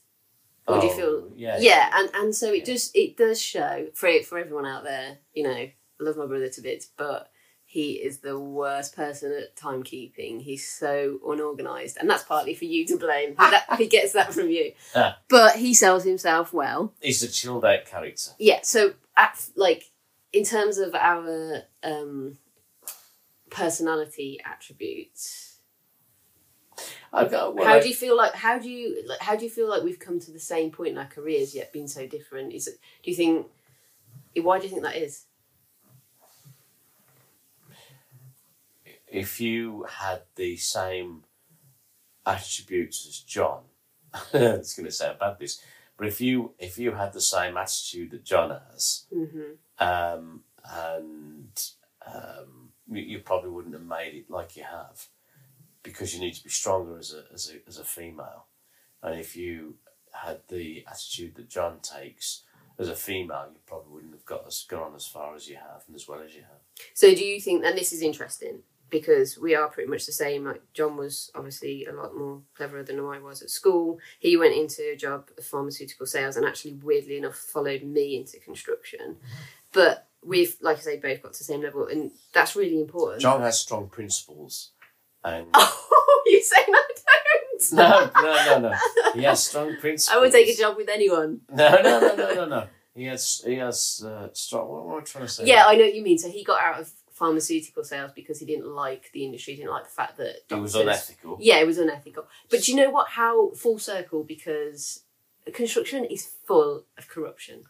Or 0.67 0.79
do 0.79 0.87
you 0.87 0.93
Oh, 0.93 0.97
feel? 0.97 1.33
Yeah. 1.37 1.59
Yeah, 1.59 1.91
and 1.93 2.11
and 2.15 2.35
so 2.35 2.53
it 2.53 2.59
Yeah. 2.59 2.65
does 2.75 2.91
it 2.95 3.17
does 3.17 3.43
show 3.43 3.89
for 3.95 4.23
for 4.23 4.39
everyone 4.39 4.67
out 4.67 4.85
there. 4.85 5.19
You 5.35 5.43
know, 5.45 5.51
I 5.51 5.75
love 5.99 6.17
my 6.17 6.27
brother 6.27 6.49
to 6.49 6.61
bits, 6.61 6.87
but 6.97 7.31
he 7.73 7.93
is 7.93 8.19
the 8.19 8.37
worst 8.37 8.97
person 8.97 9.33
at 9.33 9.55
timekeeping. 9.55 10.43
He's 10.43 10.69
so 10.69 11.21
unorganized, 11.25 11.99
and 12.01 12.11
that's 12.11 12.25
partly 12.25 12.53
for 12.53 12.65
you 12.65 12.85
to 12.87 12.97
blame. 12.97 13.37
That, 13.39 13.65
he 13.79 13.87
gets 13.87 14.13
that 14.15 14.35
from 14.35 14.51
you. 14.51 14.73
Ah. 14.97 15.19
But 15.29 15.55
he 15.55 15.73
sells 15.73 16.03
himself 16.03 16.53
well. 16.53 16.93
He's 17.01 17.23
a 17.23 17.29
chilled 17.29 17.65
out 17.65 17.85
character. 17.85 18.33
Yeah. 18.41 18.59
So, 18.65 18.95
at, 19.17 19.41
like 19.55 19.85
in 20.33 20.43
terms 20.43 20.79
of 20.79 20.97
our 20.97 21.63
um, 21.85 22.39
personality 23.51 24.41
attributes, 24.45 25.59
I've 27.13 27.31
got, 27.31 27.55
well, 27.55 27.65
how 27.65 27.75
I- 27.75 27.81
do 27.81 27.89
you 27.89 27.95
feel 27.95 28.17
like 28.17 28.35
how 28.35 28.59
do 28.59 28.69
you 28.69 29.05
like 29.07 29.21
how 29.21 29.37
do 29.37 29.45
you 29.45 29.51
feel 29.51 29.71
like 29.71 29.85
we've 29.85 30.01
come 30.01 30.19
to 30.19 30.33
the 30.33 30.41
same 30.41 30.73
point 30.73 30.91
in 30.91 30.99
our 30.99 31.07
careers 31.07 31.55
yet 31.55 31.73
been 31.73 31.87
so 31.87 32.05
different? 32.09 32.53
Is 32.53 32.67
it 32.67 32.81
do 33.05 33.13
you 33.13 33.17
think 33.17 33.47
why 34.43 34.59
do 34.59 34.65
you 34.65 34.71
think 34.71 34.83
that 34.83 34.97
is? 34.97 35.27
If 39.11 39.41
you 39.41 39.87
had 39.89 40.23
the 40.37 40.57
same 40.57 41.25
attributes 42.27 43.07
as 43.07 43.19
John, 43.21 43.63
I 44.15 44.21
it's 44.35 44.75
going 44.75 44.87
to 44.87 44.93
sound 44.93 45.19
bad 45.19 45.39
this, 45.39 45.63
but 45.97 46.07
if 46.09 46.21
you 46.21 46.55
if 46.59 46.79
you 46.79 46.93
had 46.93 47.13
the 47.13 47.21
same 47.21 47.57
attitude 47.57 48.11
that 48.13 48.25
John 48.25 48.51
has, 48.51 49.07
Mm-hmm. 49.15 49.53
um, 49.85 50.43
and 50.65 51.63
um, 52.07 52.71
you, 52.91 53.03
you 53.03 53.19
probably 53.21 53.51
wouldn't 53.51 53.75
have 53.75 53.85
made 53.85 54.15
it 54.15 54.31
like 54.31 54.57
you 54.57 54.65
have, 54.65 55.07
because 55.83 56.15
you 56.15 56.21
need 56.21 56.35
to 56.35 56.45
be 56.45 56.51
stronger 56.51 56.99
as 56.99 57.13
a 57.15 57.25
as 57.33 57.51
a 57.51 57.69
as 57.69 57.79
a 57.79 57.85
female, 57.85 58.47
and 59.03 59.19
if 59.19 59.37
you 59.37 59.77
had 60.13 60.41
the 60.49 60.85
attitude 60.89 61.37
that 61.37 61.49
John 61.49 61.79
takes 61.81 62.43
as 62.79 62.89
a 62.89 62.97
female, 62.97 63.47
you 63.53 63.61
probably 63.67 63.93
wouldn't 63.93 64.13
have 64.15 64.25
got 64.25 64.45
as 64.47 64.65
gone 64.69 64.95
as 64.97 65.07
far 65.07 65.37
as 65.37 65.49
you 65.49 65.55
have 65.57 65.85
and 65.87 65.95
as 65.95 66.09
well 66.09 66.21
as 66.21 66.35
you 66.35 66.41
have. 66.43 66.61
So 66.95 67.15
do 67.15 67.25
you 67.25 67.41
think 67.41 67.65
and 67.65 67.77
this 67.79 67.93
is 67.93 68.03
interesting 68.03 68.63
because 68.91 69.39
we 69.39 69.55
are 69.55 69.69
pretty 69.69 69.89
much 69.89 70.07
the 70.07 70.13
same. 70.13 70.45
Like 70.45 70.63
John 70.75 70.97
was 70.97 71.31
obviously 71.35 71.87
a 71.87 71.93
lot 71.93 72.17
more 72.17 72.43
cleverer 72.55 72.83
than 72.83 72.99
I 73.01 73.19
was 73.19 73.43
at 73.43 73.51
school. 73.51 73.99
He 74.19 74.37
went 74.37 74.55
into 74.55 74.83
a 74.93 74.97
job 74.97 75.31
of 75.39 75.45
pharmaceutical 75.45 76.07
sales 76.07 76.37
and 76.37 76.45
actually 76.47 76.75
weirdly 76.83 77.17
enough 77.17 77.37
followed 77.37 77.83
me 77.83 78.17
into 78.17 78.39
construction. 78.41 79.17
But 79.73 80.09
we've 80.25 80.57
like 80.61 80.79
I 80.79 80.81
say 80.81 80.97
both 80.99 81.23
got 81.23 81.33
to 81.33 81.39
the 81.39 81.45
same 81.45 81.63
level 81.63 81.87
and 81.87 82.11
that's 82.35 82.57
really 82.57 82.81
important. 82.81 83.23
John 83.23 83.41
has 83.41 83.59
strong 83.61 83.89
principles, 83.89 84.71
and 85.25 85.47
Oh, 85.55 86.23
you 86.27 86.43
saying 86.43 86.67
I 86.69 86.89
don't? 86.95 87.73
no, 87.73 88.11
no, 88.23 88.45
no, 88.47 88.69
no. 88.71 88.77
He 89.15 89.23
has 89.23 89.45
strong 89.47 89.77
principles. 89.81 90.09
I 90.17 90.21
would 90.21 90.33
take 90.33 90.49
a 90.49 90.59
job 90.59 90.77
with 90.77 90.89
anyone. 90.89 91.41
No, 91.53 91.71
no, 91.83 92.01
no, 92.01 92.15
no, 92.17 92.35
no, 92.35 92.45
no. 92.47 92.67
He 92.95 93.05
has, 93.05 93.43
he 93.47 93.55
has 93.55 94.03
uh, 94.05 94.29
strong. 94.33 94.69
What, 94.69 94.85
what 94.87 94.95
am 94.95 95.01
I 95.01 95.05
trying 95.05 95.25
to 95.27 95.31
say? 95.31 95.45
Yeah, 95.47 95.65
I 95.67 95.77
know 95.77 95.85
what 95.85 95.95
you 95.95 96.03
mean. 96.03 96.19
So 96.19 96.29
he 96.29 96.43
got 96.43 96.61
out 96.61 96.81
of 96.81 96.91
pharmaceutical 97.21 97.85
sales 97.85 98.13
because 98.15 98.41
he 98.41 98.47
didn't 98.47 98.67
like 98.67 99.11
the 99.13 99.27
industry, 99.27 99.55
didn't 99.55 99.71
like 99.71 99.85
the 99.85 99.91
fact 99.91 100.17
that 100.17 100.37
it 100.49 100.55
was 100.55 100.75
unethical. 100.75 101.37
Yeah, 101.39 101.59
it 101.59 101.67
was 101.67 101.77
unethical. 101.77 102.27
But 102.51 102.63
do 102.63 102.73
you 102.73 102.79
know 102.79 102.89
what? 102.89 103.11
How 103.11 103.51
full 103.51 103.79
circle 103.79 104.25
because 104.25 105.05
construction 105.53 106.07
is 106.07 106.31
full 106.47 106.87
of 106.97 107.09
corruption. 107.09 107.65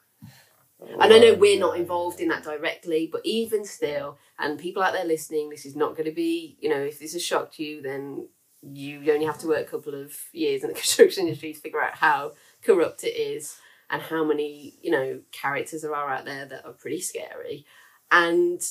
And 0.81 1.13
I 1.13 1.19
know 1.19 1.35
we're 1.35 1.59
not 1.59 1.77
involved 1.77 2.21
in 2.21 2.29
that 2.29 2.45
directly, 2.45 3.09
but 3.11 3.23
even 3.25 3.65
still, 3.65 4.19
and 4.39 4.59
people 4.59 4.83
out 4.83 4.93
there 4.93 5.05
listening, 5.05 5.51
this 5.51 5.67
is 5.67 5.75
not 5.75 5.97
going 5.97 6.07
to 6.09 6.15
be, 6.15 6.57
you 6.61 6.71
know, 6.71 6.81
if 6.81 7.01
this 7.01 7.13
has 7.13 7.23
shocked 7.23 7.59
you, 7.59 7.83
then 7.83 8.29
you 8.63 9.01
only 9.13 9.27
have 9.27 9.39
to 9.39 9.49
work 9.49 9.67
a 9.67 9.71
couple 9.71 10.01
of 10.01 10.17
years 10.33 10.63
in 10.63 10.69
the 10.69 10.75
construction 10.83 11.25
industry 11.25 11.53
to 11.53 11.61
figure 11.61 11.83
out 11.83 11.97
how 11.97 12.33
corrupt 12.63 13.03
it 13.03 13.17
is 13.17 13.57
and 13.91 14.01
how 14.01 14.25
many, 14.25 14.79
you 14.81 14.93
know, 14.93 15.21
characters 15.33 15.83
there 15.83 15.95
are 15.95 16.09
out 16.09 16.25
there 16.25 16.47
that 16.47 16.65
are 16.65 16.73
pretty 16.73 17.01
scary. 17.01 17.67
And 18.13 18.63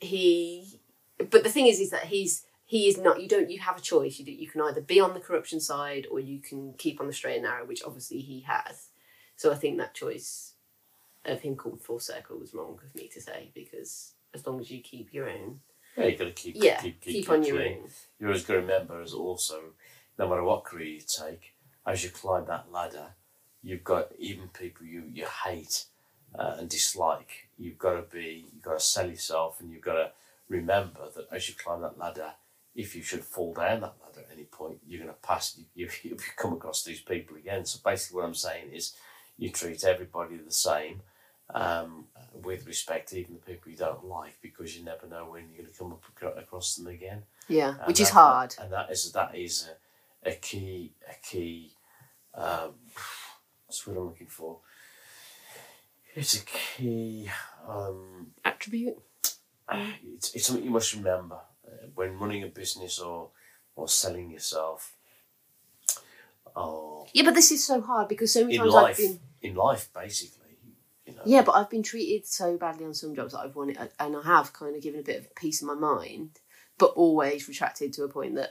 he, 0.00 0.80
but 1.18 1.44
the 1.44 1.50
thing 1.50 1.66
is, 1.66 1.80
is 1.80 1.90
that 1.90 2.04
he's, 2.04 2.44
he 2.64 2.88
is 2.88 2.98
not, 2.98 3.20
you 3.20 3.28
don't, 3.28 3.50
you 3.50 3.58
have 3.60 3.78
a 3.78 3.80
choice. 3.80 4.18
You, 4.18 4.24
do, 4.24 4.32
you 4.32 4.48
can 4.48 4.60
either 4.62 4.80
be 4.80 5.00
on 5.00 5.14
the 5.14 5.20
corruption 5.20 5.60
side 5.60 6.06
or 6.10 6.20
you 6.20 6.40
can 6.40 6.74
keep 6.78 7.00
on 7.00 7.06
the 7.06 7.12
straight 7.12 7.36
and 7.36 7.44
narrow, 7.44 7.64
which 7.64 7.82
obviously 7.84 8.20
he 8.20 8.40
has. 8.42 8.88
So 9.36 9.52
I 9.52 9.56
think 9.56 9.78
that 9.78 9.94
choice 9.94 10.54
of 11.24 11.40
him 11.40 11.56
called 11.56 11.82
full 11.82 11.98
circle 11.98 12.38
was 12.38 12.54
wrong 12.54 12.78
of 12.84 12.94
me 12.94 13.08
to 13.08 13.20
say 13.20 13.50
because 13.54 14.14
as 14.34 14.46
long 14.46 14.60
as 14.60 14.70
you 14.70 14.80
keep 14.80 15.12
your 15.12 15.28
own, 15.28 15.60
Yeah, 15.96 16.06
you 16.06 16.16
got 16.16 16.24
to 16.24 16.30
keep, 16.32 16.54
yeah, 16.56 16.80
keep, 16.80 17.00
keep, 17.00 17.14
keep, 17.14 17.30
on 17.30 17.42
your 17.42 17.60
own. 17.60 17.88
You 18.18 18.26
always 18.26 18.44
got 18.44 18.54
to 18.54 18.60
remember, 18.60 19.02
as 19.02 19.12
also, 19.12 19.60
no 20.18 20.28
matter 20.28 20.44
what 20.44 20.64
career 20.64 20.86
you 20.86 21.00
take, 21.00 21.54
as 21.86 22.04
you 22.04 22.10
climb 22.10 22.46
that 22.46 22.70
ladder, 22.70 23.14
you've 23.62 23.84
got 23.84 24.12
even 24.18 24.48
people 24.48 24.86
you 24.86 25.04
you 25.12 25.26
hate 25.44 25.84
uh, 26.38 26.56
and 26.58 26.68
dislike. 26.68 27.48
You've 27.58 27.78
got 27.78 27.94
to 27.94 28.02
be, 28.02 28.46
you've 28.52 28.62
got 28.62 28.78
to 28.78 28.84
sell 28.84 29.08
yourself, 29.08 29.60
and 29.60 29.70
you've 29.70 29.82
got 29.82 29.94
to 29.94 30.10
remember 30.48 31.08
that 31.14 31.26
as 31.32 31.48
you 31.48 31.54
climb 31.54 31.82
that 31.82 31.98
ladder, 31.98 32.32
if 32.74 32.94
you 32.94 33.02
should 33.02 33.24
fall 33.24 33.52
down 33.54 33.80
that 33.80 33.94
ladder 34.04 34.20
at 34.28 34.32
any 34.34 34.44
point, 34.44 34.78
you're 34.86 35.00
going 35.02 35.12
to 35.12 35.26
pass. 35.26 35.58
You, 35.74 35.84
you, 35.84 35.90
you 36.10 36.16
come 36.36 36.52
across 36.52 36.82
these 36.84 37.00
people 37.00 37.36
again. 37.36 37.64
So 37.64 37.80
basically, 37.84 38.16
what 38.20 38.26
I'm 38.26 38.34
saying 38.34 38.70
is, 38.72 38.94
you 39.36 39.50
treat 39.50 39.84
everybody 39.84 40.36
the 40.36 40.52
same. 40.52 41.02
Um, 41.52 42.04
with 42.44 42.64
respect, 42.68 43.12
even 43.12 43.34
the 43.34 43.40
people 43.40 43.72
you 43.72 43.76
don't 43.76 44.04
like, 44.04 44.38
because 44.40 44.76
you 44.78 44.84
never 44.84 45.08
know 45.08 45.26
when 45.30 45.48
you're 45.48 45.62
going 45.64 45.72
to 45.72 45.76
come 45.78 45.92
up 45.92 46.38
across 46.38 46.76
them 46.76 46.86
again. 46.86 47.24
Yeah, 47.48 47.70
And 47.78 47.86
which 47.88 47.98
is 47.98 48.10
hard. 48.10 48.54
and 48.60 48.72
that 48.72 48.88
is 48.92 49.10
that 49.12 49.34
is 49.36 49.68
a, 50.24 50.30
a 50.30 50.34
key 50.36 50.92
a 51.10 51.14
key. 51.26 51.72
Um, 52.36 52.74
what's 53.66 53.84
what 53.84 53.96
I'm 53.96 54.04
looking 54.06 54.28
for? 54.28 54.60
It's 56.14 56.34
a 56.42 56.44
key. 56.44 57.30
Um, 57.68 58.28
Attribute. 58.44 58.98
it's, 59.70 60.34
it's 60.34 60.46
something 60.46 60.64
you 60.64 60.70
must 60.70 60.94
remember 60.94 61.36
uh, 61.66 61.86
when 61.94 62.18
running 62.18 62.42
a 62.42 62.48
business 62.48 62.98
or 62.98 63.30
or 63.76 63.88
selling 63.88 64.30
yourself. 64.30 64.96
Or 66.56 67.06
Yeah, 67.12 67.22
but 67.24 67.34
this 67.34 67.52
is 67.52 67.64
so 67.64 67.80
hard 67.80 68.08
because 68.08 68.32
so 68.32 68.42
many 68.42 68.56
in 68.56 68.60
times 68.62 68.72
life, 68.74 68.90
I've 68.90 68.96
been. 68.96 69.20
in 69.42 69.54
life, 69.54 69.88
basically, 69.94 70.56
you 71.06 71.14
know. 71.14 71.22
Yeah, 71.24 71.42
but 71.42 71.52
I've 71.52 71.70
been 71.70 71.82
treated 71.84 72.26
so 72.26 72.56
badly 72.56 72.84
on 72.84 72.94
some 72.94 73.14
jobs 73.14 73.32
that 73.32 73.40
I've 73.40 73.54
wanted, 73.56 73.78
and 73.98 74.16
I 74.16 74.22
have 74.24 74.52
kind 74.52 74.74
of 74.76 74.82
given 74.82 75.00
a 75.00 75.04
bit 75.04 75.20
of 75.20 75.34
peace 75.36 75.62
in 75.62 75.68
my 75.68 75.74
mind, 75.74 76.40
but 76.78 76.86
always 76.96 77.46
retracted 77.46 77.92
to 77.94 78.02
a 78.04 78.08
point 78.08 78.34
that, 78.34 78.50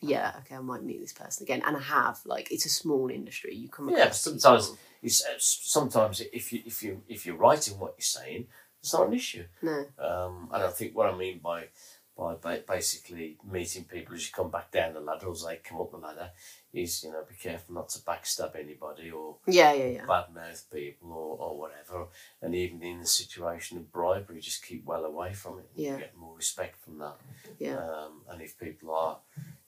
yeah, 0.00 0.32
okay, 0.40 0.54
I 0.56 0.60
might 0.60 0.82
meet 0.82 1.00
this 1.00 1.12
person 1.12 1.44
again, 1.44 1.62
and 1.66 1.76
I 1.76 1.80
have. 1.80 2.20
Like, 2.24 2.50
it's 2.50 2.64
a 2.66 2.70
small 2.70 3.10
industry. 3.10 3.54
You 3.54 3.68
come 3.68 3.90
Yeah, 3.90 4.10
sometimes 4.10 4.68
people- 4.70 4.78
it's, 5.02 5.24
uh, 5.24 5.34
sometimes 5.38 6.20
if 6.32 6.52
you 6.52 6.62
if 6.66 6.82
you 6.82 7.02
if 7.08 7.26
you're 7.26 7.36
writing 7.36 7.78
what 7.78 7.94
you're 7.96 8.02
saying, 8.22 8.46
it's 8.80 8.92
not 8.92 9.06
an 9.08 9.14
issue. 9.14 9.44
no, 9.62 9.84
Um, 9.98 10.48
and 10.52 10.62
I 10.64 10.68
think 10.68 10.94
what 10.96 11.12
I 11.12 11.16
mean 11.16 11.38
by 11.42 11.68
by 12.16 12.60
basically 12.66 13.36
meeting 13.44 13.84
people 13.84 14.14
as 14.14 14.26
you 14.26 14.32
come 14.34 14.50
back 14.50 14.70
down 14.70 14.94
the 14.94 15.00
ladder, 15.00 15.30
as 15.30 15.44
they 15.44 15.56
come 15.56 15.80
up 15.82 15.90
the 15.90 15.98
ladder, 15.98 16.30
is 16.72 17.04
you 17.04 17.12
know 17.12 17.22
be 17.28 17.34
careful 17.34 17.74
not 17.74 17.90
to 17.90 17.98
backstab 18.00 18.56
anybody 18.56 19.10
or 19.10 19.36
yeah, 19.46 19.72
yeah, 19.74 19.86
yeah, 19.88 20.06
badmouth 20.06 20.64
people 20.72 21.12
or, 21.12 21.36
or 21.38 21.58
whatever. 21.58 22.06
And 22.40 22.54
even 22.54 22.82
in 22.82 23.00
the 23.00 23.06
situation 23.06 23.76
of 23.76 23.92
bribery, 23.92 24.40
just 24.40 24.64
keep 24.64 24.84
well 24.86 25.04
away 25.04 25.34
from 25.34 25.58
it. 25.58 25.68
Yeah. 25.74 25.92
You 25.92 25.98
get 25.98 26.16
more 26.16 26.34
respect 26.34 26.78
from 26.82 26.98
that. 26.98 27.16
yeah. 27.58 27.76
Um, 27.76 28.22
and 28.30 28.40
if 28.40 28.58
people 28.58 28.94
are 28.94 29.18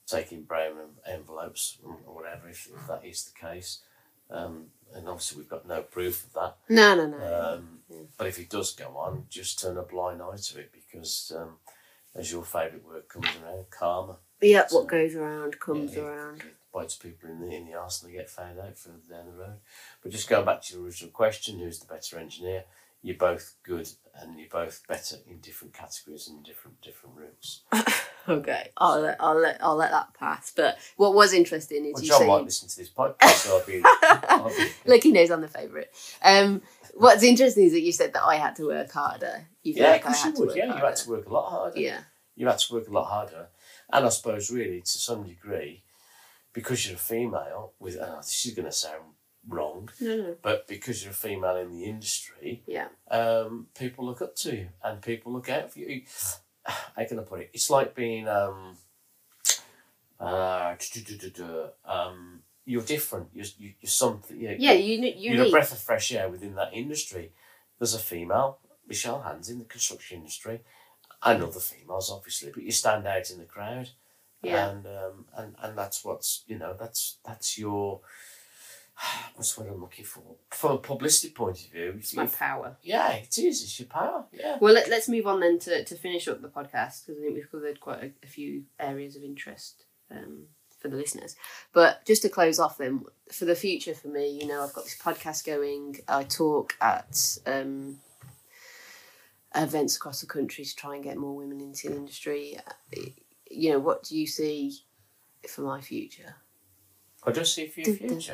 taking 0.07 0.41
brown 0.41 0.73
envelopes 1.05 1.77
or 1.83 2.15
whatever, 2.15 2.49
if, 2.49 2.67
if 2.75 2.87
that 2.87 3.05
is 3.05 3.25
the 3.25 3.47
case, 3.47 3.81
um, 4.29 4.67
and 4.93 5.07
obviously 5.07 5.37
we've 5.39 5.49
got 5.49 5.67
no 5.67 5.81
proof 5.81 6.25
of 6.25 6.33
that. 6.33 6.55
No, 6.69 6.95
no, 6.95 7.07
no. 7.07 7.53
Um, 7.57 7.79
But 8.17 8.27
if 8.27 8.39
it 8.39 8.49
does 8.49 8.73
go 8.73 8.95
on, 8.97 9.25
just 9.29 9.59
turn 9.59 9.77
a 9.77 9.83
blind 9.83 10.21
eye 10.21 10.37
to 10.37 10.59
it 10.59 10.71
because, 10.71 11.31
um, 11.35 11.57
as 12.15 12.31
your 12.31 12.43
favourite 12.43 12.85
word 12.85 13.07
comes 13.07 13.27
around, 13.43 13.65
karma. 13.69 14.17
yeah, 14.41 14.65
what 14.71 14.87
goes 14.87 15.15
around 15.15 15.59
comes 15.59 15.95
Yeah, 15.95 16.03
around. 16.03 16.43
bites 16.73 16.95
of 16.95 17.01
people 17.01 17.29
in 17.29 17.39
the 17.39 17.47
in 17.55 17.65
the 17.65 17.73
arse 17.73 18.01
and 18.03 18.11
they 18.11 18.17
get 18.17 18.29
found 18.29 18.59
out 18.59 18.77
further 18.77 18.97
down 19.09 19.25
the 19.27 19.33
road. 19.33 19.59
But 20.01 20.11
just 20.11 20.29
going 20.29 20.45
back 20.45 20.61
to 20.63 20.73
your 20.75 20.83
original 20.85 21.11
question, 21.11 21.59
who's 21.59 21.79
the 21.79 21.85
better 21.93 22.17
engineer? 22.19 22.63
You're 23.01 23.15
both 23.17 23.55
good, 23.63 23.89
and 24.15 24.37
you're 24.39 24.49
both 24.49 24.85
better 24.87 25.17
in 25.27 25.39
different 25.39 25.73
categories 25.73 26.27
and 26.27 26.43
different 26.43 26.81
different 26.81 27.15
routes. 27.15 27.61
Okay, 28.27 28.69
I'll 28.77 28.99
let, 28.99 29.17
I'll 29.19 29.39
let 29.39 29.63
I'll 29.63 29.75
let 29.75 29.91
that 29.91 30.13
pass. 30.13 30.51
But 30.55 30.77
what 30.97 31.13
was 31.13 31.33
interesting 31.33 31.85
is 31.85 31.93
Well, 31.93 32.03
you 32.03 32.09
John 32.09 32.19
saying 32.19 32.31
might 32.31 32.43
listen 32.43 32.69
to 32.69 32.77
this 32.77 32.89
podcast, 32.89 33.29
so 33.29 33.57
I'll 33.57 33.65
be. 33.65 33.81
I'll 34.29 34.49
be 34.49 34.69
Look, 34.85 35.03
he 35.03 35.11
knows 35.11 35.31
I'm 35.31 35.41
the 35.41 35.47
favourite. 35.47 35.87
Um, 36.21 36.61
what's 36.95 37.23
interesting 37.23 37.65
is 37.65 37.71
that 37.71 37.81
you 37.81 37.91
said 37.91 38.13
that 38.13 38.23
I 38.23 38.35
had 38.35 38.55
to 38.57 38.65
work 38.65 38.91
harder. 38.91 39.47
You 39.63 39.73
feel 39.73 39.83
yeah, 39.83 39.91
like 39.91 40.05
I 40.05 40.09
because 40.09 40.23
had 40.23 40.27
you 40.29 40.33
to 40.33 40.39
would. 40.41 40.47
work 40.49 40.57
Yeah, 40.57 40.77
you 40.77 40.85
had 40.85 40.95
to 40.95 41.09
work 41.09 41.25
a 41.25 41.33
lot 41.33 41.49
harder. 41.49 41.79
Yeah, 41.79 41.99
you 42.35 42.47
had 42.47 42.59
to 42.59 42.73
work 42.73 42.87
a 42.87 42.91
lot 42.91 43.05
harder. 43.05 43.47
And 43.91 44.05
I 44.05 44.09
suppose, 44.09 44.51
really, 44.51 44.81
to 44.81 44.87
some 44.87 45.23
degree, 45.23 45.83
because 46.53 46.85
you're 46.85 46.95
a 46.95 46.99
female, 46.99 47.73
with 47.79 47.97
oh, 47.99 48.17
this 48.17 48.45
is 48.45 48.53
going 48.53 48.65
to 48.65 48.71
sound 48.71 49.03
wrong, 49.47 49.89
no, 49.99 50.15
no, 50.15 50.35
but 50.41 50.67
because 50.67 51.03
you're 51.03 51.11
a 51.11 51.15
female 51.15 51.55
in 51.55 51.71
the 51.71 51.85
industry, 51.85 52.63
yeah, 52.67 52.87
um, 53.09 53.67
people 53.77 54.05
look 54.05 54.21
up 54.21 54.35
to 54.35 54.55
you 54.55 54.69
and 54.83 55.01
people 55.01 55.33
look 55.33 55.49
out 55.49 55.71
for 55.71 55.79
you. 55.79 56.03
How 56.95 57.05
can 57.05 57.19
I 57.19 57.23
put 57.23 57.41
it? 57.41 57.49
It's 57.53 57.69
like 57.69 57.95
being 57.95 58.27
um, 58.27 58.77
uh, 60.19 60.75
um, 61.85 62.41
you're 62.65 62.83
different. 62.83 63.29
You're, 63.33 63.45
you- 63.57 63.73
you're 63.81 63.89
something. 63.89 64.39
You're, 64.39 64.53
yeah. 64.53 64.73
You 64.73 64.99
kn- 64.99 65.15
you're 65.17 65.33
a 65.47 65.51
breath 65.51 65.71
of 65.71 65.79
fresh 65.79 66.11
air 66.11 66.29
within 66.29 66.55
that 66.55 66.73
industry. 66.73 67.31
There's 67.77 67.93
a 67.93 67.99
female, 67.99 68.59
Michelle 68.87 69.21
Hands, 69.21 69.49
in 69.49 69.59
the 69.59 69.65
construction 69.65 70.17
industry, 70.19 70.61
and 71.23 71.41
other 71.43 71.59
females, 71.59 72.11
obviously, 72.11 72.51
but 72.53 72.63
you 72.63 72.71
stand 72.71 73.07
out 73.07 73.29
in 73.31 73.39
the 73.39 73.45
crowd. 73.45 73.89
Yeah. 74.41 74.69
And, 74.69 74.85
um, 74.85 75.25
and 75.35 75.55
and 75.61 75.77
that's 75.77 76.05
what's 76.05 76.43
you 76.47 76.57
know 76.57 76.73
that's 76.79 77.17
that's 77.25 77.57
your 77.57 77.99
what's 79.35 79.57
what 79.57 79.67
I'm 79.67 79.81
looking 79.81 80.05
for 80.05 80.23
from 80.51 80.71
a 80.73 80.77
publicity 80.77 81.31
point 81.33 81.57
of 81.65 81.71
view. 81.71 81.95
It's 81.97 82.15
my 82.15 82.25
power. 82.27 82.77
yeah, 82.81 83.13
it 83.13 83.37
is. 83.37 83.63
It's 83.63 83.79
your 83.79 83.87
power. 83.87 84.25
Yeah. 84.31 84.57
Well, 84.59 84.73
let, 84.73 84.89
let's 84.89 85.07
move 85.09 85.27
on 85.27 85.39
then 85.39 85.59
to, 85.59 85.83
to 85.83 85.95
finish 85.95 86.27
up 86.27 86.41
the 86.41 86.49
podcast 86.49 87.05
because 87.05 87.19
I 87.19 87.21
think 87.23 87.35
we've 87.35 87.51
covered 87.51 87.79
quite 87.79 88.03
a, 88.03 88.11
a 88.23 88.27
few 88.27 88.63
areas 88.79 89.15
of 89.15 89.23
interest 89.23 89.85
um, 90.11 90.43
for 90.79 90.87
the 90.89 90.97
listeners. 90.97 91.35
But 91.73 92.05
just 92.05 92.21
to 92.23 92.29
close 92.29 92.59
off, 92.59 92.77
then 92.77 93.05
for 93.31 93.45
the 93.45 93.55
future 93.55 93.93
for 93.93 94.09
me, 94.09 94.29
you 94.41 94.47
know, 94.47 94.63
I've 94.63 94.73
got 94.73 94.83
this 94.85 94.97
podcast 94.97 95.45
going. 95.45 95.99
I 96.07 96.23
talk 96.23 96.73
at 96.81 97.37
um, 97.45 97.99
events 99.55 99.95
across 99.95 100.21
the 100.21 100.27
country 100.27 100.65
to 100.65 100.75
try 100.75 100.95
and 100.95 101.03
get 101.03 101.17
more 101.17 101.35
women 101.35 101.61
into 101.61 101.89
the 101.89 101.95
industry. 101.95 102.57
Uh, 102.57 102.99
You 103.51 103.71
know, 103.71 103.79
what 103.79 104.03
do 104.03 104.17
you 104.17 104.27
see 104.27 104.79
for 105.47 105.61
my 105.61 105.81
future? 105.81 106.35
I 107.23 107.31
just 107.31 107.53
see 107.53 107.67
for 107.67 107.81
your 107.81 107.95
future. 107.95 108.33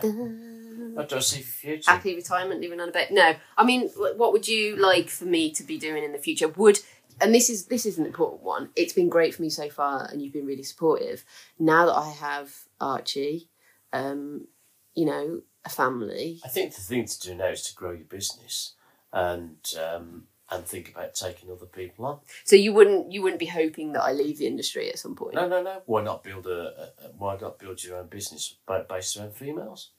I 0.97 1.03
just 1.03 1.29
see 1.29 1.41
for 1.41 1.67
your 1.67 1.75
future. 1.77 1.91
happy 1.91 2.15
retirement, 2.15 2.61
living 2.61 2.79
on 2.79 2.89
a 2.89 2.91
bed. 2.91 3.09
No, 3.11 3.35
I 3.57 3.63
mean, 3.63 3.89
what 3.89 4.31
would 4.31 4.47
you 4.47 4.75
like 4.75 5.09
for 5.09 5.25
me 5.25 5.51
to 5.51 5.63
be 5.63 5.77
doing 5.77 6.03
in 6.03 6.11
the 6.11 6.17
future? 6.17 6.47
Would 6.47 6.79
and 7.21 7.33
this 7.33 7.49
is 7.49 7.65
this 7.67 7.85
is 7.85 7.97
an 7.97 8.05
important 8.05 8.43
one. 8.43 8.69
It's 8.75 8.93
been 8.93 9.09
great 9.09 9.35
for 9.35 9.41
me 9.41 9.49
so 9.49 9.69
far, 9.69 10.07
and 10.11 10.21
you've 10.21 10.33
been 10.33 10.45
really 10.45 10.63
supportive. 10.63 11.23
Now 11.57 11.85
that 11.85 11.95
I 11.95 12.11
have 12.11 12.53
Archie, 12.79 13.49
um, 13.93 14.47
you 14.93 15.05
know, 15.05 15.41
a 15.63 15.69
family. 15.69 16.41
I 16.43 16.49
think 16.49 16.75
the 16.75 16.81
thing 16.81 17.05
to 17.05 17.19
do 17.19 17.35
now 17.35 17.47
is 17.47 17.63
to 17.63 17.75
grow 17.75 17.91
your 17.91 18.05
business 18.05 18.73
and 19.11 19.57
um, 19.81 20.23
and 20.51 20.65
think 20.65 20.89
about 20.89 21.15
taking 21.15 21.51
other 21.51 21.65
people 21.65 22.05
on. 22.05 22.19
So 22.43 22.55
you 22.55 22.73
wouldn't 22.73 23.11
you 23.11 23.21
wouldn't 23.21 23.39
be 23.39 23.47
hoping 23.47 23.93
that 23.93 24.03
I 24.03 24.11
leave 24.11 24.37
the 24.37 24.47
industry 24.47 24.89
at 24.89 24.99
some 24.99 25.15
point. 25.15 25.35
No, 25.35 25.47
no, 25.47 25.63
no. 25.63 25.81
Why 25.85 26.03
not 26.03 26.23
build 26.23 26.47
a, 26.47 26.91
a 27.03 27.07
why 27.17 27.37
not 27.39 27.59
build 27.59 27.83
your 27.83 27.97
own 27.97 28.07
business 28.07 28.55
based 28.89 29.17
around 29.17 29.33
females? 29.33 29.91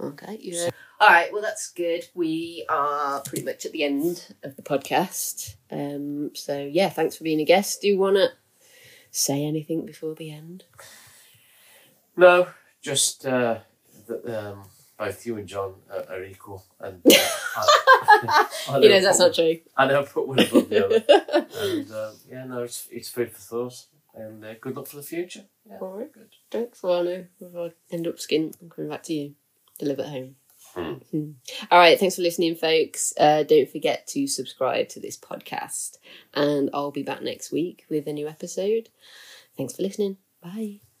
Okay. 0.00 0.38
Yeah. 0.40 0.70
All 1.00 1.08
right. 1.08 1.32
Well, 1.32 1.42
that's 1.42 1.70
good. 1.70 2.08
We 2.14 2.64
are 2.68 3.20
pretty 3.20 3.44
much 3.44 3.66
at 3.66 3.72
the 3.72 3.84
end 3.84 4.34
of 4.42 4.56
the 4.56 4.62
podcast. 4.62 5.56
Um, 5.70 6.30
so 6.34 6.58
yeah, 6.58 6.88
thanks 6.88 7.16
for 7.16 7.24
being 7.24 7.40
a 7.40 7.44
guest. 7.44 7.82
Do 7.82 7.88
you 7.88 7.98
want 7.98 8.16
to 8.16 8.28
say 9.10 9.44
anything 9.44 9.86
before 9.86 10.14
the 10.14 10.32
end? 10.32 10.64
No, 12.16 12.48
just 12.82 13.26
uh, 13.26 13.58
that 14.06 14.26
um, 14.26 14.64
both 15.06 15.26
you 15.26 15.36
and 15.36 15.46
John 15.48 15.74
are, 15.90 16.04
are 16.16 16.24
equal, 16.24 16.64
and 16.80 17.02
uh, 17.06 17.10
I, 17.56 18.46
I 18.68 18.80
He 18.80 18.88
knows 18.88 19.02
that's 19.04 19.18
not 19.18 19.34
true. 19.34 19.58
I 19.76 19.86
never 19.86 20.06
put 20.06 20.28
one 20.28 20.38
above 20.38 20.68
the 20.68 20.84
other. 20.84 21.04
and 21.58 21.90
um, 21.90 22.14
yeah, 22.30 22.44
no, 22.44 22.62
it's 22.62 22.88
it's 22.90 23.08
food 23.08 23.32
for 23.32 23.40
thought, 23.40 23.86
and 24.14 24.44
uh, 24.44 24.54
good 24.60 24.76
luck 24.76 24.86
for 24.86 24.96
the 24.96 25.02
future. 25.02 25.44
Yeah, 25.68 25.78
All 25.80 25.92
right. 25.92 26.12
good. 26.12 26.30
Thanks. 26.50 26.84
I 26.84 27.00
if 27.40 27.56
I 27.56 27.72
end 27.90 28.06
up 28.06 28.20
skin, 28.20 28.52
I'm 28.60 28.70
coming 28.70 28.90
back 28.90 29.02
to 29.04 29.14
you 29.14 29.34
to 29.78 29.86
live 29.86 30.00
at 30.00 30.06
home. 30.06 30.36
Hmm. 30.74 31.32
All 31.70 31.78
right. 31.78 31.98
Thanks 31.98 32.16
for 32.16 32.22
listening, 32.22 32.54
folks. 32.54 33.12
Uh, 33.18 33.42
don't 33.42 33.68
forget 33.68 34.06
to 34.08 34.26
subscribe 34.26 34.88
to 34.90 35.00
this 35.00 35.18
podcast, 35.18 35.96
and 36.34 36.70
I'll 36.72 36.90
be 36.92 37.02
back 37.02 37.22
next 37.22 37.52
week 37.52 37.84
with 37.90 38.06
a 38.06 38.12
new 38.12 38.28
episode. 38.28 38.88
Thanks 39.56 39.76
for 39.76 39.82
listening. 39.82 40.16
Bye. 40.42 40.91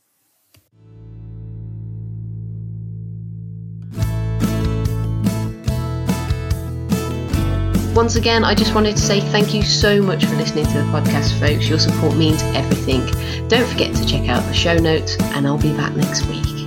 Once 7.94 8.16
again, 8.16 8.42
I 8.42 8.54
just 8.54 8.74
wanted 8.74 8.96
to 8.96 9.02
say 9.02 9.20
thank 9.20 9.52
you 9.52 9.62
so 9.62 10.00
much 10.00 10.24
for 10.24 10.34
listening 10.36 10.64
to 10.64 10.72
the 10.72 10.84
podcast, 10.84 11.38
folks. 11.38 11.68
Your 11.68 11.78
support 11.78 12.16
means 12.16 12.42
everything. 12.42 13.00
Don't 13.48 13.68
forget 13.68 13.94
to 13.94 14.06
check 14.06 14.30
out 14.30 14.42
the 14.44 14.54
show 14.54 14.78
notes, 14.78 15.16
and 15.20 15.46
I'll 15.46 15.58
be 15.58 15.76
back 15.76 15.94
next 15.94 16.24
week. 16.26 16.61